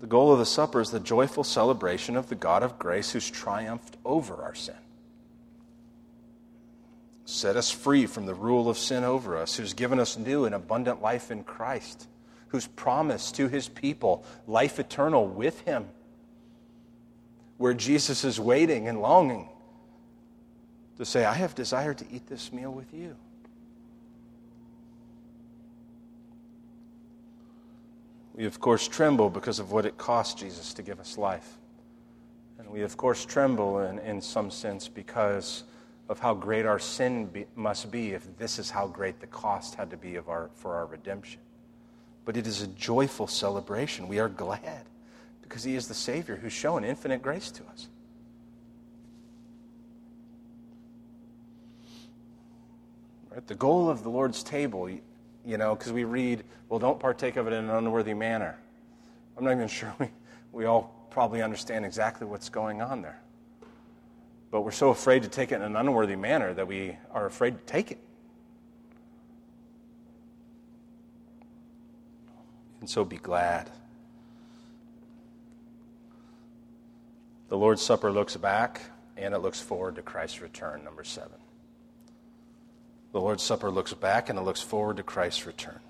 The 0.00 0.06
goal 0.06 0.32
of 0.32 0.38
the 0.38 0.46
supper 0.46 0.80
is 0.80 0.90
the 0.90 1.00
joyful 1.00 1.44
celebration 1.44 2.16
of 2.16 2.28
the 2.28 2.34
God 2.34 2.62
of 2.62 2.78
grace 2.78 3.12
who's 3.12 3.30
triumphed 3.30 3.96
over 4.04 4.42
our 4.42 4.54
sin. 4.54 4.74
Set 7.24 7.56
us 7.56 7.70
free 7.70 8.06
from 8.06 8.26
the 8.26 8.34
rule 8.34 8.68
of 8.68 8.78
sin 8.78 9.02
over 9.02 9.36
us, 9.36 9.56
who's 9.56 9.72
given 9.72 9.98
us 9.98 10.18
new 10.18 10.44
and 10.44 10.54
abundant 10.54 11.02
life 11.02 11.30
in 11.30 11.42
Christ, 11.44 12.08
who's 12.48 12.66
promised 12.66 13.34
to 13.36 13.48
his 13.48 13.68
people 13.68 14.24
life 14.46 14.78
eternal 14.78 15.26
with 15.26 15.60
him, 15.62 15.88
where 17.56 17.74
Jesus 17.74 18.22
is 18.22 18.38
waiting 18.38 18.86
and 18.86 19.00
longing 19.00 19.48
to 20.98 21.04
say, 21.04 21.24
I 21.24 21.34
have 21.34 21.54
desired 21.54 21.98
to 21.98 22.06
eat 22.10 22.26
this 22.26 22.52
meal 22.52 22.70
with 22.70 22.92
you. 22.94 23.16
We, 28.36 28.44
of 28.44 28.60
course, 28.60 28.86
tremble 28.86 29.30
because 29.30 29.58
of 29.58 29.72
what 29.72 29.86
it 29.86 29.96
cost 29.96 30.38
Jesus 30.38 30.74
to 30.74 30.82
give 30.82 31.00
us 31.00 31.16
life. 31.16 31.56
And 32.58 32.68
we, 32.68 32.82
of 32.82 32.96
course, 32.96 33.24
tremble 33.24 33.80
in, 33.80 33.98
in 34.00 34.20
some 34.20 34.50
sense 34.50 34.88
because 34.88 35.64
of 36.10 36.18
how 36.18 36.34
great 36.34 36.66
our 36.66 36.78
sin 36.78 37.26
be, 37.26 37.46
must 37.56 37.90
be 37.90 38.12
if 38.12 38.36
this 38.36 38.58
is 38.58 38.70
how 38.70 38.86
great 38.86 39.20
the 39.20 39.26
cost 39.26 39.74
had 39.74 39.90
to 39.90 39.96
be 39.96 40.16
of 40.16 40.28
our, 40.28 40.50
for 40.54 40.74
our 40.74 40.84
redemption. 40.84 41.40
But 42.26 42.36
it 42.36 42.46
is 42.46 42.60
a 42.60 42.66
joyful 42.68 43.26
celebration. 43.26 44.06
We 44.06 44.18
are 44.18 44.28
glad 44.28 44.84
because 45.40 45.64
He 45.64 45.74
is 45.74 45.88
the 45.88 45.94
Savior 45.94 46.36
who's 46.36 46.52
shown 46.52 46.84
infinite 46.84 47.22
grace 47.22 47.50
to 47.52 47.62
us. 47.72 47.88
Right? 53.30 53.46
The 53.46 53.54
goal 53.54 53.88
of 53.88 54.02
the 54.02 54.10
Lord's 54.10 54.42
table, 54.42 54.90
you 55.46 55.56
know, 55.56 55.76
because 55.76 55.92
we 55.92 56.04
read, 56.04 56.42
well, 56.68 56.80
don't 56.80 56.98
partake 56.98 57.36
of 57.36 57.46
it 57.46 57.52
in 57.52 57.64
an 57.64 57.70
unworthy 57.70 58.14
manner. 58.14 58.58
I'm 59.38 59.44
not 59.44 59.52
even 59.52 59.68
sure 59.68 59.94
we, 59.98 60.10
we 60.52 60.64
all 60.66 61.08
probably 61.10 61.40
understand 61.40 61.86
exactly 61.86 62.26
what's 62.26 62.48
going 62.48 62.82
on 62.82 63.00
there. 63.00 63.20
But 64.50 64.62
we're 64.62 64.72
so 64.72 64.90
afraid 64.90 65.22
to 65.22 65.28
take 65.28 65.52
it 65.52 65.56
in 65.56 65.62
an 65.62 65.76
unworthy 65.76 66.16
manner 66.16 66.52
that 66.54 66.66
we 66.66 66.96
are 67.12 67.26
afraid 67.26 67.58
to 67.58 67.64
take 67.64 67.90
it. 67.92 67.98
And 72.80 72.90
so 72.90 73.04
be 73.04 73.16
glad. 73.16 73.70
The 77.48 77.56
Lord's 77.56 77.82
Supper 77.82 78.10
looks 78.12 78.36
back 78.36 78.80
and 79.16 79.34
it 79.34 79.38
looks 79.38 79.60
forward 79.60 79.96
to 79.96 80.02
Christ's 80.02 80.40
return, 80.40 80.84
number 80.84 81.04
seven. 81.04 81.38
The 83.16 83.22
Lord's 83.22 83.42
Supper 83.42 83.70
looks 83.70 83.94
back 83.94 84.28
and 84.28 84.38
it 84.38 84.42
looks 84.42 84.60
forward 84.60 84.98
to 84.98 85.02
Christ's 85.02 85.46
return. 85.46 85.80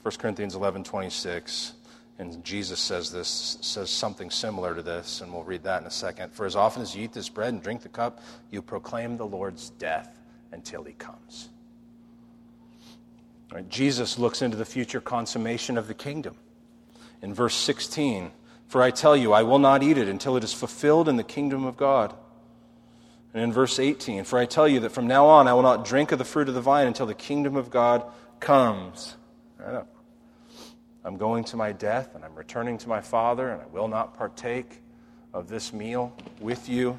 1 0.00 0.14
Corinthians 0.16 0.54
11 0.54 0.82
26, 0.82 1.74
and 2.18 2.42
Jesus 2.42 2.80
says 2.80 3.12
this, 3.12 3.58
says 3.60 3.90
something 3.90 4.30
similar 4.30 4.74
to 4.74 4.80
this, 4.80 5.20
and 5.20 5.30
we'll 5.30 5.44
read 5.44 5.64
that 5.64 5.82
in 5.82 5.86
a 5.86 5.90
second. 5.90 6.32
For 6.32 6.46
as 6.46 6.56
often 6.56 6.80
as 6.80 6.96
you 6.96 7.04
eat 7.04 7.12
this 7.12 7.28
bread 7.28 7.52
and 7.52 7.62
drink 7.62 7.82
the 7.82 7.90
cup, 7.90 8.22
you 8.50 8.62
proclaim 8.62 9.18
the 9.18 9.26
Lord's 9.26 9.68
death 9.68 10.18
until 10.52 10.84
he 10.84 10.94
comes. 10.94 11.50
Right, 13.52 13.68
Jesus 13.68 14.18
looks 14.18 14.40
into 14.40 14.56
the 14.56 14.64
future 14.64 15.02
consummation 15.02 15.76
of 15.76 15.86
the 15.86 15.92
kingdom. 15.92 16.36
In 17.20 17.34
verse 17.34 17.56
16, 17.56 18.30
for 18.68 18.80
I 18.80 18.90
tell 18.90 19.18
you, 19.18 19.34
I 19.34 19.42
will 19.42 19.58
not 19.58 19.82
eat 19.82 19.98
it 19.98 20.08
until 20.08 20.38
it 20.38 20.44
is 20.44 20.54
fulfilled 20.54 21.10
in 21.10 21.16
the 21.16 21.24
kingdom 21.24 21.66
of 21.66 21.76
God. 21.76 22.14
And 23.32 23.44
in 23.44 23.52
verse 23.52 23.78
18, 23.78 24.24
for 24.24 24.38
I 24.38 24.46
tell 24.46 24.66
you 24.66 24.80
that 24.80 24.90
from 24.90 25.06
now 25.06 25.26
on 25.26 25.46
I 25.46 25.54
will 25.54 25.62
not 25.62 25.84
drink 25.84 26.10
of 26.12 26.18
the 26.18 26.24
fruit 26.24 26.48
of 26.48 26.54
the 26.54 26.60
vine 26.60 26.86
until 26.86 27.06
the 27.06 27.14
kingdom 27.14 27.56
of 27.56 27.70
God 27.70 28.04
comes. 28.40 29.16
I'm 31.04 31.16
going 31.16 31.44
to 31.44 31.56
my 31.56 31.72
death 31.72 32.14
and 32.14 32.24
I'm 32.24 32.34
returning 32.34 32.76
to 32.78 32.88
my 32.88 33.00
Father, 33.00 33.50
and 33.50 33.62
I 33.62 33.66
will 33.66 33.88
not 33.88 34.16
partake 34.16 34.80
of 35.32 35.48
this 35.48 35.72
meal 35.72 36.12
with 36.40 36.68
you 36.68 36.98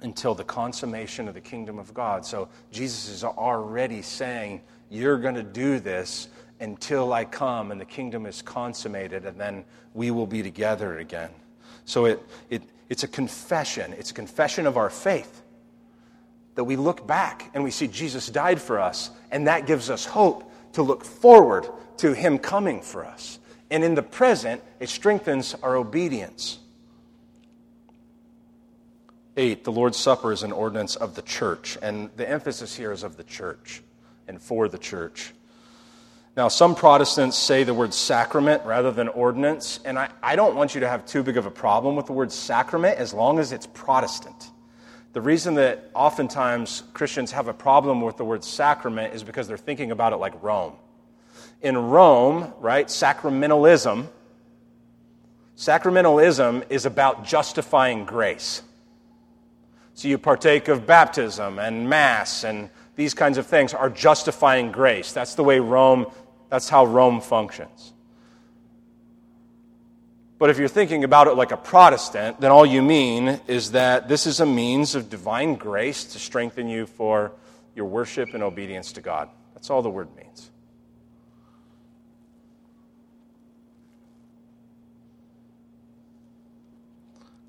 until 0.00 0.34
the 0.34 0.44
consummation 0.44 1.28
of 1.28 1.34
the 1.34 1.40
kingdom 1.40 1.78
of 1.78 1.94
God. 1.94 2.24
So 2.24 2.48
Jesus 2.70 3.08
is 3.08 3.24
already 3.24 4.02
saying, 4.02 4.62
You're 4.90 5.18
going 5.18 5.34
to 5.34 5.42
do 5.42 5.78
this 5.80 6.28
until 6.60 7.12
I 7.12 7.24
come 7.24 7.70
and 7.70 7.80
the 7.80 7.84
kingdom 7.84 8.26
is 8.26 8.42
consummated, 8.42 9.24
and 9.24 9.40
then 9.40 9.64
we 9.94 10.10
will 10.10 10.26
be 10.26 10.42
together 10.42 10.98
again. 10.98 11.30
So 11.84 12.04
it, 12.04 12.22
it, 12.50 12.62
it's 12.88 13.02
a 13.02 13.08
confession. 13.08 13.94
It's 13.98 14.10
a 14.10 14.14
confession 14.14 14.66
of 14.66 14.76
our 14.76 14.90
faith 14.90 15.42
that 16.54 16.64
we 16.64 16.76
look 16.76 17.06
back 17.06 17.50
and 17.54 17.62
we 17.62 17.70
see 17.70 17.86
Jesus 17.86 18.28
died 18.28 18.60
for 18.60 18.80
us, 18.80 19.10
and 19.30 19.46
that 19.46 19.66
gives 19.66 19.90
us 19.90 20.04
hope 20.04 20.50
to 20.72 20.82
look 20.82 21.04
forward 21.04 21.68
to 21.98 22.12
Him 22.12 22.38
coming 22.38 22.80
for 22.80 23.04
us. 23.04 23.38
And 23.70 23.84
in 23.84 23.94
the 23.94 24.02
present, 24.02 24.62
it 24.80 24.88
strengthens 24.88 25.54
our 25.62 25.76
obedience. 25.76 26.58
Eight, 29.36 29.62
the 29.62 29.70
Lord's 29.70 29.98
Supper 29.98 30.32
is 30.32 30.42
an 30.42 30.50
ordinance 30.50 30.96
of 30.96 31.14
the 31.14 31.22
church, 31.22 31.78
and 31.80 32.10
the 32.16 32.28
emphasis 32.28 32.74
here 32.74 32.90
is 32.90 33.04
of 33.04 33.16
the 33.16 33.24
church 33.24 33.82
and 34.26 34.42
for 34.42 34.68
the 34.68 34.78
church. 34.78 35.32
Now, 36.38 36.46
some 36.46 36.76
Protestants 36.76 37.36
say 37.36 37.64
the 37.64 37.74
word 37.74 37.92
sacrament 37.92 38.64
rather 38.64 38.92
than 38.92 39.08
ordinance, 39.08 39.80
and 39.84 39.98
I, 39.98 40.08
I 40.22 40.36
don't 40.36 40.54
want 40.54 40.72
you 40.72 40.82
to 40.82 40.88
have 40.88 41.04
too 41.04 41.24
big 41.24 41.36
of 41.36 41.46
a 41.46 41.50
problem 41.50 41.96
with 41.96 42.06
the 42.06 42.12
word 42.12 42.30
sacrament 42.30 42.96
as 42.96 43.12
long 43.12 43.40
as 43.40 43.50
it's 43.50 43.66
Protestant. 43.66 44.52
The 45.14 45.20
reason 45.20 45.54
that 45.54 45.90
oftentimes 45.94 46.84
Christians 46.92 47.32
have 47.32 47.48
a 47.48 47.52
problem 47.52 48.02
with 48.02 48.18
the 48.18 48.24
word 48.24 48.44
sacrament 48.44 49.14
is 49.14 49.24
because 49.24 49.48
they're 49.48 49.56
thinking 49.56 49.90
about 49.90 50.12
it 50.12 50.18
like 50.18 50.40
Rome. 50.40 50.74
In 51.60 51.76
Rome, 51.76 52.52
right, 52.60 52.86
sacramentalism, 52.86 54.06
sacramentalism 55.56 56.62
is 56.70 56.86
about 56.86 57.24
justifying 57.24 58.04
grace. 58.04 58.62
So 59.94 60.06
you 60.06 60.18
partake 60.18 60.68
of 60.68 60.86
baptism 60.86 61.58
and 61.58 61.88
mass 61.88 62.44
and 62.44 62.70
these 62.94 63.14
kinds 63.14 63.38
of 63.38 63.46
things 63.46 63.74
are 63.74 63.90
justifying 63.90 64.72
grace. 64.72 65.12
That's 65.12 65.36
the 65.36 65.44
way 65.44 65.60
Rome, 65.60 66.06
that's 66.48 66.68
how 66.68 66.86
Rome 66.86 67.20
functions. 67.20 67.92
But 70.38 70.50
if 70.50 70.58
you're 70.58 70.68
thinking 70.68 71.02
about 71.02 71.26
it 71.26 71.34
like 71.34 71.50
a 71.50 71.56
Protestant, 71.56 72.40
then 72.40 72.52
all 72.52 72.64
you 72.64 72.80
mean 72.80 73.40
is 73.48 73.72
that 73.72 74.08
this 74.08 74.26
is 74.26 74.38
a 74.38 74.46
means 74.46 74.94
of 74.94 75.10
divine 75.10 75.56
grace 75.56 76.04
to 76.04 76.18
strengthen 76.18 76.68
you 76.68 76.86
for 76.86 77.32
your 77.74 77.86
worship 77.86 78.34
and 78.34 78.42
obedience 78.42 78.92
to 78.92 79.00
God. 79.00 79.28
That's 79.54 79.68
all 79.68 79.82
the 79.82 79.90
word 79.90 80.14
means. 80.16 80.50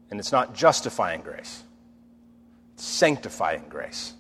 And 0.09 0.19
it's 0.19 0.31
not 0.31 0.55
justifying 0.55 1.21
grace, 1.21 1.63
it's 2.73 2.85
sanctifying 2.85 3.65
grace. 3.69 4.13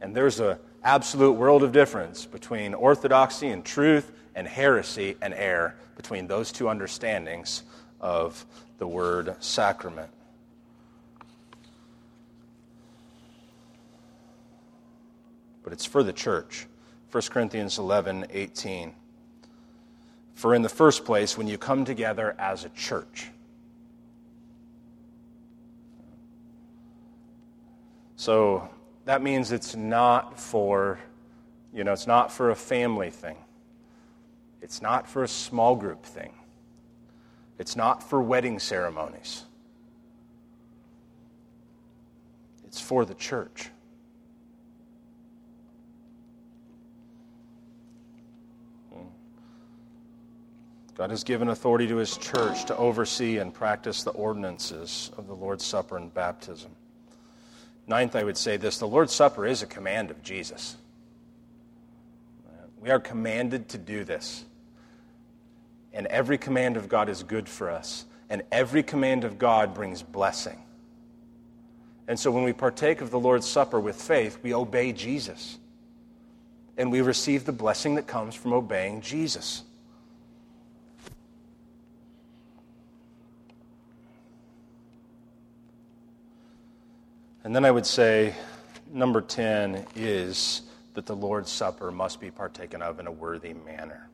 And 0.00 0.14
there's 0.14 0.38
an 0.38 0.58
absolute 0.84 1.32
world 1.32 1.62
of 1.62 1.72
difference 1.72 2.26
between 2.26 2.74
orthodoxy 2.74 3.48
and 3.48 3.64
truth 3.64 4.12
and 4.34 4.46
heresy 4.46 5.16
and 5.22 5.32
error, 5.32 5.74
between 5.96 6.26
those 6.26 6.52
two 6.52 6.68
understandings 6.68 7.62
of 8.00 8.44
the 8.78 8.86
word 8.86 9.34
sacrament. 9.40 10.10
But 15.62 15.72
it's 15.72 15.86
for 15.86 16.02
the 16.02 16.12
church. 16.12 16.66
1 17.10 17.22
Corinthians 17.30 17.78
11 17.78 18.26
18. 18.30 18.92
For 20.34 20.54
in 20.54 20.62
the 20.62 20.68
first 20.68 21.04
place, 21.04 21.38
when 21.38 21.46
you 21.46 21.56
come 21.56 21.84
together 21.84 22.34
as 22.38 22.64
a 22.64 22.68
church, 22.70 23.30
so 28.16 28.68
that 29.04 29.22
means 29.22 29.52
it's 29.52 29.76
not 29.76 30.38
for, 30.38 30.98
you 31.72 31.84
know, 31.84 31.92
it's 31.92 32.06
not 32.06 32.32
for 32.32 32.50
a 32.50 32.56
family 32.56 33.10
thing. 33.10 33.36
It's 34.62 34.80
not 34.80 35.08
for 35.08 35.24
a 35.24 35.28
small 35.28 35.76
group 35.76 36.04
thing. 36.04 36.32
It's 37.58 37.76
not 37.76 38.02
for 38.02 38.20
wedding 38.20 38.58
ceremonies, 38.58 39.44
it's 42.66 42.80
for 42.80 43.04
the 43.04 43.14
church. 43.14 43.70
God 50.96 51.10
has 51.10 51.24
given 51.24 51.48
authority 51.48 51.88
to 51.88 51.96
his 51.96 52.16
church 52.16 52.66
to 52.66 52.76
oversee 52.76 53.38
and 53.38 53.52
practice 53.52 54.04
the 54.04 54.12
ordinances 54.12 55.10
of 55.18 55.26
the 55.26 55.34
Lord's 55.34 55.64
Supper 55.64 55.96
and 55.96 56.14
baptism. 56.14 56.70
Ninth, 57.86 58.16
I 58.16 58.24
would 58.24 58.36
say 58.36 58.56
this 58.56 58.78
the 58.78 58.88
Lord's 58.88 59.12
Supper 59.12 59.46
is 59.46 59.62
a 59.62 59.66
command 59.66 60.10
of 60.10 60.22
Jesus. 60.22 60.76
We 62.80 62.90
are 62.90 63.00
commanded 63.00 63.68
to 63.70 63.78
do 63.78 64.04
this. 64.04 64.44
And 65.94 66.06
every 66.08 66.36
command 66.36 66.76
of 66.76 66.88
God 66.88 67.08
is 67.08 67.22
good 67.22 67.48
for 67.48 67.70
us. 67.70 68.04
And 68.28 68.42
every 68.52 68.82
command 68.82 69.24
of 69.24 69.38
God 69.38 69.74
brings 69.74 70.02
blessing. 70.02 70.60
And 72.06 72.18
so 72.18 72.30
when 72.30 72.44
we 72.44 72.52
partake 72.52 73.00
of 73.00 73.10
the 73.10 73.18
Lord's 73.18 73.46
Supper 73.46 73.80
with 73.80 74.00
faith, 74.00 74.38
we 74.42 74.52
obey 74.52 74.92
Jesus. 74.92 75.58
And 76.76 76.92
we 76.92 77.00
receive 77.00 77.44
the 77.44 77.52
blessing 77.52 77.94
that 77.94 78.06
comes 78.06 78.34
from 78.34 78.52
obeying 78.52 79.00
Jesus. 79.00 79.62
And 87.44 87.54
then 87.54 87.64
I 87.64 87.70
would 87.70 87.86
say, 87.86 88.34
number 88.92 89.20
10 89.20 89.86
is 89.94 90.62
that 90.94 91.06
the 91.06 91.14
Lord's 91.14 91.50
Supper 91.52 91.90
must 91.90 92.20
be 92.20 92.30
partaken 92.30 92.82
of 92.82 92.98
in 92.98 93.06
a 93.06 93.12
worthy 93.12 93.52
manner 93.52 94.08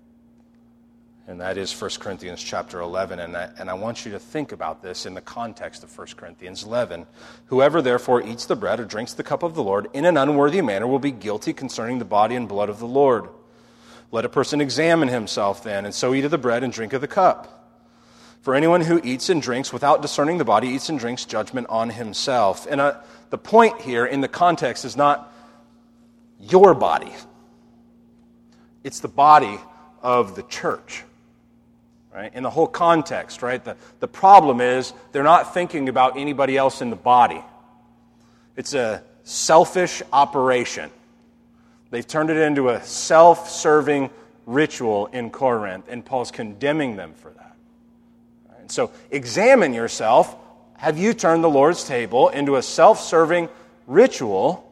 and 1.31 1.41
that 1.41 1.57
is 1.57 1.81
1 1.81 1.91
Corinthians 2.01 2.43
chapter 2.43 2.81
11. 2.81 3.21
And 3.21 3.37
I, 3.37 3.51
and 3.57 3.71
I 3.71 3.75
want 3.75 4.05
you 4.05 4.11
to 4.11 4.19
think 4.19 4.51
about 4.51 4.83
this 4.83 5.07
in 5.07 5.15
the 5.15 5.21
context 5.21 5.85
of 5.85 5.97
1 5.97 6.09
Corinthians 6.17 6.65
11. 6.65 7.07
Whoever 7.47 7.81
therefore 7.81 8.21
eats 8.21 8.47
the 8.47 8.57
bread 8.57 8.81
or 8.81 8.85
drinks 8.85 9.15
the 9.15 9.23
cup 9.23 9.45
of 9.45 9.55
the 9.55 9.63
Lord 9.63 9.87
in 9.93 10.05
an 10.05 10.17
unworthy 10.17 10.61
manner 10.61 10.89
will 10.89 10.99
be 10.99 11.13
guilty 11.13 11.53
concerning 11.53 12.01
the 12.01 12.05
body 12.05 12.35
and 12.35 12.49
blood 12.49 12.69
of 12.69 12.81
the 12.81 12.89
Lord. 12.89 13.29
Let 14.11 14.25
a 14.25 14.29
person 14.29 14.61
examine 14.61 15.07
himself 15.07 15.63
then, 15.63 15.85
and 15.85 15.95
so 15.95 16.15
eat 16.15 16.25
of 16.25 16.33
the 16.33 16.39
bread 16.39 16.65
and 16.65 16.73
drink 16.73 16.93
of 16.95 17.01
the 17.01 17.07
cup. 17.07 17.60
For 18.43 18.55
anyone 18.55 18.81
who 18.81 19.01
eats 19.05 19.29
and 19.29 19.43
drinks 19.43 19.73
without 19.73 20.03
discerning 20.03 20.39
the 20.39 20.45
body 20.45 20.69
eats 20.69 20.89
and 20.89 20.99
drinks 20.99 21.25
judgment 21.25 21.67
on 21.69 21.91
himself. 21.91 22.67
And 22.69 22.81
uh, 22.81 23.01
the 23.29 23.39
point 23.39 23.81
here 23.83 24.07
in 24.07 24.21
the 24.21 24.29
context 24.29 24.85
is 24.85 24.97
not 24.97 25.33
your 26.39 26.75
body, 26.75 27.13
it's 28.83 29.01
the 29.01 29.09
body 29.09 29.59
of 30.03 30.37
the 30.37 30.43
church 30.45 31.05
right? 32.15 32.35
In 32.35 32.43
the 32.43 32.51
whole 32.51 32.67
context, 32.67 33.43
right? 33.43 33.65
The, 33.65 33.77
the 34.01 34.09
problem 34.09 34.61
is 34.61 34.93
they're 35.13 35.23
not 35.23 35.55
thinking 35.55 35.89
about 35.89 36.17
anybody 36.17 36.57
else 36.57 36.83
in 36.83 36.91
the 36.91 36.97
body. 36.97 37.43
It's 38.57 38.75
a 38.75 39.03
selfish 39.23 40.03
operation. 40.13 40.91
They've 41.91 42.07
turned 42.07 42.31
it 42.31 42.37
into 42.37 42.71
a 42.71 42.83
self 42.83 43.51
serving 43.51 44.11
ritual 44.47 45.07
in 45.07 45.31
Corinth, 45.31 45.87
and 45.89 46.05
Paul's 46.05 46.31
condemning 46.31 46.97
them 46.97 47.15
for 47.15 47.31
that. 47.31 47.50
So 48.71 48.93
examine 49.11 49.75
yourself. 49.75 50.37
Have 50.77 50.97
you 50.97 51.13
turned 51.13 51.45
the 51.45 51.51
Lord's 51.51 51.85
table 51.85 52.29
into 52.29 52.57
a 52.57 52.63
self 52.63 53.01
serving 53.01 53.49
ritual 53.87 54.67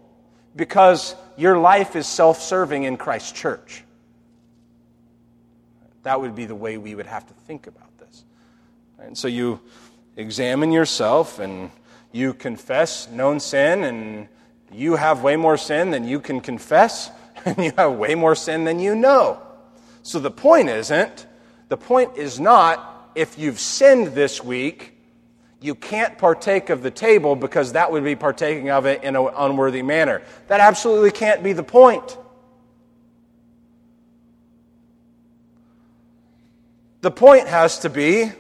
because 0.57 1.15
your 1.37 1.59
life 1.59 1.97
is 1.97 2.07
self 2.07 2.41
serving 2.41 2.85
in 2.85 2.97
Christ's 2.97 3.33
church? 3.33 3.85
That 6.05 6.21
would 6.21 6.35
be 6.35 6.47
the 6.47 6.55
way 6.55 6.79
we 6.79 6.95
would 6.95 7.07
have 7.07 7.27
to 7.27 7.35
think 7.35 7.67
about 7.67 7.99
this. 7.99 8.25
And 8.99 9.19
so 9.19 9.29
you 9.29 9.61
examine 10.17 10.73
yourself 10.73 11.39
and 11.39 11.71
you 12.13 12.33
confess 12.33 13.09
known 13.11 13.39
sin, 13.39 13.85
and 13.85 14.29
you 14.73 14.97
have 14.97 15.23
way 15.23 15.37
more 15.37 15.59
sin 15.59 15.91
than 15.91 16.07
you 16.07 16.21
can 16.21 16.41
confess, 16.41 17.11
and 17.45 17.59
you 17.59 17.73
have 17.77 17.95
way 17.95 18.15
more 18.15 18.35
sin 18.35 18.65
than 18.65 18.79
you 18.79 18.95
know. 18.95 19.43
So 20.03 20.19
the 20.19 20.31
point 20.31 20.71
isn't, 20.71 21.27
the 21.69 21.77
point 21.77 22.17
is 22.17 22.41
not 22.41 22.98
if 23.19 23.37
you've 23.37 23.59
sinned 23.59 24.15
this 24.15 24.45
week, 24.45 24.95
you 25.61 25.75
can't 25.75 26.17
partake 26.19 26.71
of 26.71 26.85
the 26.85 26.91
table 26.93 27.35
because 27.35 27.73
that 27.73 27.91
would 27.91 28.05
be 28.05 28.15
partaking 28.15 28.71
of 28.71 28.87
it 28.87 29.03
in 29.03 29.17
an 29.17 29.29
unworthy 29.37 29.83
manner. 29.83 30.23
That 30.47 30.61
absolutely 30.61 31.11
can't 31.11 31.43
be 31.43 31.53
the 31.53 31.65
point. 31.65 32.17
The 37.01 37.11
point 37.11 37.49
has 37.49 37.81
to 37.81 37.91
be 37.91 38.31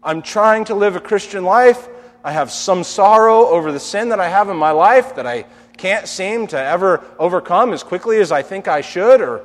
I'm 0.00 0.22
trying 0.22 0.66
to 0.66 0.76
live 0.76 0.94
a 0.94 1.00
Christian 1.00 1.42
life. 1.42 1.88
I 2.22 2.30
have 2.30 2.52
some 2.52 2.84
sorrow 2.84 3.48
over 3.48 3.72
the 3.72 3.80
sin 3.80 4.10
that 4.10 4.20
I 4.20 4.28
have 4.28 4.48
in 4.48 4.56
my 4.56 4.70
life 4.70 5.16
that 5.16 5.26
I 5.26 5.44
can't 5.76 6.06
seem 6.06 6.46
to 6.48 6.56
ever 6.56 7.04
overcome 7.18 7.72
as 7.72 7.82
quickly 7.82 8.18
as 8.18 8.30
I 8.30 8.42
think 8.42 8.68
I 8.68 8.80
should 8.80 9.20
or 9.20 9.44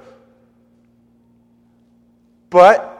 but 2.51 2.93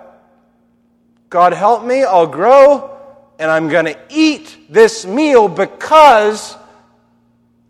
God 1.34 1.54
help 1.54 1.84
me, 1.84 2.04
I'll 2.04 2.28
grow 2.28 2.96
and 3.40 3.50
I'm 3.50 3.68
going 3.68 3.86
to 3.86 3.98
eat 4.08 4.56
this 4.70 5.04
meal 5.04 5.48
because 5.48 6.56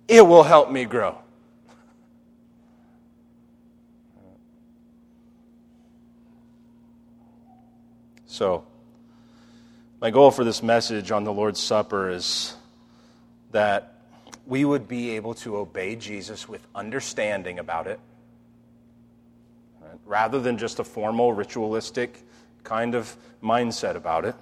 it 0.05 0.27
will 0.27 0.43
help 0.43 0.69
me 0.69 0.83
grow. 0.83 1.17
So, 8.25 8.65
my 10.01 10.11
goal 10.11 10.29
for 10.31 10.43
this 10.43 10.61
message 10.61 11.11
on 11.11 11.23
the 11.23 11.31
Lord's 11.31 11.61
Supper 11.61 12.09
is 12.09 12.57
that 13.53 13.93
we 14.45 14.65
would 14.65 14.89
be 14.89 15.11
able 15.11 15.35
to 15.35 15.55
obey 15.55 15.95
Jesus 15.95 16.49
with 16.49 16.67
understanding 16.75 17.59
about 17.59 17.87
it, 17.87 18.01
right? 19.81 19.97
rather 20.05 20.41
than 20.41 20.57
just 20.57 20.79
a 20.79 20.83
formal, 20.83 21.31
ritualistic 21.31 22.25
kind 22.63 22.95
of 22.95 23.15
mindset 23.41 23.95
about 23.95 24.25
it. 24.25 24.35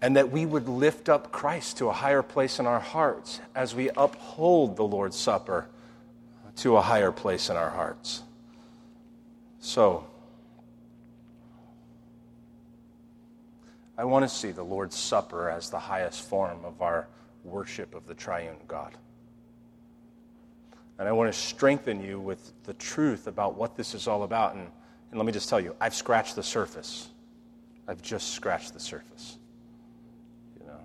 And 0.00 0.16
that 0.16 0.30
we 0.30 0.46
would 0.46 0.68
lift 0.68 1.08
up 1.08 1.30
Christ 1.30 1.78
to 1.78 1.88
a 1.88 1.92
higher 1.92 2.22
place 2.22 2.58
in 2.58 2.66
our 2.66 2.80
hearts 2.80 3.40
as 3.54 3.74
we 3.74 3.88
uphold 3.90 4.76
the 4.76 4.84
Lord's 4.84 5.16
Supper 5.16 5.68
to 6.56 6.76
a 6.76 6.80
higher 6.80 7.12
place 7.12 7.48
in 7.48 7.56
our 7.56 7.70
hearts. 7.70 8.22
So, 9.60 10.04
I 13.96 14.04
want 14.04 14.24
to 14.24 14.28
see 14.28 14.50
the 14.50 14.64
Lord's 14.64 14.96
Supper 14.96 15.48
as 15.48 15.70
the 15.70 15.78
highest 15.78 16.28
form 16.28 16.64
of 16.64 16.82
our 16.82 17.06
worship 17.44 17.94
of 17.94 18.06
the 18.06 18.14
triune 18.14 18.56
God. 18.66 18.96
And 20.98 21.08
I 21.08 21.12
want 21.12 21.32
to 21.32 21.38
strengthen 21.38 22.02
you 22.02 22.18
with 22.18 22.52
the 22.64 22.74
truth 22.74 23.26
about 23.26 23.56
what 23.56 23.76
this 23.76 23.94
is 23.94 24.06
all 24.08 24.24
about. 24.24 24.54
And, 24.54 24.66
and 25.12 25.18
let 25.18 25.26
me 25.26 25.32
just 25.32 25.50
tell 25.50 25.60
you, 25.60 25.76
I've 25.78 25.94
scratched 25.94 26.36
the 26.36 26.42
surface. 26.42 27.08
I've 27.86 28.00
just 28.00 28.30
scratched 28.30 28.72
the 28.72 28.80
surface. 28.80 29.36
You 30.58 30.66
know, 30.66 30.80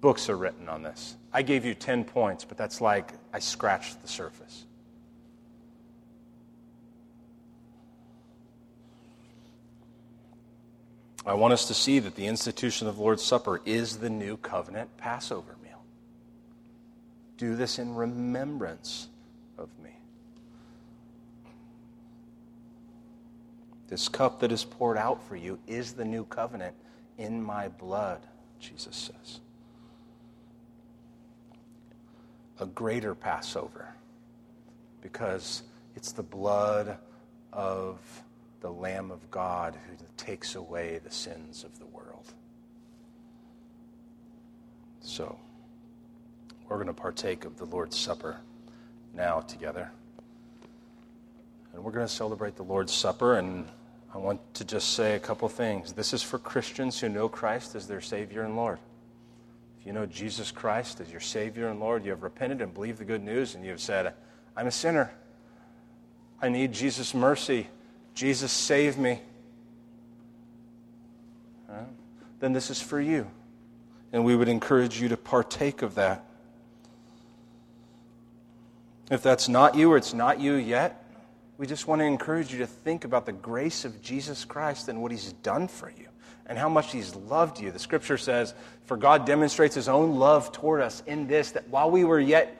books 0.00 0.28
are 0.28 0.36
written 0.36 0.68
on 0.68 0.82
this. 0.82 1.14
I 1.32 1.42
gave 1.42 1.64
you 1.64 1.74
10 1.74 2.02
points, 2.02 2.44
but 2.44 2.58
that's 2.58 2.80
like 2.80 3.12
I 3.32 3.38
scratched 3.38 4.02
the 4.02 4.08
surface. 4.08 4.64
I 11.24 11.34
want 11.34 11.52
us 11.52 11.68
to 11.68 11.74
see 11.74 12.00
that 12.00 12.16
the 12.16 12.26
institution 12.26 12.88
of 12.88 12.96
the 12.96 13.02
Lord's 13.02 13.22
Supper 13.22 13.60
is 13.64 13.98
the 13.98 14.10
new 14.10 14.36
covenant 14.38 14.96
Passover 14.96 15.56
meal. 15.62 15.82
Do 17.36 17.54
this 17.54 17.78
in 17.78 17.94
remembrance 17.94 19.08
of 19.58 19.68
me. 19.84 19.90
This 23.88 24.08
cup 24.08 24.40
that 24.40 24.52
is 24.52 24.64
poured 24.64 24.98
out 24.98 25.22
for 25.26 25.34
you 25.34 25.58
is 25.66 25.94
the 25.94 26.04
new 26.04 26.24
covenant 26.24 26.74
in 27.16 27.42
my 27.42 27.68
blood, 27.68 28.20
Jesus 28.60 28.94
says. 28.96 29.40
A 32.60 32.66
greater 32.66 33.14
Passover 33.14 33.88
because 35.00 35.62
it's 35.96 36.12
the 36.12 36.22
blood 36.22 36.98
of 37.52 37.98
the 38.60 38.70
Lamb 38.70 39.10
of 39.10 39.30
God 39.30 39.76
who 39.88 39.96
takes 40.16 40.54
away 40.54 41.00
the 41.02 41.10
sins 41.10 41.64
of 41.64 41.78
the 41.78 41.86
world. 41.86 42.34
So, 45.00 45.38
we're 46.68 46.76
going 46.76 46.88
to 46.88 46.92
partake 46.92 47.44
of 47.44 47.56
the 47.56 47.64
Lord's 47.64 47.96
Supper 47.96 48.40
now 49.14 49.40
together. 49.40 49.90
And 51.72 51.82
we're 51.82 51.92
going 51.92 52.06
to 52.06 52.12
celebrate 52.12 52.56
the 52.56 52.64
Lord's 52.64 52.92
Supper, 52.92 53.36
and 53.36 53.66
I 54.14 54.18
want 54.18 54.40
to 54.54 54.64
just 54.64 54.94
say 54.94 55.14
a 55.14 55.18
couple 55.18 55.48
things. 55.48 55.92
This 55.92 56.14
is 56.14 56.22
for 56.22 56.38
Christians 56.38 56.98
who 56.98 57.08
know 57.08 57.28
Christ 57.28 57.74
as 57.74 57.86
their 57.86 58.00
Savior 58.00 58.42
and 58.42 58.56
Lord. 58.56 58.78
If 59.80 59.86
you 59.86 59.92
know 59.92 60.06
Jesus 60.06 60.50
Christ 60.50 61.00
as 61.00 61.10
your 61.10 61.20
Savior 61.20 61.68
and 61.68 61.78
Lord, 61.78 62.04
you 62.04 62.10
have 62.10 62.22
repented 62.22 62.62
and 62.62 62.72
believed 62.72 62.98
the 62.98 63.04
good 63.04 63.22
news, 63.22 63.54
and 63.54 63.64
you 63.64 63.70
have 63.70 63.80
said, 63.80 64.14
I'm 64.56 64.66
a 64.66 64.72
sinner. 64.72 65.12
I 66.40 66.48
need 66.48 66.72
Jesus' 66.72 67.14
mercy. 67.14 67.68
Jesus, 68.14 68.50
save 68.50 68.98
me. 68.98 69.20
Then 72.40 72.52
this 72.52 72.70
is 72.70 72.80
for 72.80 73.00
you. 73.00 73.26
And 74.12 74.24
we 74.24 74.34
would 74.34 74.48
encourage 74.48 75.00
you 75.00 75.08
to 75.08 75.16
partake 75.16 75.82
of 75.82 75.96
that. 75.96 76.24
If 79.10 79.22
that's 79.22 79.48
not 79.48 79.74
you 79.74 79.92
or 79.92 79.96
it's 79.96 80.14
not 80.14 80.40
you 80.40 80.54
yet, 80.54 81.04
we 81.58 81.66
just 81.66 81.88
want 81.88 82.00
to 82.00 82.04
encourage 82.04 82.52
you 82.52 82.60
to 82.60 82.66
think 82.66 83.04
about 83.04 83.26
the 83.26 83.32
grace 83.32 83.84
of 83.84 84.00
Jesus 84.00 84.44
Christ 84.44 84.88
and 84.88 85.02
what 85.02 85.10
he's 85.10 85.32
done 85.34 85.66
for 85.66 85.90
you 85.90 86.06
and 86.46 86.56
how 86.56 86.68
much 86.68 86.92
he's 86.92 87.14
loved 87.16 87.60
you. 87.60 87.72
The 87.72 87.80
scripture 87.80 88.16
says, 88.16 88.54
For 88.86 88.96
God 88.96 89.26
demonstrates 89.26 89.74
his 89.74 89.88
own 89.88 90.18
love 90.18 90.52
toward 90.52 90.80
us 90.80 91.02
in 91.06 91.26
this, 91.26 91.50
that 91.50 91.68
while 91.68 91.90
we 91.90 92.04
were 92.04 92.20
yet, 92.20 92.56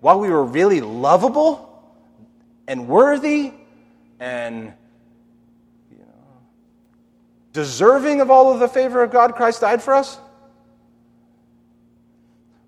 while 0.00 0.18
we 0.18 0.28
were 0.28 0.44
really 0.44 0.80
lovable 0.80 1.66
and 2.66 2.88
worthy 2.88 3.52
and 4.18 4.74
deserving 7.52 8.20
of 8.20 8.30
all 8.30 8.52
of 8.52 8.58
the 8.58 8.68
favor 8.68 9.02
of 9.02 9.12
God, 9.12 9.36
Christ 9.36 9.60
died 9.60 9.80
for 9.80 9.94
us? 9.94 10.18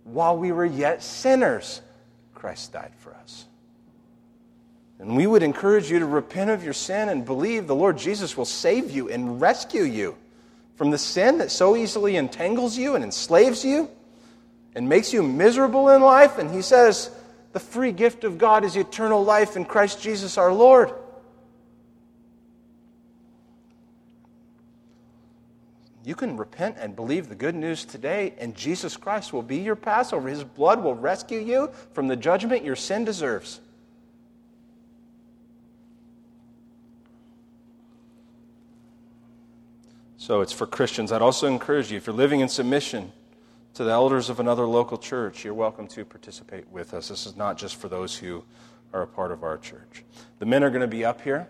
While 0.04 0.36
we 0.38 0.52
were 0.52 0.64
yet 0.64 1.02
sinners, 1.02 1.80
Christ 2.34 2.72
died 2.72 2.92
for 2.98 3.14
us. 3.14 3.46
And 5.02 5.16
we 5.16 5.26
would 5.26 5.42
encourage 5.42 5.90
you 5.90 5.98
to 5.98 6.06
repent 6.06 6.50
of 6.50 6.62
your 6.62 6.72
sin 6.72 7.08
and 7.08 7.26
believe 7.26 7.66
the 7.66 7.74
Lord 7.74 7.98
Jesus 7.98 8.36
will 8.36 8.44
save 8.44 8.92
you 8.92 9.10
and 9.10 9.40
rescue 9.40 9.82
you 9.82 10.16
from 10.76 10.92
the 10.92 10.98
sin 10.98 11.38
that 11.38 11.50
so 11.50 11.74
easily 11.74 12.14
entangles 12.14 12.78
you 12.78 12.94
and 12.94 13.02
enslaves 13.02 13.64
you 13.64 13.90
and 14.76 14.88
makes 14.88 15.12
you 15.12 15.24
miserable 15.24 15.88
in 15.88 16.02
life. 16.02 16.38
And 16.38 16.48
He 16.48 16.62
says, 16.62 17.10
the 17.52 17.58
free 17.58 17.90
gift 17.90 18.22
of 18.22 18.38
God 18.38 18.64
is 18.64 18.76
eternal 18.76 19.24
life 19.24 19.56
in 19.56 19.64
Christ 19.64 20.00
Jesus 20.00 20.38
our 20.38 20.52
Lord. 20.52 20.92
You 26.04 26.14
can 26.14 26.36
repent 26.36 26.76
and 26.78 26.94
believe 26.94 27.28
the 27.28 27.34
good 27.34 27.56
news 27.56 27.84
today, 27.84 28.34
and 28.38 28.54
Jesus 28.54 28.96
Christ 28.96 29.32
will 29.32 29.42
be 29.42 29.56
your 29.56 29.74
Passover. 29.74 30.28
His 30.28 30.44
blood 30.44 30.80
will 30.80 30.94
rescue 30.94 31.40
you 31.40 31.72
from 31.92 32.06
the 32.06 32.16
judgment 32.16 32.64
your 32.64 32.76
sin 32.76 33.04
deserves. 33.04 33.60
So 40.22 40.40
it's 40.40 40.52
for 40.52 40.68
Christians. 40.68 41.10
I'd 41.10 41.20
also 41.20 41.48
encourage 41.48 41.90
you, 41.90 41.96
if 41.96 42.06
you're 42.06 42.14
living 42.14 42.38
in 42.38 42.48
submission 42.48 43.10
to 43.74 43.82
the 43.82 43.90
elders 43.90 44.30
of 44.30 44.38
another 44.38 44.64
local 44.66 44.96
church, 44.96 45.44
you're 45.44 45.52
welcome 45.52 45.88
to 45.88 46.04
participate 46.04 46.68
with 46.70 46.94
us. 46.94 47.08
This 47.08 47.26
is 47.26 47.36
not 47.36 47.58
just 47.58 47.74
for 47.74 47.88
those 47.88 48.14
who 48.14 48.44
are 48.92 49.02
a 49.02 49.06
part 49.08 49.32
of 49.32 49.42
our 49.42 49.58
church. 49.58 50.04
The 50.38 50.46
men 50.46 50.62
are 50.62 50.70
going 50.70 50.82
to 50.82 50.86
be 50.86 51.04
up 51.04 51.20
here, 51.22 51.48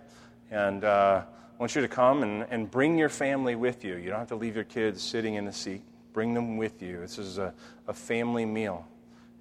and. 0.51 0.85
Uh, 0.85 1.23
I 1.55 1.59
want 1.63 1.77
you 1.77 1.83
to 1.83 1.87
come 1.87 2.25
and, 2.25 2.47
and 2.51 2.69
bring 2.69 2.99
your 2.99 3.11
family 3.11 3.55
with 3.55 3.85
you. 3.85 3.97
You 3.97 4.09
don't 4.11 4.19
have 4.19 4.29
to 4.29 4.37
leave 4.37 4.57
your 4.57 4.65
kids 4.65 5.01
sitting 5.01 5.35
in 5.35 5.45
the 5.45 5.53
seat. 5.53 5.83
Bring 6.13 6.35
them 6.35 6.57
with 6.57 6.83
you. 6.83 6.99
This 6.99 7.19
is 7.19 7.39
a, 7.39 7.55
a 7.87 7.93
family 7.93 8.45
meal. 8.45 8.85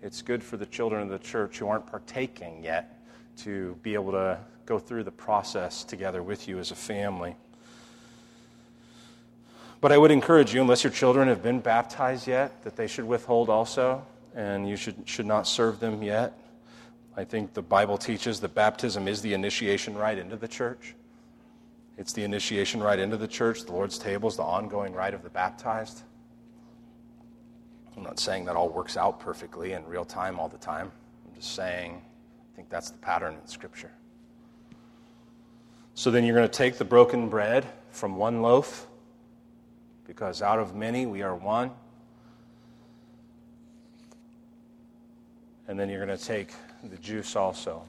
It's 0.03 0.21
good 0.21 0.43
for 0.43 0.55
the 0.57 0.67
children 0.67 1.01
of 1.01 1.09
the 1.09 1.17
church 1.17 1.57
who 1.57 1.67
aren't 1.67 1.88
partaking 1.88 2.63
yet 2.63 3.01
to 3.38 3.75
be 3.82 3.95
able 3.95 4.11
to 4.11 4.38
go 4.67 4.77
through 4.77 5.05
the 5.05 5.11
process 5.11 5.84
together 5.84 6.21
with 6.21 6.47
you 6.47 6.59
as 6.59 6.69
a 6.69 6.75
family. 6.75 7.36
But 9.82 9.91
I 9.91 9.97
would 9.97 10.11
encourage 10.11 10.53
you, 10.53 10.61
unless 10.61 10.84
your 10.84 10.93
children 10.93 11.27
have 11.27 11.41
been 11.41 11.59
baptized 11.59 12.27
yet, 12.27 12.63
that 12.63 12.75
they 12.75 12.86
should 12.86 13.05
withhold 13.05 13.49
also, 13.49 14.05
and 14.36 14.69
you 14.69 14.75
should, 14.75 14.95
should 15.05 15.25
not 15.25 15.47
serve 15.47 15.79
them 15.79 16.03
yet. 16.03 16.38
I 17.17 17.23
think 17.23 17.53
the 17.53 17.63
Bible 17.63 17.97
teaches 17.97 18.39
that 18.39 18.53
baptism 18.53 19.07
is 19.07 19.23
the 19.23 19.34
initiation 19.34 19.97
right 19.97 20.17
into 20.17 20.36
the 20.36 20.47
church. 20.47 20.93
It's 21.97 22.13
the 22.13 22.23
initiation 22.23 22.82
right 22.82 22.99
into 22.99 23.17
the 23.17 23.27
church. 23.27 23.65
The 23.65 23.73
Lord's 23.73 23.97
table 23.97 24.29
is 24.29 24.38
the 24.38 24.43
ongoing 24.43 24.93
rite 24.93 25.13
of 25.13 25.23
the 25.23 25.29
baptized. 25.29 26.03
I'm 27.97 28.03
not 28.03 28.19
saying 28.19 28.45
that 28.45 28.55
all 28.55 28.69
works 28.69 28.97
out 28.97 29.19
perfectly 29.19 29.73
in 29.73 29.86
real 29.86 30.05
time 30.05 30.39
all 30.39 30.47
the 30.47 30.57
time. 30.57 30.91
I'm 31.27 31.36
just 31.36 31.55
saying 31.55 32.01
I 32.01 32.55
think 32.55 32.69
that's 32.69 32.91
the 32.91 32.97
pattern 32.99 33.36
in 33.41 33.47
Scripture. 33.47 33.91
So 35.95 36.11
then 36.11 36.23
you're 36.23 36.36
going 36.36 36.47
to 36.47 36.53
take 36.53 36.77
the 36.77 36.86
broken 36.86 37.29
bread 37.29 37.65
from 37.89 38.15
one 38.15 38.41
loaf, 38.41 38.88
because 40.12 40.41
out 40.41 40.59
of 40.59 40.76
many 40.76 41.05
we 41.05 41.22
are 41.22 41.34
one. 41.34 41.72
And 45.70 45.80
then 45.80 45.88
you're 45.88 46.05
going 46.05 46.18
to 46.18 46.22
take 46.22 46.51
the 46.84 46.97
juice 46.97 47.38
also. 47.38 47.86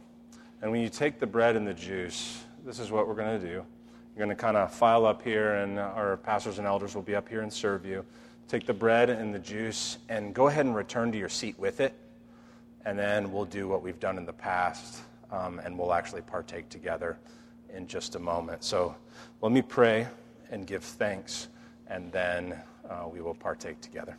And 0.62 0.70
when 0.70 0.82
you 0.82 0.88
take 0.88 1.18
the 1.18 1.26
bread 1.26 1.56
and 1.56 1.66
the 1.66 1.74
juice, 1.74 2.44
this 2.64 2.78
is 2.78 2.92
what 2.92 3.08
we're 3.08 3.16
going 3.16 3.40
to 3.40 3.44
do. 3.44 3.54
You're 3.54 4.24
going 4.24 4.28
to 4.28 4.36
kind 4.36 4.56
of 4.56 4.72
file 4.72 5.04
up 5.04 5.20
here, 5.20 5.54
and 5.54 5.80
our 5.80 6.16
pastors 6.16 6.58
and 6.58 6.66
elders 6.66 6.94
will 6.94 7.02
be 7.02 7.16
up 7.16 7.28
here 7.28 7.40
and 7.40 7.52
serve 7.52 7.84
you. 7.84 8.04
Take 8.46 8.66
the 8.66 8.72
bread 8.72 9.10
and 9.10 9.34
the 9.34 9.40
juice, 9.40 9.98
and 10.08 10.32
go 10.32 10.46
ahead 10.46 10.64
and 10.64 10.76
return 10.76 11.10
to 11.10 11.18
your 11.18 11.28
seat 11.28 11.58
with 11.58 11.80
it. 11.80 11.92
And 12.84 12.96
then 12.96 13.32
we'll 13.32 13.46
do 13.46 13.66
what 13.66 13.82
we've 13.82 13.98
done 13.98 14.16
in 14.16 14.26
the 14.26 14.32
past, 14.32 15.00
um, 15.32 15.58
and 15.58 15.76
we'll 15.76 15.92
actually 15.92 16.22
partake 16.22 16.68
together 16.68 17.18
in 17.74 17.88
just 17.88 18.14
a 18.14 18.20
moment. 18.20 18.62
So 18.62 18.94
let 19.40 19.50
me 19.50 19.60
pray 19.60 20.06
and 20.52 20.68
give 20.68 20.84
thanks, 20.84 21.48
and 21.92 22.10
then 22.10 22.58
uh, 22.88 23.06
we 23.06 23.20
will 23.20 23.34
partake 23.34 23.80
together. 23.82 24.16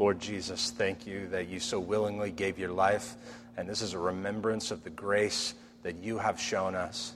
Lord 0.00 0.18
Jesus, 0.18 0.72
thank 0.72 1.06
you 1.06 1.28
that 1.28 1.48
you 1.48 1.60
so 1.60 1.78
willingly 1.78 2.32
gave 2.32 2.58
your 2.58 2.72
life, 2.72 3.14
and 3.56 3.68
this 3.68 3.80
is 3.80 3.92
a 3.92 3.98
remembrance 3.98 4.72
of 4.72 4.82
the 4.82 4.90
grace 4.90 5.54
that 5.84 5.94
you 6.02 6.18
have 6.18 6.40
shown 6.40 6.74
us. 6.74 7.14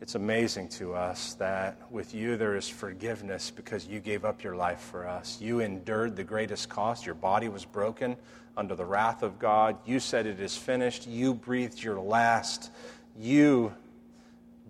It's 0.00 0.16
amazing 0.16 0.68
to 0.70 0.94
us 0.94 1.34
that 1.34 1.80
with 1.92 2.12
you 2.12 2.36
there 2.36 2.56
is 2.56 2.68
forgiveness 2.68 3.52
because 3.52 3.86
you 3.86 4.00
gave 4.00 4.24
up 4.24 4.42
your 4.42 4.56
life 4.56 4.80
for 4.80 5.06
us. 5.06 5.40
You 5.40 5.60
endured 5.60 6.16
the 6.16 6.24
greatest 6.24 6.68
cost. 6.68 7.06
Your 7.06 7.14
body 7.14 7.48
was 7.48 7.64
broken 7.64 8.16
under 8.56 8.74
the 8.74 8.84
wrath 8.84 9.22
of 9.22 9.38
God. 9.38 9.76
You 9.86 10.00
said 10.00 10.26
it 10.26 10.40
is 10.40 10.56
finished. 10.56 11.06
You 11.06 11.34
breathed 11.34 11.80
your 11.80 12.00
last. 12.00 12.72
You 13.16 13.72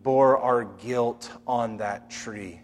bore 0.02 0.36
our 0.36 0.64
guilt 0.64 1.32
on 1.46 1.78
that 1.78 2.10
tree. 2.10 2.60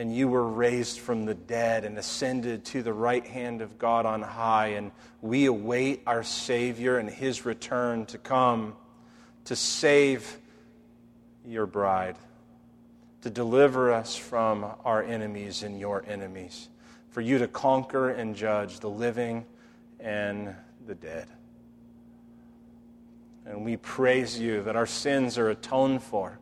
And 0.00 0.16
you 0.16 0.28
were 0.28 0.48
raised 0.48 0.98
from 0.98 1.26
the 1.26 1.34
dead 1.34 1.84
and 1.84 1.98
ascended 1.98 2.64
to 2.64 2.82
the 2.82 2.92
right 2.94 3.26
hand 3.26 3.60
of 3.60 3.78
God 3.78 4.06
on 4.06 4.22
high. 4.22 4.68
And 4.68 4.92
we 5.20 5.44
await 5.44 6.00
our 6.06 6.22
Savior 6.22 6.96
and 6.96 7.10
his 7.10 7.44
return 7.44 8.06
to 8.06 8.16
come 8.16 8.76
to 9.44 9.54
save 9.54 10.38
your 11.44 11.66
bride, 11.66 12.16
to 13.20 13.28
deliver 13.28 13.92
us 13.92 14.16
from 14.16 14.64
our 14.86 15.02
enemies 15.02 15.62
and 15.64 15.78
your 15.78 16.02
enemies. 16.06 16.70
for 17.10 17.20
you 17.20 17.38
to 17.38 17.48
conquer 17.48 18.10
and 18.10 18.34
judge 18.34 18.80
the 18.80 18.88
living 18.88 19.44
and 19.98 20.54
the 20.86 20.94
dead. 20.94 21.28
And 23.44 23.64
we 23.64 23.76
praise 23.76 24.38
you 24.38 24.62
that 24.62 24.76
our 24.76 24.86
sins 24.86 25.36
are 25.38 25.50
atoned 25.50 26.02
for. 26.02 26.38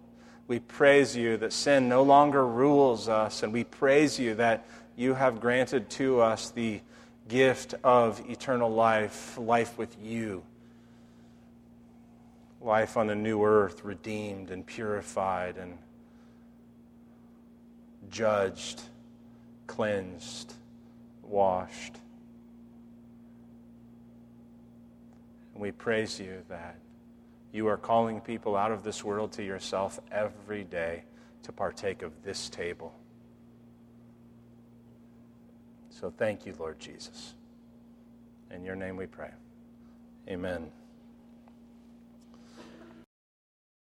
We 0.48 0.60
praise 0.60 1.14
you 1.14 1.36
that 1.36 1.52
sin 1.52 1.90
no 1.90 2.02
longer 2.02 2.44
rules 2.44 3.08
us. 3.08 3.42
And 3.42 3.52
we 3.52 3.64
praise 3.64 4.18
you 4.18 4.34
that 4.36 4.66
you 4.96 5.14
have 5.14 5.40
granted 5.40 5.90
to 5.90 6.20
us 6.20 6.50
the 6.50 6.80
gift 7.28 7.74
of 7.84 8.20
eternal 8.28 8.70
life, 8.70 9.36
life 9.38 9.76
with 9.76 9.94
you, 10.02 10.42
life 12.62 12.96
on 12.96 13.10
a 13.10 13.14
new 13.14 13.44
earth, 13.44 13.84
redeemed 13.84 14.50
and 14.50 14.66
purified 14.66 15.58
and 15.58 15.76
judged, 18.10 18.80
cleansed, 19.66 20.54
washed. 21.22 21.96
And 25.52 25.62
we 25.62 25.72
praise 25.72 26.18
you 26.18 26.42
that 26.48 26.76
you 27.52 27.66
are 27.66 27.76
calling 27.76 28.20
people 28.20 28.56
out 28.56 28.72
of 28.72 28.82
this 28.82 29.02
world 29.02 29.32
to 29.32 29.42
yourself 29.42 29.98
every 30.10 30.64
day 30.64 31.02
to 31.42 31.52
partake 31.52 32.02
of 32.02 32.12
this 32.22 32.48
table. 32.48 32.94
So 35.90 36.12
thank 36.16 36.46
you, 36.46 36.54
Lord 36.58 36.78
Jesus. 36.78 37.34
In 38.50 38.64
your 38.64 38.76
name 38.76 38.96
we 38.96 39.06
pray. 39.06 39.30
Amen. 40.28 40.70